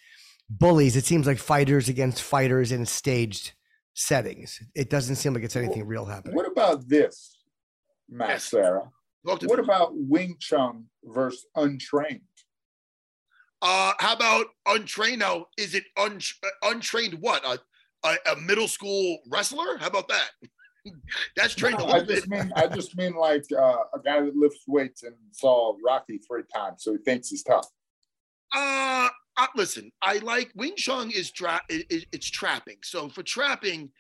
bullies. 0.50 0.96
It 0.96 1.06
seems 1.06 1.28
like 1.28 1.38
fighters 1.38 1.90
against 1.90 2.22
fighters 2.22 2.72
in 2.72 2.86
staged 2.86 3.54
settings. 3.94 4.62
It 4.76 4.90
doesn't 4.90 5.16
seem 5.18 5.34
like 5.34 5.44
it's 5.44 5.56
anything 5.56 5.86
real 5.86 6.06
happening. 6.06 6.36
What 6.36 6.48
about 6.50 6.88
this, 6.88 7.38
Matt 8.10 8.30
Yes. 8.30 8.44
Sarah? 8.46 8.90
What 9.24 9.42
me. 9.44 9.48
about 9.64 9.92
Wing 9.94 10.38
Chun 10.40 10.86
versus 11.04 11.46
untrained? 11.56 12.22
Uh, 13.62 13.92
how 14.00 14.14
about 14.14 14.46
untrained? 14.66 15.20
Now, 15.20 15.48
is 15.58 15.76
it 15.76 15.84
un- 15.98 16.20
untrained? 16.64 17.16
What 17.20 17.46
a, 17.46 17.60
a 18.08 18.32
a 18.32 18.36
middle 18.38 18.70
school 18.70 19.20
wrestler? 19.28 19.78
How 19.78 19.88
about 19.88 20.08
that? 20.08 20.30
That's 21.36 21.54
trained 21.56 21.80
a 21.80 21.84
I 21.84 21.98
little 22.00 22.08
bit. 22.08 22.16
just 22.16 22.30
mean 22.30 22.54
I 22.56 22.68
just 22.68 22.98
mean 22.98 23.14
like 23.16 23.44
uh, 23.52 23.84
a 23.94 24.00
guy 24.04 24.22
that 24.22 24.34
lifts 24.36 24.64
weights 24.66 25.04
and 25.04 25.16
saw 25.32 25.76
Rocky 25.86 26.20
three 26.20 26.44
times, 26.56 26.84
so 26.84 26.94
he 26.94 27.00
thinks 27.00 27.28
he's 27.30 27.44
tough. 27.44 27.68
Uh, 28.56 28.60
uh, 28.60 28.89
listen, 29.56 29.92
I 30.02 30.18
like 30.20 30.52
Wing 30.56 30.76
Chun 30.76 31.12
is 31.12 31.32
tra- 31.32 31.62
i- 31.72 31.86
i- 31.92 32.06
it's 32.12 32.30
trapping. 32.30 32.78
So 32.84 33.10
for 33.10 33.24
trapping, 33.24 33.92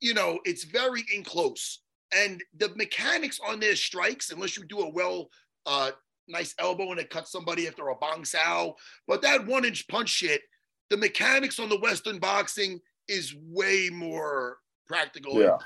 you 0.00 0.14
know, 0.14 0.40
it's 0.44 0.64
very 0.64 1.04
in 1.14 1.24
close. 1.24 1.80
And 2.14 2.42
the 2.56 2.74
mechanics 2.74 3.40
on 3.40 3.60
their 3.60 3.76
strikes, 3.76 4.30
unless 4.30 4.56
you 4.56 4.64
do 4.64 4.80
a 4.80 4.88
well, 4.88 5.30
uh, 5.66 5.92
nice 6.28 6.54
elbow 6.58 6.90
and 6.90 7.00
it 7.00 7.10
cuts 7.10 7.32
somebody 7.32 7.66
after 7.66 7.88
a 7.88 7.96
bong 7.96 8.24
sao, 8.24 8.74
but 9.06 9.22
that 9.22 9.46
one 9.46 9.64
inch 9.64 9.86
punch 9.88 10.08
shit, 10.10 10.42
the 10.90 10.96
mechanics 10.96 11.58
on 11.58 11.68
the 11.68 11.78
Western 11.80 12.18
boxing 12.18 12.80
is 13.08 13.34
way 13.34 13.88
more 13.90 14.58
practical. 14.86 15.40
Yeah. 15.40 15.58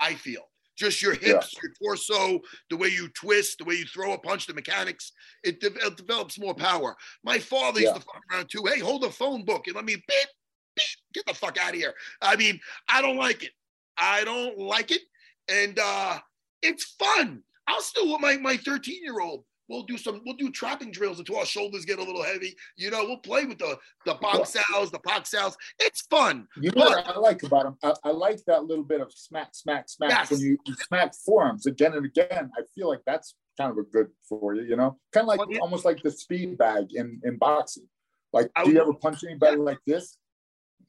I 0.00 0.14
feel 0.14 0.48
just 0.76 1.02
your 1.02 1.14
hips, 1.14 1.54
your 1.62 1.72
torso, 1.82 2.40
the 2.70 2.76
way 2.76 2.88
you 2.88 3.08
twist, 3.10 3.58
the 3.58 3.64
way 3.64 3.74
you 3.74 3.84
throw 3.84 4.12
a 4.12 4.18
punch, 4.18 4.46
the 4.46 4.54
mechanics, 4.54 5.12
it, 5.44 5.60
de- 5.60 5.66
it 5.86 5.96
develops 5.96 6.38
more 6.38 6.54
power. 6.54 6.96
My 7.24 7.38
father 7.38 7.80
used 7.80 7.92
Yeah. 7.92 7.98
to 7.98 8.04
fuck 8.04 8.22
around 8.32 8.48
too. 8.50 8.64
Hey, 8.66 8.80
hold 8.80 9.02
the 9.02 9.10
phone 9.10 9.44
book 9.44 9.66
and 9.66 9.76
let 9.76 9.84
me 9.84 9.96
beep, 9.96 10.28
beep, 10.76 10.86
get 11.14 11.26
the 11.26 11.34
fuck 11.34 11.58
out 11.58 11.70
of 11.70 11.76
here. 11.76 11.94
I 12.20 12.36
mean, 12.36 12.58
I 12.88 13.02
don't 13.02 13.16
like 13.16 13.42
it. 13.42 13.50
I 13.98 14.24
don't 14.24 14.58
like 14.58 14.90
it. 14.90 15.02
And 15.48 15.78
uh 15.78 16.18
it's 16.62 16.94
fun. 16.98 17.42
I'll 17.66 17.82
still 17.82 18.10
with 18.12 18.20
my 18.20 18.36
my 18.38 18.56
13 18.56 19.02
year 19.02 19.20
old. 19.20 19.44
We'll 19.68 19.84
do 19.84 19.96
some, 19.96 20.20
we'll 20.26 20.36
do 20.36 20.50
trapping 20.50 20.90
drills 20.90 21.18
until 21.18 21.38
our 21.38 21.46
shoulders 21.46 21.84
get 21.84 21.98
a 21.98 22.02
little 22.02 22.22
heavy. 22.22 22.54
You 22.76 22.90
know, 22.90 23.04
we'll 23.04 23.18
play 23.18 23.44
with 23.44 23.58
the 23.58 23.78
the 24.04 24.14
box 24.14 24.54
sows, 24.70 24.90
the 24.90 24.98
pock 24.98 25.26
sows. 25.26 25.56
It's 25.78 26.02
fun. 26.02 26.46
You 26.60 26.70
know 26.74 26.84
what 26.86 27.06
I 27.06 27.18
like 27.18 27.42
about 27.42 27.64
them? 27.64 27.76
I, 27.82 28.08
I 28.08 28.10
like 28.12 28.44
that 28.46 28.64
little 28.64 28.84
bit 28.84 29.00
of 29.00 29.12
smack, 29.12 29.50
smack, 29.54 29.88
smack. 29.88 30.10
Yes. 30.10 30.30
When 30.30 30.40
you, 30.40 30.58
you 30.66 30.74
smack 30.74 31.14
forearms 31.14 31.66
again 31.66 31.94
and 31.94 32.04
again, 32.04 32.50
I 32.58 32.62
feel 32.74 32.88
like 32.88 33.00
that's 33.06 33.34
kind 33.56 33.70
of 33.70 33.78
a 33.78 33.82
good 33.84 34.08
for 34.28 34.54
you, 34.54 34.62
you 34.62 34.76
know? 34.76 34.98
Kind 35.12 35.24
of 35.24 35.28
like 35.28 35.38
Well, 35.38 35.48
yeah. 35.50 35.58
almost 35.60 35.84
like 35.84 36.02
the 36.02 36.10
speed 36.10 36.58
bag 36.58 36.86
in, 36.94 37.20
in 37.24 37.36
boxing. 37.38 37.86
Like, 38.32 38.50
I 38.56 38.64
do 38.64 38.72
you 38.72 38.80
ever 38.80 38.94
punch 38.94 39.24
anybody 39.24 39.56
like 39.58 39.78
this? 39.86 40.16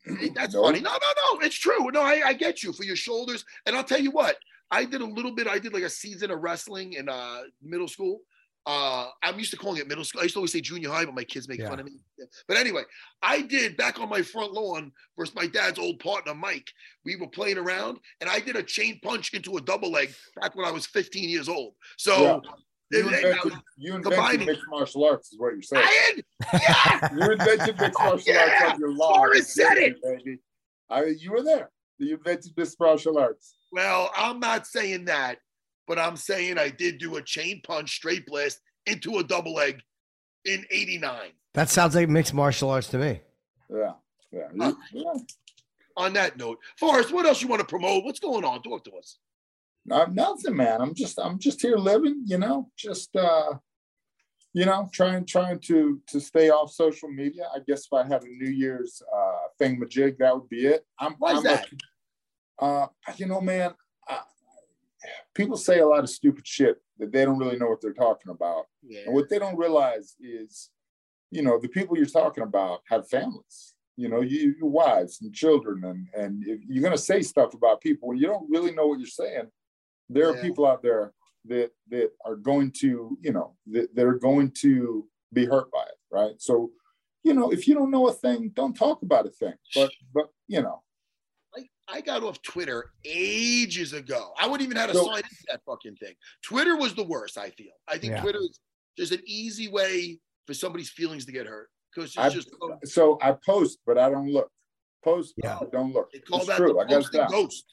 That's 0.35 0.53
No? 0.53 0.63
funny. 0.63 0.79
No, 0.81 0.91
no, 0.91 0.97
no. 1.35 1.45
It's 1.45 1.55
true. 1.55 1.91
No, 1.91 2.01
I, 2.01 2.21
I 2.25 2.33
get 2.33 2.63
you 2.63 2.73
for 2.73 2.83
your 2.83 2.95
shoulders. 2.95 3.45
And 3.65 3.75
I'll 3.75 3.83
tell 3.83 3.99
you 4.01 4.11
what, 4.11 4.37
I 4.71 4.85
did 4.85 5.01
a 5.01 5.05
little 5.05 5.31
bit, 5.35 5.45
I 5.47 5.59
did 5.59 5.73
like 5.73 5.83
a 5.83 5.89
season 5.89 6.31
of 6.31 6.39
wrestling 6.41 6.93
in 6.93 7.07
uh 7.09 7.41
middle 7.61 7.87
school. 7.87 8.21
Uh 8.65 9.07
I'm 9.21 9.37
used 9.37 9.51
to 9.51 9.57
calling 9.57 9.79
it 9.79 9.87
middle 9.87 10.03
school. 10.05 10.21
I 10.21 10.23
used 10.23 10.35
to 10.35 10.39
always 10.39 10.51
say 10.53 10.61
junior 10.61 10.89
high, 10.89 11.03
but 11.05 11.13
my 11.13 11.23
kids 11.25 11.49
make 11.49 11.59
Yeah. 11.59 11.69
fun 11.69 11.79
of 11.79 11.85
me. 11.85 11.93
But 12.47 12.57
anyway, 12.57 12.83
I 13.21 13.41
did 13.41 13.75
back 13.75 13.99
on 13.99 14.07
my 14.09 14.21
front 14.21 14.53
lawn 14.53 14.91
versus 15.17 15.35
my 15.35 15.47
dad's 15.47 15.77
old 15.79 15.99
partner, 15.99 16.33
Mike. 16.33 16.67
We 17.03 17.17
were 17.17 17.27
playing 17.27 17.57
around 17.57 17.97
and 18.21 18.29
I 18.29 18.39
did 18.39 18.55
a 18.55 18.63
chain 18.63 18.99
punch 19.03 19.33
into 19.33 19.57
a 19.57 19.61
double 19.61 19.91
leg 19.91 20.13
back 20.39 20.55
when 20.55 20.65
I 20.65 20.71
was 20.71 20.85
15 20.87 21.27
years 21.29 21.49
old. 21.49 21.73
So 21.97 22.41
You 22.91 23.03
they- 23.03 23.09
they- 23.09 23.29
invented, 23.31 23.53
you 23.77 23.95
invented 23.95 24.45
mixed 24.45 24.63
martial 24.69 25.03
arts, 25.05 25.33
is 25.33 25.39
what 25.39 25.53
you're 25.53 25.61
saying. 25.61 25.83
I 25.85 26.21
had, 26.51 26.61
yeah, 26.61 27.09
You 27.25 27.31
invented 27.33 27.79
mixed 27.79 27.99
martial 27.99 28.33
Yeah, 28.33 28.57
arts 28.61 28.73
on 28.75 28.79
your 28.79 28.93
lawn. 28.93 29.15
Forrest 29.15 29.53
said 29.53 29.77
it. 29.77 30.01
Baby. 30.01 30.37
I, 30.89 31.05
you 31.05 31.31
were 31.31 31.41
there. 31.43 31.69
You 31.97 32.15
invented 32.15 32.53
mixed 32.55 32.79
martial 32.79 33.17
arts. 33.17 33.57
Well, 33.73 34.11
I'm 34.15 34.39
not 34.39 34.67
saying 34.67 35.05
that, 35.05 35.39
but 35.87 35.99
I'm 35.99 36.15
saying 36.15 36.57
I 36.57 36.69
did 36.69 36.97
do 36.97 37.17
a 37.17 37.21
chain 37.21 37.61
punch 37.65 37.95
straight 37.95 38.25
blast 38.25 38.59
into 38.85 39.17
a 39.17 39.23
double 39.23 39.53
leg 39.53 39.81
in 40.45 40.65
89. 40.69 41.31
That 41.53 41.69
sounds 41.69 41.95
like 41.95 42.09
mixed 42.09 42.33
martial 42.33 42.69
arts 42.69 42.87
to 42.89 42.97
me. 42.97 43.21
Yeah. 43.69 43.93
Yeah. 44.31 44.47
Uh, 44.59 44.73
yeah. 44.91 45.13
On 45.95 46.13
that 46.13 46.37
note, 46.37 46.57
Forrest, 46.79 47.13
what 47.13 47.25
else 47.25 47.41
you 47.41 47.47
want 47.47 47.59
to 47.59 47.67
promote? 47.67 48.03
What's 48.03 48.19
going 48.19 48.43
on? 48.43 48.63
Talk 48.63 48.83
to 48.85 48.91
us. 48.93 49.19
Uh, 49.91 50.05
nothing, 50.11 50.55
man. 50.55 50.81
I'm 50.81 50.93
just 50.93 51.19
I'm 51.19 51.37
just 51.37 51.61
here 51.61 51.77
living, 51.77 52.23
you 52.25 52.37
know, 52.37 52.71
just 52.77 53.15
uh 53.15 53.53
you 54.53 54.65
know, 54.65 54.89
trying 54.93 55.25
trying 55.25 55.59
to 55.59 56.01
to 56.07 56.19
stay 56.19 56.49
off 56.49 56.71
social 56.71 57.09
media. 57.09 57.47
I 57.53 57.59
guess 57.67 57.85
if 57.85 57.93
I 57.93 58.03
had 58.03 58.23
a 58.23 58.27
New 58.27 58.49
Year's 58.49 59.01
uh 59.15 59.47
thing 59.59 59.79
majig, 59.79 60.17
that 60.17 60.33
would 60.33 60.49
be 60.49 60.65
it. 60.67 60.85
I'm 60.99 61.13
Why 61.19 61.33
is 61.33 61.37
I'm 61.39 61.43
that? 61.43 61.67
A, 62.59 62.65
uh 62.65 62.87
you 63.17 63.27
know, 63.27 63.41
man, 63.41 63.73
uh, 64.09 64.21
people 65.33 65.57
say 65.57 65.79
a 65.79 65.87
lot 65.87 66.03
of 66.03 66.09
stupid 66.09 66.45
shit 66.47 66.77
that 66.99 67.11
they 67.11 67.25
don't 67.25 67.37
really 67.37 67.57
know 67.57 67.67
what 67.67 67.81
they're 67.81 67.93
talking 67.93 68.31
about. 68.31 68.65
Yeah. 68.81 69.01
And 69.05 69.13
what 69.13 69.29
they 69.29 69.39
don't 69.39 69.57
realize 69.57 70.15
is, 70.19 70.69
you 71.31 71.41
know, 71.41 71.59
the 71.59 71.69
people 71.69 71.97
you're 71.97 72.05
talking 72.05 72.43
about 72.43 72.81
have 72.87 73.07
families. 73.09 73.73
You 73.95 74.09
know, 74.09 74.21
you, 74.21 74.55
your 74.59 74.69
wives 74.69 75.19
and 75.21 75.33
children, 75.33 75.83
and 75.83 76.07
and 76.15 76.43
if 76.47 76.61
you're 76.67 76.83
gonna 76.83 76.97
say 76.97 77.21
stuff 77.21 77.53
about 77.53 77.79
people 77.79 78.09
when 78.09 78.17
you 78.17 78.25
don't 78.25 78.49
really 78.49 78.71
know 78.71 78.87
what 78.87 78.99
you're 78.99 79.07
saying. 79.07 79.49
There 80.09 80.29
are 80.29 80.41
people 80.41 80.65
out 80.67 80.81
there 80.81 81.13
that 81.45 81.71
that 81.89 82.11
are 82.25 82.35
going 82.35 82.71
to, 82.79 83.17
you 83.21 83.31
know, 83.31 83.55
that, 83.67 83.95
that 83.95 84.05
are 84.05 84.19
going 84.19 84.51
to 84.61 85.07
be 85.31 85.45
hurt 85.45 85.71
by 85.71 85.83
it, 85.83 85.97
right? 86.11 86.33
So, 86.39 86.71
you 87.23 87.33
know, 87.33 87.51
if 87.51 87.67
you 87.67 87.75
don't 87.75 87.91
know 87.91 88.07
a 88.07 88.13
thing, 88.13 88.51
don't 88.53 88.75
talk 88.75 89.01
about 89.01 89.27
a 89.27 89.29
thing. 89.29 89.53
But 89.75 89.91
but 90.13 90.29
you 90.47 90.61
know, 90.61 90.81
I, 91.87 91.97
I 91.97 92.01
got 92.01 92.23
off 92.23 92.41
Twitter 92.41 92.91
ages 93.05 93.93
ago. 93.93 94.31
I 94.39 94.47
wouldn't 94.47 94.65
even 94.67 94.77
have 94.77 94.91
to 94.91 94.97
So- 94.97 95.05
sign 95.05 95.17
into 95.17 95.29
that 95.49 95.61
fucking 95.65 95.95
thing. 95.97 96.13
Twitter 96.43 96.75
was 96.75 96.93
the 96.95 97.03
worst, 97.03 97.37
I 97.37 97.49
feel. 97.51 97.71
I 97.87 97.97
think 97.97 98.13
Yeah. 98.13 98.21
Twitter 98.21 98.39
is 98.39 98.59
just 98.97 99.11
an 99.11 99.21
easy 99.25 99.67
way 99.69 100.19
for 100.47 100.53
somebody's 100.53 100.89
feelings 100.89 101.25
to 101.25 101.31
get 101.31 101.45
hurt. 101.47 101.69
Because 101.93 102.09
it's 102.11 102.17
I- 102.17 102.29
just 102.29 102.49
so- 102.49 102.79
so 102.85 103.19
I 103.21 103.35
post, 103.45 103.79
but 103.85 103.97
I 103.97 104.09
don't 104.09 104.29
look. 104.29 104.49
Post, 105.03 105.33
Yeah. 105.43 105.57
but 105.59 105.71
don't 105.71 105.91
look. 105.93 106.11
they 106.13 106.19
call 106.19 106.39
It's 106.39 106.47
that 106.47 106.57
true. 106.57 106.79
I 106.79 106.83
got 106.85 106.91
it 106.91 106.95
posting 106.95 107.19
down. 107.21 107.29
ghost. 107.31 107.65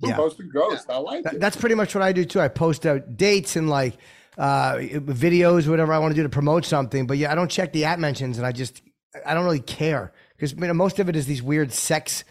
We're 0.00 0.08
Yeah. 0.08 0.16
posting 0.16 0.48
ghosts. 0.48 0.86
I 0.88 0.96
like 0.96 1.24
That- 1.24 1.34
it. 1.34 1.40
that's 1.40 1.56
pretty 1.56 1.74
much 1.74 1.94
what 1.94 2.02
I 2.02 2.12
do 2.12 2.24
too. 2.24 2.40
I 2.40 2.48
post 2.48 2.86
out 2.86 3.16
dates 3.16 3.56
and 3.56 3.68
like 3.68 3.96
uh, 4.36 4.74
videos, 4.78 5.68
whatever 5.68 5.92
I 5.92 5.98
want 5.98 6.10
to 6.10 6.16
do 6.16 6.24
to 6.24 6.28
promote 6.28 6.64
something. 6.64 7.06
But 7.06 7.18
yeah, 7.18 7.30
I 7.30 7.36
don't 7.36 7.48
check 7.50 7.72
the 7.72 7.84
at 7.84 8.00
mentions, 8.00 8.36
and 8.38 8.44
I 8.44 8.50
just 8.50 8.82
I 9.24 9.32
don't 9.34 9.44
really 9.44 9.60
care 9.60 10.12
because 10.36 10.54
you 10.54 10.58
know, 10.66 10.74
most 10.74 10.98
of 10.98 11.08
it 11.08 11.14
is 11.14 11.26
these 11.26 11.40
weird 11.40 11.70
sex 11.72 12.24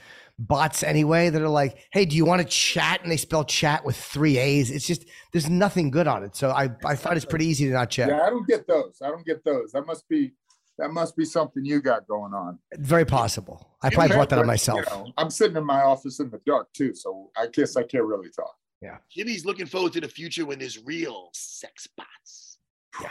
bots 0.47 0.83
anyway 0.83 1.29
that 1.29 1.41
are 1.41 1.47
like, 1.49 1.77
"Hey, 1.91 2.05
do 2.05 2.15
you 2.15 2.25
want 2.25 2.41
to 2.41 2.47
chat?" 2.47 3.01
And 3.01 3.11
they 3.11 3.17
spell 3.17 3.43
chat 3.43 3.83
with 3.85 3.95
three 3.95 4.37
A's. 4.37 4.71
It's 4.71 4.85
just 4.85 5.05
there's 5.31 5.49
nothing 5.49 5.91
good 5.91 6.07
on 6.07 6.23
it. 6.23 6.35
So 6.35 6.51
I 6.51 6.69
I 6.85 6.95
find 6.95 7.15
it's 7.15 7.25
pretty 7.25 7.45
easy 7.47 7.65
to 7.65 7.71
not 7.71 7.89
check. 7.89 8.09
Yeah, 8.09 8.21
I 8.21 8.29
don't 8.29 8.47
get 8.47 8.67
those. 8.67 9.01
I 9.01 9.07
don't 9.09 9.25
get 9.25 9.43
those. 9.43 9.71
That 9.71 9.85
must 9.85 10.07
be 10.07 10.33
that 10.77 10.89
must 10.91 11.15
be 11.15 11.25
something 11.25 11.63
you 11.63 11.81
got 11.81 12.07
going 12.07 12.33
on. 12.33 12.57
Very 12.75 13.05
possible. 13.05 13.69
I 13.81 13.89
probably 13.89 14.15
bought 14.15 14.29
that 14.29 14.39
on 14.39 14.47
myself. 14.47 14.79
you 14.79 14.85
know, 14.85 15.13
I'm 15.17 15.29
sitting 15.29 15.55
in 15.57 15.65
my 15.65 15.81
office 15.81 16.19
in 16.19 16.29
the 16.29 16.39
dark 16.45 16.71
too, 16.73 16.95
so 16.95 17.29
I 17.37 17.47
guess 17.47 17.75
I 17.77 17.83
can't 17.83 18.05
really 18.05 18.29
talk. 18.29 18.55
Yeah. 18.81 18.97
Jimmy's 19.09 19.45
looking 19.45 19.65
forward 19.65 19.93
to 19.93 20.01
the 20.01 20.07
future 20.09 20.45
when 20.45 20.59
there's 20.59 20.83
real 20.83 21.29
sex 21.33 21.87
bots. 21.95 22.57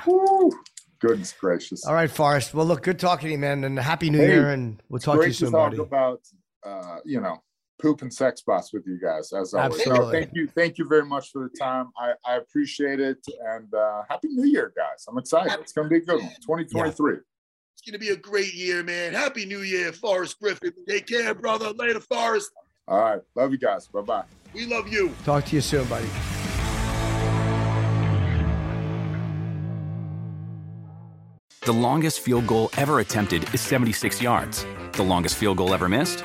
Whew. 0.04 0.52
Goodness 1.00 1.32
gracious. 1.32 1.84
All 1.84 1.94
right, 1.94 2.10
Forrest. 2.10 2.54
Well, 2.54 2.66
look, 2.66 2.82
good 2.82 2.98
talking 2.98 3.26
to 3.28 3.32
you, 3.32 3.38
man, 3.38 3.64
and 3.64 3.78
happy 3.78 4.08
New 4.10 4.18
Hey, 4.18 4.28
Year, 4.28 4.50
and 4.50 4.80
we'll 4.88 5.00
talk 5.00 5.18
to 5.20 5.26
you 5.26 5.32
soon, 5.32 5.48
to 5.48 5.52
talk 5.52 5.70
buddy. 5.70 5.82
about 5.82 6.20
uh, 6.64 6.98
you 7.04 7.20
know 7.20 7.42
poop 7.80 8.02
and 8.02 8.14
sex 8.14 8.42
bots 8.42 8.72
with 8.72 8.84
you 8.86 8.98
guys 9.02 9.32
as 9.32 9.52
always. 9.54 9.82
So 9.82 10.10
thank 10.10 10.30
you, 10.34 10.46
thank 10.46 10.78
you 10.78 10.86
very 10.86 11.04
much 11.04 11.30
for 11.32 11.42
the 11.42 11.58
time. 11.58 11.90
I, 11.98 12.12
I 12.24 12.36
appreciate 12.36 13.00
it, 13.00 13.18
and 13.54 13.72
uh, 13.74 14.02
happy 14.08 14.28
New 14.28 14.46
Year, 14.46 14.72
guys. 14.76 15.04
I'm 15.08 15.18
excited. 15.18 15.52
It's 15.60 15.72
going 15.72 15.88
to 15.88 15.90
be 15.90 15.96
a 15.96 16.06
good 16.06 16.20
one. 16.20 16.30
2023. 16.42 17.14
It's 17.14 17.82
going 17.84 17.94
to 17.94 17.98
be 17.98 18.10
a 18.10 18.16
great 18.16 18.54
year, 18.54 18.84
man. 18.84 19.12
Happy 19.14 19.44
New 19.44 19.62
Year, 19.62 19.92
Forrest 19.92 20.38
Griffin. 20.40 20.72
Take 20.88 21.08
care, 21.08 21.34
brother. 21.34 21.72
Later, 21.72 22.00
Forrest. 22.00 22.52
All 22.86 23.00
right, 23.00 23.20
love 23.34 23.50
you 23.50 23.58
guys. 23.58 23.88
Bye 23.88 24.02
bye. 24.02 24.24
We 24.54 24.66
love 24.66 24.88
you. 24.88 25.12
Talk 25.24 25.46
to 25.46 25.56
you 25.56 25.62
soon, 25.62 25.86
buddy. 25.88 26.08
The 31.62 31.72
longest 31.72 32.20
field 32.20 32.46
goal 32.48 32.70
ever 32.76 33.00
attempted 33.00 33.52
is 33.54 33.60
76 33.60 34.20
yards. 34.20 34.66
The 34.92 35.04
longest 35.04 35.36
field 35.36 35.58
goal 35.58 35.72
ever 35.72 35.88
missed? 35.88 36.24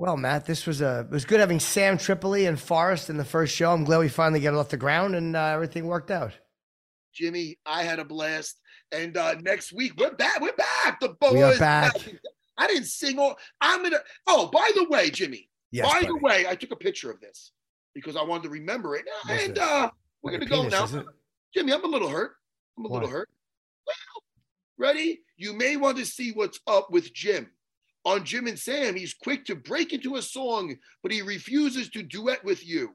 Well, 0.00 0.16
Matt, 0.16 0.46
this 0.46 0.66
was 0.66 0.80
a 0.80 1.00
it 1.00 1.10
was 1.10 1.26
good 1.26 1.40
having 1.40 1.60
Sam 1.60 1.98
Tripoli 1.98 2.46
and 2.46 2.58
Forrest 2.58 3.10
in 3.10 3.18
the 3.18 3.24
first 3.24 3.54
show. 3.54 3.70
I'm 3.70 3.84
glad 3.84 3.98
we 3.98 4.08
finally 4.08 4.40
got 4.40 4.54
it 4.54 4.56
off 4.56 4.70
the 4.70 4.78
ground 4.78 5.14
and 5.14 5.36
uh, 5.36 5.48
everything 5.48 5.84
worked 5.84 6.10
out. 6.10 6.32
Jimmy, 7.12 7.58
I 7.66 7.82
had 7.82 7.98
a 7.98 8.04
blast. 8.06 8.58
And 8.92 9.18
uh, 9.18 9.34
next 9.42 9.74
week, 9.74 9.92
we're 9.98 10.14
back. 10.14 10.40
We're 10.40 10.54
back. 10.54 11.00
The 11.00 11.10
boys. 11.20 11.34
We 11.34 11.42
are 11.42 11.58
back. 11.58 11.92
I 12.56 12.66
didn't 12.66 12.86
sing 12.86 13.18
all. 13.18 13.36
I'm 13.60 13.82
gonna. 13.82 13.98
Oh, 14.26 14.46
by 14.46 14.70
the 14.74 14.86
way, 14.88 15.10
Jimmy. 15.10 15.50
Yes, 15.70 15.86
by 15.86 16.00
buddy. 16.00 16.06
the 16.06 16.16
way, 16.16 16.46
I 16.48 16.54
took 16.54 16.70
a 16.72 16.76
picture 16.76 17.10
of 17.10 17.20
this 17.20 17.52
because 17.94 18.16
I 18.16 18.22
wanted 18.22 18.44
to 18.44 18.48
remember 18.48 18.96
it. 18.96 19.04
What's 19.26 19.44
and 19.44 19.54
this? 19.54 19.62
uh, 19.62 19.90
we're 20.22 20.32
Like 20.32 20.48
gonna 20.48 20.62
go 20.62 20.66
now. 20.66 21.04
Jimmy, 21.52 21.74
I'm 21.74 21.84
a 21.84 21.88
little 21.88 22.08
hurt. 22.08 22.36
I'm 22.78 22.86
a 22.86 22.88
little 22.88 23.06
hurt. 23.10 23.28
Well, 23.86 24.22
ready? 24.78 25.20
You 25.36 25.52
may 25.52 25.76
want 25.76 25.98
to 25.98 26.06
see 26.06 26.32
what's 26.32 26.58
up 26.66 26.90
with 26.90 27.12
Jim. 27.12 27.50
On 28.04 28.24
Jim 28.24 28.46
and 28.46 28.58
Sam, 28.58 28.96
he's 28.96 29.14
quick 29.14 29.44
to 29.46 29.54
break 29.54 29.92
into 29.92 30.16
a 30.16 30.22
song, 30.22 30.74
but 31.02 31.12
he 31.12 31.22
refuses 31.22 31.90
to 31.90 32.02
duet 32.02 32.42
with 32.44 32.66
you. 32.66 32.94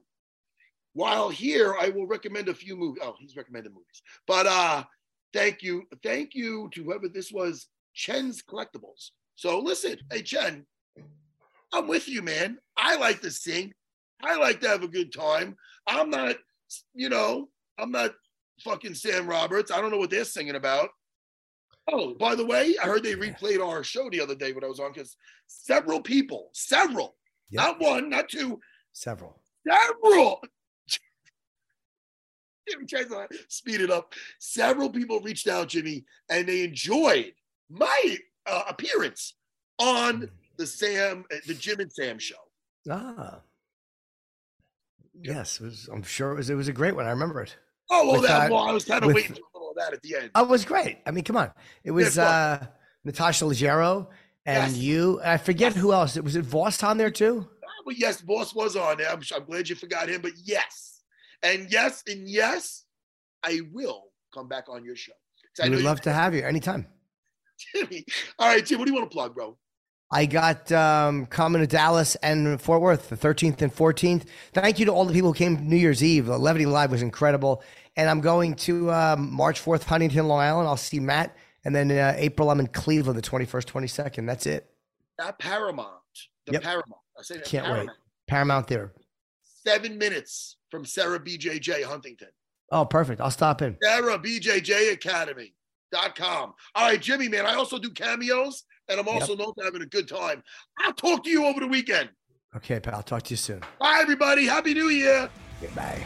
While 0.94 1.28
here, 1.28 1.76
I 1.78 1.90
will 1.90 2.06
recommend 2.06 2.48
a 2.48 2.54
few 2.54 2.74
movies. 2.76 3.02
Oh, 3.04 3.14
he's 3.18 3.36
recommended 3.36 3.72
movies. 3.72 4.02
But 4.26 4.46
uh, 4.46 4.84
thank 5.32 5.62
you. 5.62 5.84
Thank 6.02 6.34
you 6.34 6.68
to 6.72 6.82
whoever 6.82 7.08
this 7.08 7.30
was, 7.30 7.68
Chen's 7.94 8.42
Collectibles. 8.42 9.10
So 9.36 9.60
listen, 9.60 9.98
hey 10.10 10.22
Chen, 10.22 10.66
I'm 11.72 11.86
with 11.86 12.08
you, 12.08 12.22
man. 12.22 12.58
I 12.76 12.96
like 12.96 13.20
to 13.20 13.30
sing. 13.30 13.72
I 14.22 14.36
like 14.36 14.60
to 14.62 14.68
have 14.68 14.82
a 14.82 14.88
good 14.88 15.12
time. 15.12 15.56
I'm 15.86 16.08
not, 16.10 16.36
you 16.94 17.10
know, 17.10 17.48
I'm 17.78 17.90
not 17.90 18.12
fucking 18.60 18.94
Sam 18.94 19.26
Roberts. 19.26 19.70
I 19.70 19.80
don't 19.80 19.90
know 19.90 19.98
what 19.98 20.10
they're 20.10 20.24
singing 20.24 20.56
about. 20.56 20.88
Oh, 21.92 22.14
by 22.14 22.34
the 22.34 22.44
way, 22.44 22.74
I 22.82 22.86
heard 22.86 23.02
they 23.04 23.14
replayed 23.14 23.64
our 23.64 23.84
show 23.84 24.10
the 24.10 24.20
other 24.20 24.34
day 24.34 24.52
when 24.52 24.64
I 24.64 24.68
was 24.68 24.80
on 24.80 24.92
because 24.92 25.16
several 25.46 26.00
people, 26.00 26.50
several, 26.52 27.16
Yep. 27.50 27.62
not 27.62 27.80
one, 27.80 28.10
not 28.10 28.28
two, 28.28 28.60
Several. 28.92 29.40
several. 29.66 30.42
Jimmy 32.68 32.86
tries 32.86 33.06
to 33.06 33.28
speed 33.48 33.80
it 33.80 33.90
up. 33.90 34.12
Several 34.40 34.90
people 34.90 35.20
reached 35.20 35.46
out, 35.46 35.68
Jimmy, 35.68 36.04
and 36.28 36.48
they 36.48 36.64
enjoyed 36.64 37.32
my 37.70 38.16
uh, 38.46 38.62
appearance 38.68 39.34
on 39.78 40.28
the 40.56 40.66
Sam, 40.66 41.24
uh, 41.32 41.36
the 41.46 41.54
Jim 41.54 41.78
and 41.78 41.92
Sam 41.92 42.18
show. 42.18 42.34
Ah. 42.90 43.40
Yes, 45.22 45.60
it 45.60 45.64
was, 45.64 45.88
I'm 45.92 46.02
sure 46.02 46.32
it 46.32 46.36
was. 46.36 46.50
It 46.50 46.54
was 46.56 46.68
a 46.68 46.72
great 46.72 46.96
one. 46.96 47.06
I 47.06 47.10
remember 47.10 47.40
it. 47.42 47.56
Oh, 47.90 48.04
well, 48.10 48.20
With, 48.20 48.28
that, 48.30 48.50
uh, 48.50 48.54
well 48.54 48.64
I 48.68 48.72
was 48.72 48.84
kind 48.84 49.02
of 49.04 49.06
with- 49.08 49.16
waiting 49.16 49.36
for 49.76 49.80
a 49.80 49.92
little 49.92 49.92
of 49.92 49.92
that 49.92 49.94
at 49.96 50.02
the 50.02 50.16
end. 50.22 50.30
Oh, 50.34 50.44
it 50.44 50.48
was 50.48 50.64
great. 50.64 50.98
I 51.06 51.10
mean, 51.10 51.24
come 51.24 51.36
on. 51.36 51.50
It 51.84 51.90
was 51.90 52.16
fun. 52.16 52.24
uh, 52.26 52.66
Natasha 53.04 53.44
Leggero 53.44 54.08
and 54.44 54.72
Yes. 54.72 54.76
you. 54.76 55.20
And 55.20 55.30
I 55.30 55.36
forget 55.36 55.74
who 55.74 55.92
else. 55.92 56.16
It 56.16 56.24
was 56.24 56.36
it 56.36 56.44
Vos 56.44 56.82
on 56.82 56.96
there 56.98 57.10
too? 57.10 57.48
But 57.84 57.98
yes, 57.98 58.20
Vos 58.20 58.54
was 58.54 58.74
on 58.76 58.98
there. 58.98 59.10
I'm, 59.10 59.20
I'm 59.34 59.44
glad 59.44 59.68
you 59.68 59.76
forgot 59.76 60.08
him. 60.08 60.20
But 60.20 60.32
yes, 60.44 61.02
and 61.42 61.70
yes, 61.70 62.02
and 62.08 62.28
yes, 62.28 62.84
I 63.44 63.60
will 63.72 64.04
come 64.34 64.48
back 64.48 64.68
on 64.68 64.84
your 64.84 64.96
show. 64.96 65.12
I 65.60 65.64
We 65.64 65.70
know 65.70 65.76
would 65.76 65.84
love 65.84 66.00
to 66.02 66.12
have 66.22 66.34
you 66.34 66.42
anytime. 66.42 66.86
Jimmy. 67.74 68.04
All 68.38 68.48
right, 68.48 68.64
Jim. 68.66 68.78
What 68.78 68.86
do 68.86 68.90
you 68.92 68.98
want 68.98 69.10
to 69.10 69.14
plug, 69.14 69.34
bro? 69.34 69.56
I 70.10 70.26
got 70.26 70.70
um, 70.70 71.26
coming 71.26 71.60
to 71.60 71.66
Dallas 71.66 72.14
and 72.16 72.60
Fort 72.60 72.80
Worth 72.80 73.08
the 73.08 73.16
13th 73.16 73.60
and 73.62 73.74
14th. 73.74 74.24
Thank 74.52 74.78
you 74.78 74.86
to 74.86 74.92
all 74.92 75.04
the 75.04 75.12
people 75.12 75.30
who 75.32 75.34
came 75.38 75.68
New 75.68 75.76
Year's 75.76 76.02
Eve. 76.02 76.30
Uh, 76.30 76.38
Levity 76.38 76.64
Live 76.66 76.92
was 76.92 77.02
incredible. 77.02 77.62
And 77.96 78.08
I'm 78.08 78.20
going 78.20 78.54
to 78.56 78.92
um, 78.92 79.32
March 79.32 79.62
4th, 79.64 79.82
Huntington, 79.84 80.28
Long 80.28 80.40
Island. 80.40 80.68
I'll 80.68 80.76
see 80.76 81.00
Matt. 81.00 81.36
And 81.64 81.74
then 81.74 81.90
uh, 81.90 82.14
April, 82.16 82.50
I'm 82.50 82.60
in 82.60 82.68
Cleveland 82.68 83.18
the 83.18 83.22
21st, 83.22 83.64
22nd. 83.64 84.26
That's 84.26 84.46
it. 84.46 84.70
That 85.18 85.38
Paramount. 85.38 85.88
The 86.46 86.52
Yep. 86.52 86.62
Paramount. 86.62 87.00
I 87.18 87.22
say 87.22 87.36
that 87.38 87.44
Can't 87.46 87.72
wait. 87.72 87.88
Paramount. 88.28 88.68
there. 88.68 88.92
Seven 89.66 89.98
minutes 89.98 90.58
from 90.70 90.84
Serra 90.84 91.18
BJJ 91.18 91.82
Huntington. 91.82 92.28
Oh, 92.70 92.84
perfect. 92.84 93.20
I'll 93.20 93.30
stop 93.32 93.62
in. 93.62 93.76
Serra 93.82 94.18
BJJ 94.18 94.92
Academy.com. 94.92 96.54
All 96.74 96.86
right, 96.88 97.00
Jimmy, 97.00 97.28
man. 97.28 97.46
I 97.46 97.54
also 97.54 97.78
do 97.78 97.90
cameos, 97.90 98.64
and 98.88 99.00
I'm 99.00 99.08
also 99.08 99.36
known 99.36 99.52
for 99.54 99.64
having 99.64 99.82
a 99.82 99.86
good 99.86 100.08
time. 100.08 100.42
I'll 100.80 100.92
talk 100.92 101.24
to 101.24 101.30
you 101.30 101.44
over 101.46 101.60
the 101.60 101.68
weekend. 101.68 102.10
Okay, 102.56 102.80
pal. 102.80 102.96
I'll 102.96 103.02
talk 103.02 103.22
to 103.24 103.30
you 103.30 103.36
soon. 103.36 103.60
Bye, 103.78 103.98
everybody. 104.00 104.46
Happy 104.46 104.74
New 104.74 104.88
Year. 104.88 105.28
Goodbye. 105.60 106.04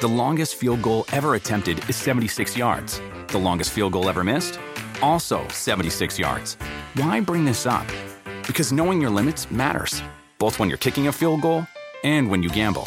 The 0.00 0.08
longest 0.08 0.54
field 0.56 0.80
goal 0.80 1.04
ever 1.12 1.34
attempted 1.34 1.86
is 1.90 1.96
76 1.96 2.56
yards. 2.56 3.00
The 3.28 3.38
longest 3.38 3.70
field 3.72 3.92
goal 3.92 4.08
ever 4.08 4.24
missed? 4.24 4.58
Also 5.02 5.46
76 5.48 6.18
yards. 6.18 6.54
Why 6.94 7.20
bring 7.20 7.44
this 7.44 7.66
up? 7.66 7.86
Because 8.46 8.72
knowing 8.72 9.00
your 9.00 9.10
limits 9.10 9.50
matters, 9.50 10.02
both 10.38 10.58
when 10.58 10.70
you're 10.70 10.78
kicking 10.78 11.08
a 11.08 11.12
field 11.12 11.42
goal 11.42 11.66
and 12.02 12.30
when 12.30 12.42
you 12.42 12.48
gamble. 12.48 12.86